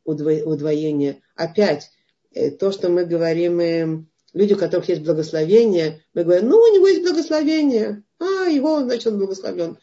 удвоение. 0.06 1.22
Опять, 1.36 1.92
э, 2.34 2.52
то, 2.52 2.72
что 2.72 2.90
мы 2.90 3.06
говорим, 3.06 3.60
э, 3.60 4.04
люди, 4.34 4.54
у 4.54 4.58
которых 4.58 4.90
есть 4.90 5.02
благословение, 5.02 6.04
мы 6.14 6.24
говорим, 6.24 6.50
ну, 6.50 6.58
у 6.58 6.76
него 6.76 6.88
есть 6.88 7.04
благословение, 7.04 8.04
а, 8.20 8.48
его, 8.48 8.82
значит, 8.82 9.08
он 9.08 9.18
благословлен. 9.18 9.78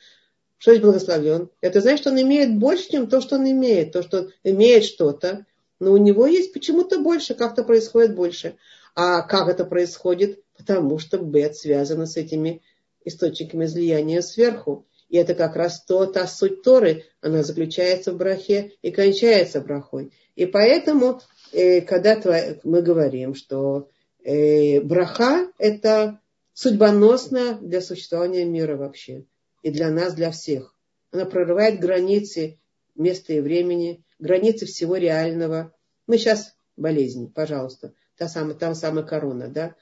Что 0.60 0.72
есть 0.72 0.82
благословлен? 0.82 1.48
Это 1.62 1.80
значит, 1.80 2.00
что 2.00 2.10
он 2.10 2.20
имеет 2.20 2.54
больше, 2.58 2.90
чем 2.90 3.06
то, 3.06 3.22
что 3.22 3.36
он 3.36 3.50
имеет. 3.50 3.92
То, 3.92 4.02
что 4.02 4.18
он 4.18 4.32
имеет 4.44 4.84
что-то, 4.84 5.46
но 5.80 5.92
у 5.92 5.96
него 5.96 6.26
есть 6.26 6.52
почему-то 6.52 6.98
больше, 6.98 7.34
как-то 7.34 7.64
происходит 7.64 8.14
больше. 8.14 8.56
А 8.94 9.22
как 9.22 9.48
это 9.48 9.64
происходит? 9.64 10.42
Потому 10.58 10.98
что 10.98 11.16
бет 11.16 11.56
связано 11.56 12.04
с 12.04 12.18
этими 12.18 12.60
источниками 13.06 13.64
излияния 13.64 14.20
сверху. 14.20 14.86
И 15.08 15.16
это 15.16 15.34
как 15.34 15.56
раз 15.56 15.82
то, 15.82 16.04
та 16.04 16.26
суть 16.26 16.62
Торы, 16.62 17.06
она 17.22 17.42
заключается 17.42 18.12
в 18.12 18.18
брахе 18.18 18.72
и 18.82 18.90
кончается 18.90 19.62
брахой. 19.62 20.12
И 20.36 20.44
поэтому, 20.44 21.22
э, 21.52 21.80
когда 21.80 22.20
мы 22.64 22.82
говорим, 22.82 23.34
что 23.34 23.88
э, 24.22 24.82
браха– 24.82 25.50
это 25.58 26.20
судьбоносно 26.52 27.54
для 27.62 27.80
существования 27.80 28.44
мира 28.44 28.76
вообще. 28.76 29.24
И 29.62 29.70
для 29.70 29.90
нас, 29.90 30.14
для 30.14 30.30
всех. 30.30 30.74
Она 31.12 31.24
прорывает 31.24 31.80
границы 31.80 32.58
места 32.94 33.32
и 33.32 33.40
времени, 33.40 34.04
границы 34.18 34.66
всего 34.66 34.96
реального. 34.96 35.74
Мы 36.06 36.18
сейчас 36.18 36.54
болезни, 36.76 37.26
пожалуйста. 37.26 37.94
Та 38.16 38.28
самая, 38.28 38.54
та 38.54 38.74
самая 38.74 39.04
корона, 39.04 39.48
да. 39.48 39.74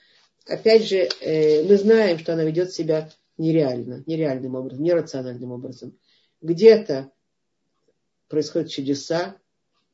Опять 0.46 0.84
же, 0.84 1.08
э, 1.20 1.64
мы 1.64 1.76
знаем, 1.76 2.18
что 2.18 2.32
она 2.32 2.44
ведет 2.44 2.72
себя 2.72 3.10
нереально, 3.36 4.02
нереальным 4.06 4.54
образом, 4.54 4.82
нерациональным 4.82 5.52
образом. 5.52 5.96
Где-то 6.40 7.10
происходят 8.28 8.70
чудеса, 8.70 9.36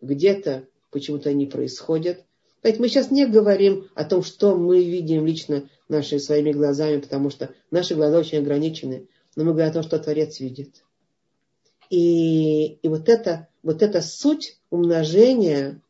где-то 0.00 0.68
почему-то 0.90 1.30
они 1.30 1.46
происходят. 1.46 2.24
Поэтому 2.62 2.84
мы 2.84 2.88
сейчас 2.88 3.10
не 3.10 3.26
говорим 3.26 3.88
о 3.94 4.04
том, 4.04 4.22
что 4.22 4.56
мы 4.56 4.82
видим 4.82 5.26
лично 5.26 5.68
нашими 5.88 6.18
своими 6.18 6.52
глазами, 6.52 7.00
потому 7.00 7.30
что 7.30 7.54
наши 7.70 7.94
глаза 7.94 8.18
очень 8.18 8.38
ограничены. 8.38 9.08
Но 9.36 9.44
мы 9.44 9.52
говорим 9.52 9.70
о 9.70 9.74
том, 9.74 9.82
что 9.82 9.98
Творец 9.98 10.40
видит. 10.40 10.84
И, 11.90 12.74
и 12.74 12.88
вот, 12.88 13.08
это, 13.08 13.48
вот 13.62 13.82
эта 13.82 14.00
суть 14.00 14.58
умножения 14.70 15.80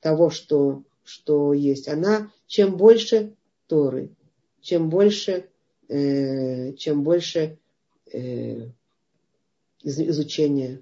того, 0.00 0.30
что, 0.30 0.82
что 1.04 1.52
есть, 1.52 1.88
она 1.88 2.30
чем 2.46 2.76
больше 2.76 3.34
Торы, 3.68 4.10
чем 4.60 4.90
больше 4.90 5.48
Э, 5.92 6.72
чем 6.72 7.02
больше 7.02 7.58
э, 8.10 8.68
изучения, 9.82 10.80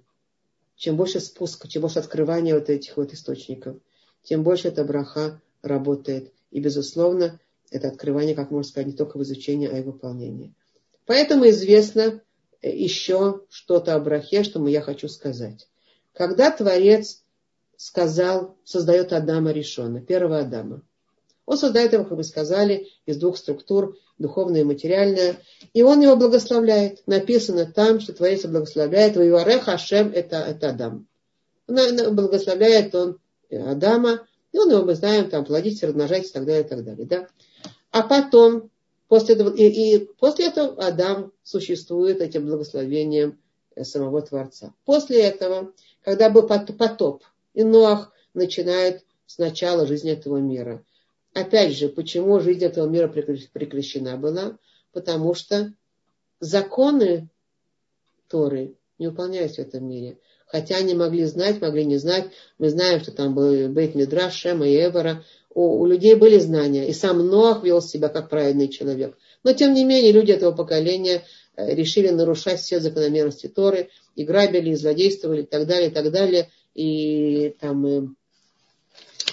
чем 0.77 0.97
больше 0.97 1.19
спуска, 1.19 1.67
чем 1.67 1.83
больше 1.83 1.99
открывания 1.99 2.55
вот 2.55 2.71
этих 2.71 2.97
вот 2.97 3.13
источников, 3.13 3.77
тем 4.23 4.45
больше 4.45 4.69
эта 4.69 4.85
браха 4.85 5.41
работает. 5.63 6.33
И, 6.53 6.61
безусловно, 6.61 7.41
это 7.73 7.89
открывание, 7.89 8.37
как 8.37 8.53
можно 8.53 8.69
сказать, 8.71 8.87
не 8.87 8.93
только 8.93 9.19
в 9.19 9.23
изучении, 9.25 9.67
а 9.67 9.79
и 9.79 9.83
в 9.83 9.87
выполнении. 9.87 10.55
Поэтому 11.11 11.49
известно 11.49 12.21
еще 12.63 13.41
что-то 13.51 13.97
о 13.97 13.99
брахе, 13.99 14.45
что 14.45 14.65
я 14.69 14.81
хочу 14.81 15.09
сказать. 15.09 15.67
Когда 16.13 16.53
Творец 16.53 17.25
сказал, 17.77 18.57
создает 18.63 19.13
Адама 19.13 19.51
решенно, 19.51 20.01
первого 20.01 20.39
Адама. 20.39 20.83
Он 21.47 21.59
создает 21.59 21.93
его, 21.95 22.05
как 22.05 22.17
мы 22.17 22.23
сказали, 22.23 22.87
из 23.07 23.17
двух 23.17 23.39
структур, 23.39 23.99
духовное 24.19 24.61
и 24.61 24.65
материальное. 24.65 25.39
И 25.73 25.83
он 25.83 26.01
его 26.01 26.15
благословляет. 26.15 27.03
Написано 27.09 27.67
там, 27.67 27.99
что 27.99 28.13
Творец 28.13 28.45
благословляет. 28.45 29.17
Ваюарех 29.17 29.65
Хашем 29.65 30.13
это, 30.15 30.37
это 30.37 30.69
Адам. 30.69 31.09
Он 31.67 32.15
благословляет 32.15 32.95
он 32.95 33.19
Адама. 33.51 34.29
И 34.53 34.59
он 34.59 34.71
его, 34.71 34.85
мы 34.85 34.95
знаем, 34.95 35.29
там, 35.29 35.45
плодитесь, 35.45 35.83
размножайтесь 35.83 36.31
и 36.31 36.35
так 36.35 36.45
далее, 36.45 36.65
и 36.65 36.69
так 36.69 36.85
далее. 36.85 37.07
Да? 37.07 37.27
А 37.91 38.03
потом, 38.05 38.71
после 39.11 39.35
этого, 39.35 39.53
и, 39.53 39.67
и 39.67 40.09
после 40.21 40.47
этого 40.47 40.87
Адам 40.87 41.33
существует 41.43 42.21
этим 42.21 42.47
благословением 42.47 43.41
самого 43.83 44.23
Творца. 44.23 44.73
После 44.85 45.21
этого, 45.21 45.73
когда 46.05 46.31
был 46.31 46.47
потоп, 46.47 47.25
и 47.53 47.65
Ноах 47.65 48.13
начинает 48.35 49.05
с 49.27 49.39
начала 49.39 49.85
жизни 49.85 50.13
этого 50.13 50.37
мира. 50.37 50.85
Опять 51.35 51.77
же, 51.77 51.89
почему 51.89 52.39
жизнь 52.39 52.65
этого 52.65 52.87
мира 52.87 53.09
прекращена 53.09 54.17
была? 54.17 54.57
Потому 54.93 55.35
что 55.35 55.73
законы 56.39 57.29
Торы 58.29 58.77
не 59.01 59.09
выполняются 59.09 59.65
в 59.65 59.67
этом 59.67 59.89
мире. 59.89 60.19
Хотя 60.47 60.77
они 60.77 60.95
могли 60.95 61.25
знать, 61.25 61.61
могли 61.61 61.85
не 61.85 61.97
знать. 61.97 62.31
Мы 62.59 62.71
знаем, 62.71 63.01
что 63.01 63.11
там 63.11 63.35
был 63.35 63.69
Бейт 63.71 63.97
Мидраш, 63.97 64.35
Шема 64.35 64.69
и 64.69 64.77
Эвера. 64.77 65.25
У, 65.53 65.81
у 65.81 65.87
людей 65.87 66.15
были 66.15 66.39
знания. 66.39 66.89
И 66.89 66.93
сам 66.93 67.27
Ноах 67.27 67.65
вел 67.65 67.83
себя 67.83 68.09
как 68.09 68.29
праведный 68.29 68.69
человек. 68.69 69.17
Но 69.43 69.53
тем 69.53 69.75
не 69.75 69.85
менее, 69.85 70.13
люди 70.13 70.33
этого 70.33 70.53
поколения 70.53 71.25
э, 71.57 71.75
решили 71.75 72.09
нарушать 72.09 72.61
все 72.61 72.81
закономерности 72.81 73.49
Торы, 73.49 73.91
и 74.17 74.25
грабили, 74.25 74.71
и 74.71 74.75
злодействовали, 74.75 75.43
и 75.43 75.47
так 75.47 75.67
далее, 75.67 75.91
и 75.91 75.93
так 75.93 76.11
далее 76.11 76.49
и 76.75 77.57
там 77.61 77.87
и 77.87 78.09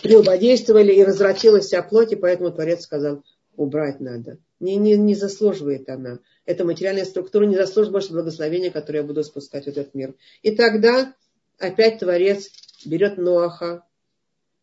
прелюбодействовали, 0.02 0.94
и 0.94 1.04
развратилась 1.04 1.66
вся 1.66 1.82
плоть, 1.82 2.12
и 2.12 2.16
поэтому 2.16 2.52
Творец 2.52 2.84
сказал, 2.84 3.24
убрать 3.56 4.00
надо. 4.00 4.38
Не, 4.60 4.76
не, 4.76 4.96
не 4.96 5.16
заслуживает 5.16 5.90
она. 5.90 6.20
Эта 6.46 6.66
материальная 6.66 7.06
структура 7.06 7.46
не 7.46 7.56
заслуживает 7.56 7.92
больше 7.92 8.12
благословения, 8.12 8.72
которое 8.72 9.00
я 9.00 9.06
буду 9.06 9.24
спускать 9.24 9.66
в 9.66 9.68
этот 9.68 9.94
мир. 9.94 10.16
И 10.42 10.52
тогда 10.52 11.14
опять 11.60 12.00
Творец 12.00 12.50
берет 12.86 13.18
Ноаха 13.18 13.84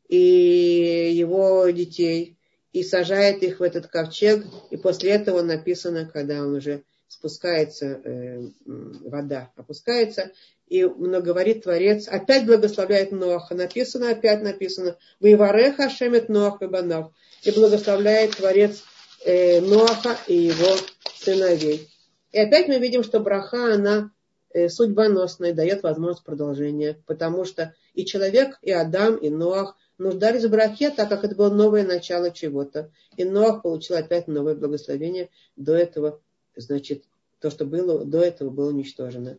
и 0.09 1.13
его 1.15 1.69
детей 1.71 2.37
и 2.73 2.83
сажает 2.83 3.43
их 3.43 3.61
в 3.61 3.63
этот 3.63 3.87
ковчег. 3.87 4.45
И 4.71 4.77
после 4.77 5.11
этого 5.13 5.43
написано, 5.43 6.11
когда 6.13 6.43
он 6.43 6.55
уже 6.55 6.83
спускается, 7.09 8.01
э, 8.05 8.49
вода 8.67 9.53
опускается, 9.57 10.33
и 10.67 10.85
говорит 10.85 11.63
Творец, 11.63 12.09
опять 12.09 12.47
благословляет 12.47 13.13
Ноаха. 13.13 13.55
Написано, 13.55 14.11
опять 14.11 14.43
написано, 14.43 14.97
Вивареха 15.21 15.89
Шемет 15.91 16.29
Ноах 16.29 16.63
и 16.63 16.67
Банав. 16.67 17.13
И 17.43 17.51
благословляет 17.51 18.37
Творец 18.37 18.83
э, 19.25 19.61
Ноаха 19.61 20.17
и 20.27 20.35
его 20.35 20.75
сыновей. 21.15 21.89
И 22.33 22.39
опять 22.41 22.67
мы 22.67 22.79
видим, 22.79 23.05
что 23.05 23.21
браха, 23.21 23.75
она 23.75 24.11
э, 24.53 24.69
судьбоносная, 24.69 25.53
дает 25.53 25.83
возможность 25.83 26.25
продолжения, 26.25 26.99
потому 27.07 27.45
что 27.45 27.75
и 27.95 28.05
человек, 28.05 28.59
и 28.63 28.73
Адам, 28.73 29.17
и 29.17 29.29
Ноах 29.29 29.77
нуждались 29.99 30.45
в 30.45 30.51
брахе, 30.51 30.91
так 30.91 31.09
как 31.09 31.25
это 31.25 31.35
было 31.35 31.51
новое 31.51 31.85
начало 31.85 32.31
чего-то. 32.31 32.91
И 33.17 33.25
Ноах 33.25 33.63
получил 33.63 33.97
опять 33.97 34.29
новое 34.29 34.55
благословение. 34.55 35.31
До 35.57 35.75
этого, 35.75 36.21
значит, 36.57 37.05
то, 37.41 37.51
что 37.51 37.65
было 37.65 38.05
до 38.05 38.21
этого, 38.21 38.51
было 38.51 38.71
уничтожено. 38.71 39.39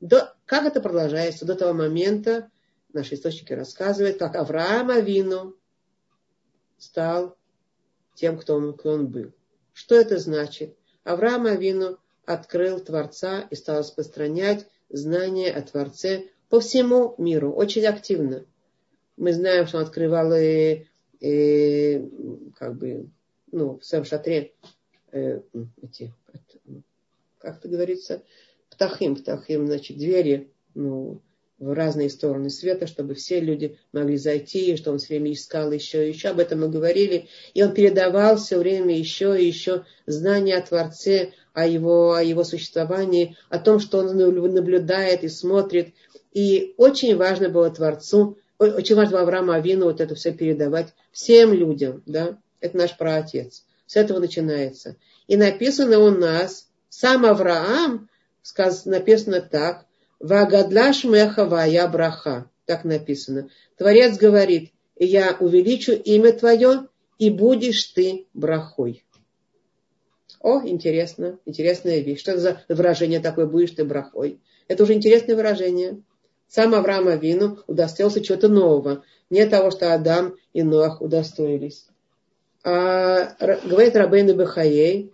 До, 0.00 0.34
как 0.46 0.64
это 0.66 0.80
продолжается 0.80 1.44
до 1.44 1.54
того 1.54 1.72
момента, 1.72 2.50
наши 2.92 3.14
источники 3.14 3.52
рассказывают, 3.52 4.18
как 4.18 4.36
Авраам 4.36 4.90
Авину 4.90 5.56
стал 6.78 7.36
тем, 8.14 8.38
кто 8.38 8.56
он, 8.56 8.74
кто 8.74 8.90
он 8.90 9.08
был. 9.08 9.32
Что 9.72 9.94
это 9.94 10.18
значит? 10.18 10.76
Авраам 11.04 11.46
Авину 11.46 11.98
открыл 12.24 12.80
Творца 12.80 13.46
и 13.50 13.54
стал 13.54 13.80
распространять 13.80 14.66
знания 14.88 15.50
о 15.50 15.62
Творце 15.62 16.30
по 16.48 16.60
всему 16.60 17.14
миру, 17.18 17.52
очень 17.52 17.84
активно. 17.84 18.44
Мы 19.16 19.32
знаем, 19.32 19.66
что 19.66 19.78
он 19.78 19.84
открывал 19.84 20.32
и, 20.34 20.86
и 21.20 22.08
как 22.56 22.76
бы, 22.76 23.08
ну, 23.52 23.78
в 23.78 23.84
своем 23.84 24.04
шатре 24.04 24.52
э, 25.12 25.40
эти, 25.82 26.12
как 27.38 27.58
это 27.58 27.68
говорится, 27.68 28.22
птахим, 28.70 29.16
птахим, 29.16 29.66
значит, 29.66 29.96
двери, 29.96 30.50
ну, 30.74 31.20
в 31.58 31.72
разные 31.72 32.10
стороны 32.10 32.50
света, 32.50 32.86
чтобы 32.86 33.14
все 33.14 33.40
люди 33.40 33.78
могли 33.92 34.16
зайти, 34.16 34.72
и 34.72 34.76
что 34.76 34.90
он 34.90 34.98
все 34.98 35.14
время 35.14 35.32
искал 35.32 35.70
еще 35.72 36.04
и 36.04 36.12
еще. 36.12 36.28
Об 36.28 36.40
этом 36.40 36.60
мы 36.60 36.68
говорили. 36.68 37.28
И 37.54 37.62
он 37.62 37.72
передавал 37.72 38.36
все 38.36 38.58
время 38.58 38.96
еще 38.96 39.40
и 39.40 39.46
еще 39.46 39.84
знания 40.06 40.56
о 40.56 40.66
Творце, 40.66 41.32
о 41.52 41.66
его, 41.66 42.14
о 42.14 42.22
его 42.22 42.44
существовании, 42.44 43.36
о 43.48 43.58
том, 43.58 43.78
что 43.78 43.98
он 43.98 44.16
наблюдает 44.16 45.22
и 45.22 45.28
смотрит. 45.28 45.94
И 46.32 46.74
очень 46.76 47.16
важно 47.16 47.48
было 47.48 47.70
Творцу, 47.70 48.36
очень 48.58 48.94
важно 48.94 49.12
было 49.12 49.22
Аврааму 49.22 49.52
Авину 49.52 49.86
вот 49.86 50.00
это 50.00 50.14
все 50.14 50.32
передавать 50.32 50.94
всем 51.12 51.52
людям. 51.52 52.02
Да? 52.06 52.38
Это 52.60 52.76
наш 52.76 52.96
праотец. 52.96 53.64
С 53.86 53.96
этого 53.96 54.18
начинается. 54.18 54.96
И 55.26 55.36
написано 55.36 55.98
у 55.98 56.10
нас, 56.10 56.68
сам 56.88 57.26
Авраам 57.26 58.08
сказано, 58.42 58.98
написано 58.98 59.40
так. 59.40 59.86
Вагадлаш 60.20 61.04
мехава 61.04 61.64
я 61.64 61.86
браха. 61.88 62.50
Так 62.66 62.84
написано. 62.84 63.50
Творец 63.76 64.16
говорит, 64.16 64.72
я 64.96 65.36
увеличу 65.38 65.92
имя 65.92 66.32
твое, 66.32 66.88
и 67.18 67.30
будешь 67.30 67.84
ты 67.86 68.26
брахой. 68.32 69.04
О, 70.40 70.62
интересно, 70.64 71.38
интересная 71.46 72.00
вещь. 72.00 72.20
Что 72.20 72.32
это 72.32 72.40
за 72.40 72.62
выражение 72.68 73.20
такое, 73.20 73.46
будешь 73.46 73.70
ты 73.70 73.84
брахой? 73.84 74.40
Это 74.68 74.82
уже 74.82 74.94
интересное 74.94 75.36
выражение. 75.36 76.02
Сам 76.48 76.74
Авраам 76.74 77.08
Авину 77.08 77.58
удостоился 77.66 78.20
чего-то 78.20 78.48
нового. 78.48 79.04
Не 79.30 79.46
того, 79.46 79.70
что 79.70 79.94
Адам 79.94 80.36
и 80.52 80.62
Ноах 80.62 81.00
удостоились. 81.00 81.86
А, 82.62 83.34
говорит 83.64 83.96
Рабейн 83.96 84.36
Бахаей, 84.36 85.12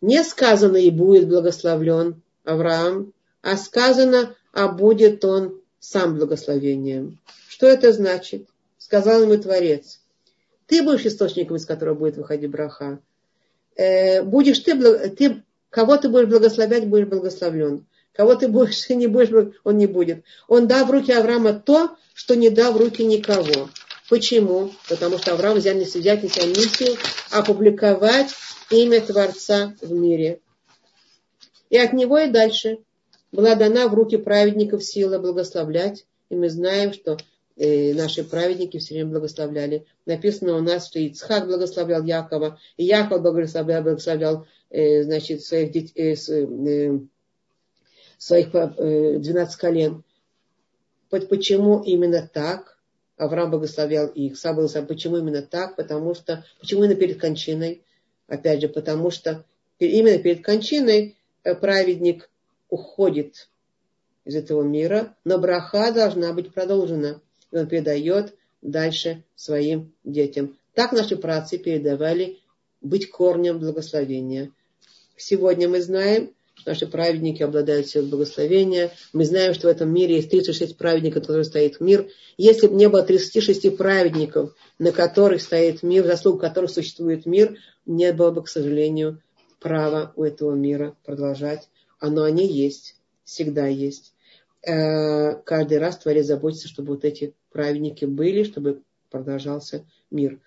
не 0.00 0.22
сказано 0.22 0.76
и 0.76 0.90
будет 0.90 1.28
благословлен, 1.28 2.22
Авраам, 2.44 3.12
а 3.40 3.56
сказано, 3.56 4.34
а 4.52 4.68
будет 4.68 5.24
он 5.24 5.60
сам 5.78 6.16
благословением. 6.16 7.18
Что 7.48 7.66
это 7.66 7.92
значит? 7.92 8.48
Сказал 8.78 9.22
ему 9.22 9.36
Творец. 9.36 10.00
Ты 10.66 10.82
будешь 10.82 11.06
источником, 11.06 11.56
из 11.56 11.66
которого 11.66 11.94
будет 11.94 12.16
выходить 12.16 12.50
браха. 12.50 13.00
Э, 13.76 14.22
будешь 14.22 14.58
ты, 14.60 15.08
ты, 15.10 15.42
кого 15.70 15.96
ты 15.96 16.08
будешь 16.08 16.28
благословлять, 16.28 16.88
будешь 16.88 17.08
благословлен. 17.08 17.86
Кого 18.12 18.34
ты 18.34 18.48
будешь 18.48 18.88
не 18.88 19.06
будешь, 19.06 19.52
он 19.64 19.78
не 19.78 19.86
будет. 19.86 20.24
Он 20.48 20.66
дал 20.66 20.86
в 20.86 20.90
руки 20.90 21.12
Авраама 21.12 21.54
то, 21.54 21.96
что 22.14 22.36
не 22.36 22.50
дал 22.50 22.72
в 22.72 22.76
руки 22.76 23.04
никого. 23.04 23.70
Почему? 24.08 24.70
Потому 24.88 25.16
что 25.16 25.32
Авраам 25.32 25.56
взял 25.56 25.74
на 25.74 25.86
себя 25.86 26.16
миссию 26.16 26.98
опубликовать 27.30 28.30
имя 28.70 29.00
Творца 29.00 29.74
в 29.80 29.92
мире. 29.92 30.40
И 31.70 31.78
от 31.78 31.94
него 31.94 32.18
и 32.18 32.28
дальше 32.28 32.80
была 33.32 33.54
дана 33.54 33.88
в 33.88 33.94
руки 33.94 34.18
праведников 34.18 34.84
сила 34.84 35.18
благословлять. 35.18 36.04
И 36.28 36.34
мы 36.34 36.50
знаем, 36.50 36.92
что 36.92 37.16
э, 37.56 37.94
наши 37.94 38.24
праведники 38.24 38.78
все 38.78 38.94
время 38.94 39.10
благословляли. 39.10 39.86
Написано 40.04 40.56
у 40.56 40.60
нас, 40.60 40.88
что 40.88 40.98
Ицхак 40.98 41.46
благословлял 41.46 42.02
Якова, 42.04 42.58
и 42.76 42.84
Яков 42.84 43.22
благословлял, 43.22 43.82
благословлял 43.82 44.46
э, 44.68 45.04
значит, 45.04 45.42
своих, 45.42 45.72
детей, 45.72 46.14
э, 46.14 46.98
своих 48.24 48.54
э, 48.54 49.18
12 49.18 49.56
колен. 49.56 50.04
Почему 51.08 51.82
именно 51.82 52.28
так? 52.32 52.78
Авраам 53.16 53.50
благословлял 53.50 54.06
их, 54.08 54.38
сам 54.38 54.56
благословлял. 54.56 54.88
Почему 54.88 55.18
именно 55.18 55.42
так? 55.42 55.76
Потому 55.76 56.14
что, 56.14 56.44
почему 56.60 56.84
именно 56.84 56.98
перед 56.98 57.20
кончиной? 57.20 57.82
Опять 58.26 58.60
же, 58.60 58.68
потому 58.68 59.10
что 59.10 59.44
именно 59.78 60.18
перед 60.18 60.44
кончиной 60.44 61.16
Э, 61.44 61.54
праведник 61.54 62.30
уходит 62.68 63.48
из 64.24 64.36
этого 64.36 64.62
мира, 64.62 65.16
но 65.24 65.38
браха 65.38 65.92
должна 65.92 66.32
быть 66.32 66.54
продолжена. 66.54 67.20
И 67.50 67.56
он 67.56 67.66
передает 67.66 68.34
дальше 68.62 69.24
своим 69.34 69.92
детям. 70.04 70.56
Так 70.74 70.92
наши 70.92 71.16
працы 71.16 71.58
передавали 71.58 72.38
быть 72.80 73.10
корнем 73.10 73.58
благословения. 73.58 74.52
Сегодня 75.16 75.68
мы 75.68 75.82
знаем, 75.82 76.32
наши 76.66 76.86
праведники 76.86 77.42
обладают 77.42 77.86
силой 77.88 78.08
благословения. 78.08 78.92
Мы 79.12 79.24
знаем, 79.24 79.54
что 79.54 79.68
в 79.68 79.70
этом 79.70 79.92
мире 79.92 80.16
есть 80.16 80.30
36 80.30 80.76
праведников, 80.76 81.22
которые 81.22 81.44
стоит 81.44 81.80
мир. 81.80 82.08
Если 82.36 82.66
бы 82.66 82.74
не 82.74 82.88
было 82.88 83.02
36 83.02 83.76
праведников, 83.76 84.54
на 84.78 84.92
которых 84.92 85.42
стоит 85.42 85.82
мир, 85.82 86.04
заслуг 86.06 86.40
которых 86.40 86.70
существует 86.70 87.26
мир, 87.26 87.58
не 87.86 88.12
было 88.12 88.30
бы, 88.30 88.42
к 88.42 88.48
сожалению, 88.48 89.22
право 89.60 90.12
у 90.16 90.24
этого 90.24 90.54
мира 90.54 90.96
продолжать. 91.04 91.68
Оно 91.98 92.24
они 92.24 92.46
есть, 92.46 92.96
всегда 93.24 93.66
есть. 93.66 94.12
Э, 94.66 95.34
каждый 95.42 95.78
раз 95.78 95.98
Творец 95.98 96.26
заботится, 96.26 96.68
чтобы 96.68 96.94
вот 96.94 97.04
эти 97.04 97.34
праведники 97.50 98.04
были, 98.04 98.44
чтобы 98.44 98.82
продолжался 99.10 99.84
мир. 100.10 100.40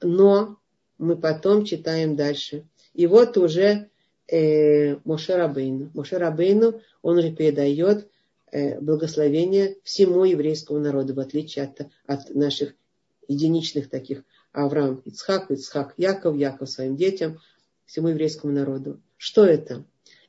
Но 0.00 0.58
мы 0.98 1.16
потом 1.16 1.64
читаем 1.64 2.16
дальше. 2.16 2.64
И 2.94 3.06
вот 3.06 3.36
уже 3.36 3.89
э, 4.30 4.96
Моше 5.04 5.36
Рабейну. 5.36 5.90
Моше 5.94 6.18
Рабейну, 6.18 6.80
он 7.02 7.18
уже 7.18 7.32
передает 7.32 8.08
э, 8.52 8.80
благословение 8.80 9.76
всему 9.82 10.24
еврейскому 10.24 10.78
народу, 10.78 11.14
в 11.14 11.20
отличие 11.20 11.64
от, 11.64 11.86
от 12.06 12.34
наших 12.34 12.74
единичных 13.28 13.88
таких 13.88 14.22
Авраам, 14.52 15.02
Ицхак, 15.04 15.50
Ицхак, 15.50 15.94
Яков, 15.96 16.36
Яков 16.36 16.68
своим 16.68 16.96
детям, 16.96 17.38
всему 17.86 18.08
еврейскому 18.08 18.52
народу. 18.52 19.00
Что 19.16 19.44
это? 19.44 19.84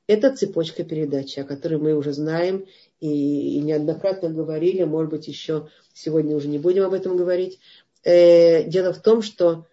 Это 0.07 0.35
цепочка 0.35 0.83
передачи, 0.83 1.39
о 1.39 1.43
которой 1.43 1.77
мы 1.77 1.95
уже 1.95 2.11
знаем 2.11 2.65
и, 2.99 3.57
и 3.57 3.59
неоднократно 3.61 4.29
говорили, 4.29 4.83
может 4.83 5.11
быть, 5.11 5.27
еще 5.27 5.69
сегодня 5.93 6.35
уже 6.35 6.47
не 6.47 6.59
будем 6.59 6.83
об 6.83 6.93
этом 6.93 7.17
говорить. 7.17 7.59
Э, 8.03 8.63
дело 8.63 8.93
в 8.93 9.01
том, 9.01 9.21
что 9.21 9.65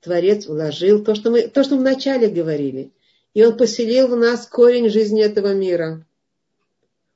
Творец 0.00 0.46
вложил 0.46 1.02
то, 1.02 1.14
что 1.14 1.30
мы, 1.30 1.48
то, 1.48 1.64
что 1.64 1.76
мы 1.76 1.80
вначале 1.80 2.28
говорили. 2.28 2.92
И 3.34 3.44
он 3.44 3.56
поселил 3.56 4.08
в 4.08 4.16
нас 4.16 4.46
корень 4.46 4.88
жизни 4.88 5.22
этого 5.22 5.52
мира. 5.52 6.06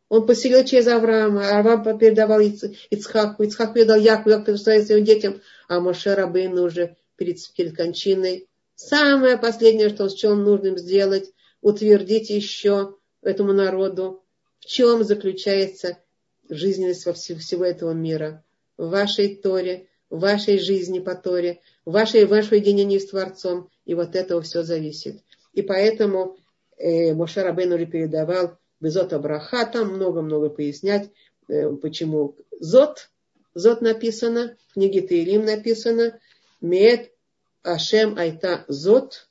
Он 0.08 0.26
поселил 0.26 0.64
через 0.64 0.88
Авраама. 0.88 1.58
Авраам 1.58 1.98
передавал 1.98 2.40
Ицхаку. 2.40 3.44
Ицхак 3.44 3.72
передал 3.72 3.98
Якову, 3.98 4.30
Яков 4.30 4.46
передал 4.46 4.84
своим 4.84 5.04
детям. 5.04 5.40
А 5.68 5.80
Моше 5.80 6.14
Рабейну 6.14 6.64
уже 6.64 6.96
перед, 7.16 7.38
перед 7.54 7.76
кончиной. 7.76 8.48
Самое 8.74 9.38
последнее, 9.38 9.90
что 9.90 10.04
он 10.04 10.10
счел 10.10 10.34
нужным 10.34 10.76
сделать, 10.76 11.30
утвердить 11.60 12.30
еще 12.30 12.96
этому 13.22 13.52
народу, 13.52 14.22
в 14.60 14.66
чем 14.66 15.04
заключается 15.04 15.98
жизненность 16.48 17.06
во 17.06 17.12
всего 17.12 17.64
этого 17.64 17.92
мира. 17.92 18.44
В 18.76 18.88
вашей 18.90 19.36
Торе, 19.36 19.88
в 20.10 20.20
вашей 20.20 20.58
жизни 20.58 20.98
по 20.98 21.14
Торе, 21.14 21.60
в 21.84 21.92
вашей, 21.92 22.24
в 22.24 22.30
вашем 22.30 22.56
единении 22.56 22.98
с 22.98 23.08
Творцом. 23.08 23.68
И 23.84 23.94
вот 23.94 24.16
этого 24.16 24.42
все 24.42 24.62
зависит. 24.62 25.22
И 25.58 25.62
поэтому 25.62 26.36
э, 26.76 27.12
Моше 27.14 27.42
Рабейну 27.42 27.84
передавал 27.84 28.58
Безот 28.78 29.12
Абраха, 29.12 29.66
там 29.66 29.94
много-много 29.94 30.50
пояснять, 30.50 31.10
э, 31.48 31.68
почему 31.82 32.36
Зот, 32.60 33.10
Зот 33.54 33.80
написано, 33.80 34.56
в 34.68 34.74
книге 34.74 35.00
Таилим 35.02 35.44
написано, 35.44 36.20
Мед 36.60 37.10
Ашем 37.64 38.16
Айта 38.16 38.66
Зот, 38.68 39.28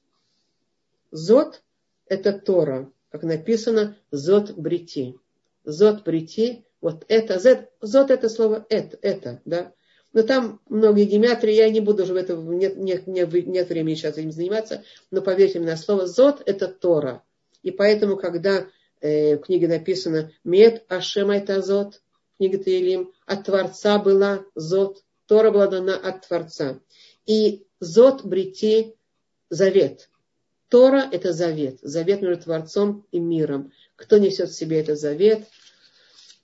Зот 1.12 1.62
это 2.08 2.34
Тора, 2.34 2.92
как 3.10 3.24
написано, 3.24 3.96
Зот 4.12 4.52
Брити. 4.52 5.16
Зот 5.64 6.04
Брити, 6.04 6.66
вот 6.82 7.06
это, 7.08 7.40
Зот 7.80 8.12
это 8.12 8.28
слово 8.28 8.66
это, 8.68 9.00
это, 9.02 9.42
да. 9.46 9.72
Но 10.14 10.24
там 10.24 10.62
многие 10.70 11.06
гематрии, 11.06 11.54
я 11.54 11.70
не 11.70 11.80
буду 11.80 12.04
уже 12.04 12.14
в 12.14 12.16
этом, 12.16 12.58
нет, 12.58 12.78
нет, 12.78 13.08
нет, 13.08 13.32
нет 13.32 13.70
времени 13.70 13.96
сейчас 13.96 14.18
этим 14.18 14.32
заниматься, 14.32 14.84
но 15.12 15.22
поверьте 15.22 15.60
мне 15.60 15.70
на 15.72 15.78
слово, 15.78 16.08
Зот 16.08 16.42
это 16.46 16.68
Тора. 16.68 17.24
И 17.62 17.72
поэтому, 17.72 18.18
когда 18.18 18.68
э, 19.02 19.36
в 19.36 19.42
книге 19.42 19.68
написано 19.68 20.32
Мед 20.44 20.86
Ашем 20.88 21.32
это 21.32 21.62
Зот, 21.62 22.02
книга 22.38 22.58
Таилим, 22.58 23.12
от 23.26 23.46
Творца 23.46 24.00
была 24.00 24.46
Зот, 24.56 25.04
Тора 25.28 25.52
была 25.52 25.68
дана 25.68 25.96
от 25.96 26.26
Творца. 26.26 26.80
И 27.26 27.66
Зот 27.80 28.24
Брити 28.24 28.96
завет. 29.50 30.10
Тора– 30.70 31.08
это 31.12 31.34
завет. 31.34 31.80
Завет 31.82 32.22
между 32.22 32.44
Творцом 32.44 33.06
и 33.12 33.20
миром. 33.20 33.72
Кто 33.96 34.18
несет 34.18 34.50
в 34.50 34.56
себе 34.56 34.80
этот 34.80 35.00
завет? 35.00 35.48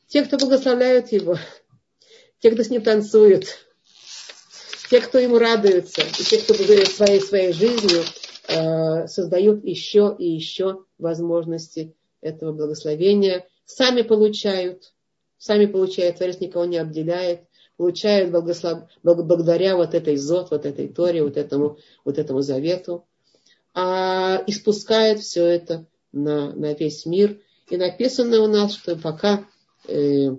Те, 0.08 0.24
кто 0.24 0.38
благословляют 0.38 1.12
его. 1.12 1.38
Те, 2.44 2.52
кто 2.52 2.62
с 2.62 2.70
ним 2.70 2.84
танцует. 2.84 3.66
Те, 4.90 5.00
кто 5.00 5.18
ему 5.18 5.40
радуется. 5.40 6.02
И 6.02 6.24
те, 6.24 6.40
кто 6.40 6.54
своей, 6.54 7.22
своей 7.22 7.54
жизнью 7.54 8.04
э, 8.50 9.08
создают 9.08 9.64
еще 9.64 10.14
и 10.20 10.30
еще 10.30 10.84
возможности 10.98 11.96
этого 12.20 12.52
благословения. 12.52 13.48
Сами 13.64 14.02
получают. 14.02 14.94
Сами 15.38 15.68
получают. 15.68 16.18
Творец 16.18 16.42
никого 16.42 16.66
не 16.66 16.78
обделяет 16.78 17.46
получают 17.78 18.32
благослов... 18.32 18.84
благодаря 19.02 19.78
вот 19.78 19.94
этой 19.94 20.16
зот, 20.16 20.52
вот 20.52 20.66
этой 20.66 20.90
Торе, 20.90 21.24
вот 21.24 21.38
этому, 21.38 21.78
вот 22.06 22.18
этому 22.18 22.42
завету 22.42 23.08
а 23.74 24.44
испускает 24.46 25.22
все 25.22 25.46
это 25.46 25.86
на, 26.12 26.54
на 26.54 26.74
весь 26.74 27.06
мир. 27.06 27.40
И 27.70 27.78
написано 27.78 28.42
у 28.42 28.48
нас, 28.48 28.76
что 28.76 28.96
пока 28.96 29.46
э, 29.88 30.36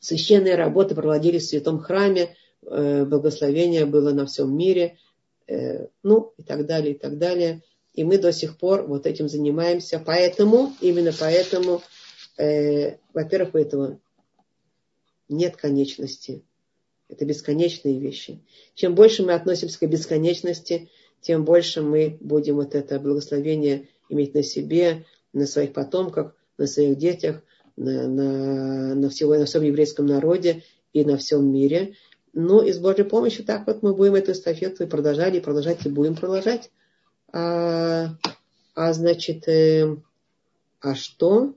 священные 0.00 0.54
работы 0.54 0.94
проводились 0.94 1.46
в 1.46 1.48
святом 1.48 1.78
храме, 1.78 2.36
э, 2.62 3.04
благословение 3.04 3.84
было 3.84 4.12
на 4.12 4.26
всем 4.26 4.56
мире, 4.56 4.98
э, 5.46 5.86
ну 6.02 6.32
и 6.36 6.42
так 6.42 6.66
далее, 6.66 6.94
и 6.94 6.98
так 6.98 7.18
далее. 7.18 7.62
И 7.94 8.04
мы 8.04 8.18
до 8.18 8.32
сих 8.32 8.58
пор 8.58 8.86
вот 8.86 9.06
этим 9.06 9.28
занимаемся. 9.28 10.00
Поэтому, 10.04 10.72
именно 10.80 11.12
поэтому, 11.18 11.82
э, 12.36 12.96
во-первых, 13.12 13.54
у 13.54 13.58
этого 13.58 14.00
нет 15.28 15.56
конечности. 15.56 16.42
Это 17.08 17.24
бесконечные 17.24 17.98
вещи. 17.98 18.40
Чем 18.74 18.94
больше 18.94 19.22
мы 19.22 19.32
относимся 19.32 19.78
к 19.78 19.88
бесконечности, 19.88 20.90
тем 21.20 21.44
больше 21.44 21.82
мы 21.82 22.18
будем 22.20 22.56
вот 22.56 22.74
это 22.74 23.00
благословение 23.00 23.88
иметь 24.08 24.34
на 24.34 24.42
себе, 24.42 25.04
на 25.32 25.46
своих 25.46 25.72
потомках, 25.72 26.36
на 26.56 26.66
своих 26.66 26.98
детях, 26.98 27.42
на, 27.78 28.08
на, 28.08 28.94
на, 28.94 29.08
всего, 29.08 29.36
на 29.36 29.46
всем 29.46 29.62
еврейском 29.62 30.06
народе 30.06 30.62
и 30.92 31.04
на 31.04 31.16
всем 31.16 31.50
мире. 31.50 31.94
Ну 32.32 32.62
и 32.62 32.72
с 32.72 32.78
Божьей 32.78 33.04
помощью 33.04 33.44
так 33.44 33.66
вот 33.66 33.82
мы 33.82 33.94
будем 33.94 34.14
эту 34.14 34.32
эстафету 34.32 34.84
и 34.84 34.86
продолжать, 34.86 35.34
и 35.34 35.40
продолжать, 35.40 35.84
и 35.86 35.88
будем 35.88 36.14
продолжать. 36.14 36.70
А, 37.32 38.08
а 38.74 38.92
значит, 38.92 39.48
э, 39.48 39.96
а 40.80 40.94
что? 40.94 41.54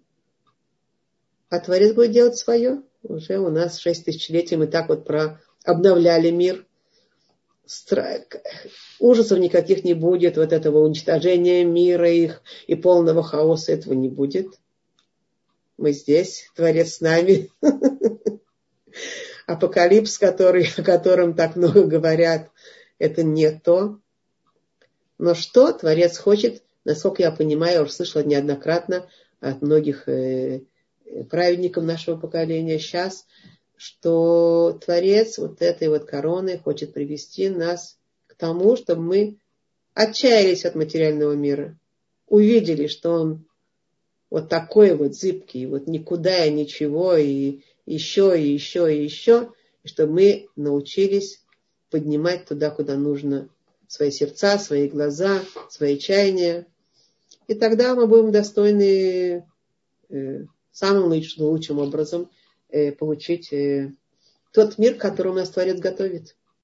А 1.50 1.60
Творец 1.60 1.94
будет 1.94 2.12
делать 2.12 2.38
свое. 2.38 2.82
Уже 3.04 3.40
у 3.40 3.50
нас 3.50 3.80
шесть 3.80 4.06
тысячелетий 4.06 4.58
мы 4.58 4.68
так 4.68 4.90
вот 4.90 5.06
про 5.06 5.42
обновляли 5.64 6.32
мир– 6.32 6.66
ужасов 9.00 9.40
никаких 9.40 9.84
не 9.84 9.94
будет, 9.94 10.38
вот 10.38 10.52
этого 10.52 10.80
уничтожения 10.80 11.64
мира 11.64 12.10
их 12.10 12.42
и 12.68 12.76
полного 12.76 13.24
хаоса 13.24 13.72
этого 13.72 13.94
не 13.94 14.10
будет. 14.10 14.60
Мы 15.82 15.92
здесь, 15.94 16.50
Творец 16.56 16.96
с 16.96 17.02
нами. 17.02 17.50
Апокалипс, 19.48 20.18
который, 20.18 20.70
о 20.78 20.84
котором 20.84 21.34
так 21.34 21.56
много 21.56 21.84
говорят, 21.84 22.50
это 23.00 23.24
не 23.24 23.52
то. 23.52 24.00
Но 25.18 25.34
что 25.34 25.74
Творец 25.74 26.18
хочет, 26.18 26.64
насколько 26.86 27.24
я 27.24 27.32
понимаю, 27.32 27.74
я 27.74 27.82
уже 27.82 27.92
слышала 27.92 28.24
неоднократно 28.24 29.10
от 29.40 29.62
многих 29.62 30.08
э, 30.08 30.62
праведников 31.30 31.84
нашего 31.84 32.16
поколения 32.16 32.80
сейчас– 32.80 33.26
что 33.84 34.78
Творец 34.86 35.40
вот 35.40 35.64
этой 35.64 35.90
вот 35.90 36.06
короны 36.06 36.60
хочет 36.60 36.94
привести 36.94 37.50
нас 37.50 37.98
к 38.28 38.36
тому, 38.36 38.78
чтобы 38.78 39.02
мы 39.02 39.38
отчаялись 39.96 40.66
от 40.66 40.76
материального 40.76 41.32
мира, 41.32 41.80
увидели, 42.28 42.86
что 42.86 43.14
он 43.14 43.48
вот 44.32 44.50
такой 44.50 44.96
вот 44.96 45.14
зыбкий, 45.14 45.68
вот 45.68 45.86
никуда 45.86 46.46
и 46.46 46.52
ничего, 46.52 47.16
и 47.16 47.60
еще, 47.86 48.34
и 48.42 48.52
еще, 48.52 48.92
и 48.92 49.04
еще, 49.04 49.52
и 49.84 49.88
чтобы 49.88 50.14
мы 50.14 50.48
научились 50.56 51.44
поднимать 51.92 52.46
туда, 52.48 52.72
куда 52.72 52.96
нужно 52.96 53.50
свои 53.88 54.10
сердца, 54.10 54.58
свои 54.58 54.88
глаза, 54.88 55.42
свои 55.70 56.00
чаяния. 56.00 56.66
И 57.48 57.54
тогда 57.54 57.94
мы 57.94 58.08
будем 58.08 58.32
достойны 58.32 59.46
э, 60.10 60.46
самым 60.72 61.04
лучшим, 61.12 61.46
лучшим 61.46 61.78
образом– 61.78 62.32
Э, 62.72 62.94
получить 62.94 63.52
э, 63.52 63.92
тот 64.54 64.78
мир, 64.78 64.96
который 64.96 65.34
у 65.34 65.36
нас 65.36 65.50
Творец 65.50 65.78
готовит. 65.78 66.38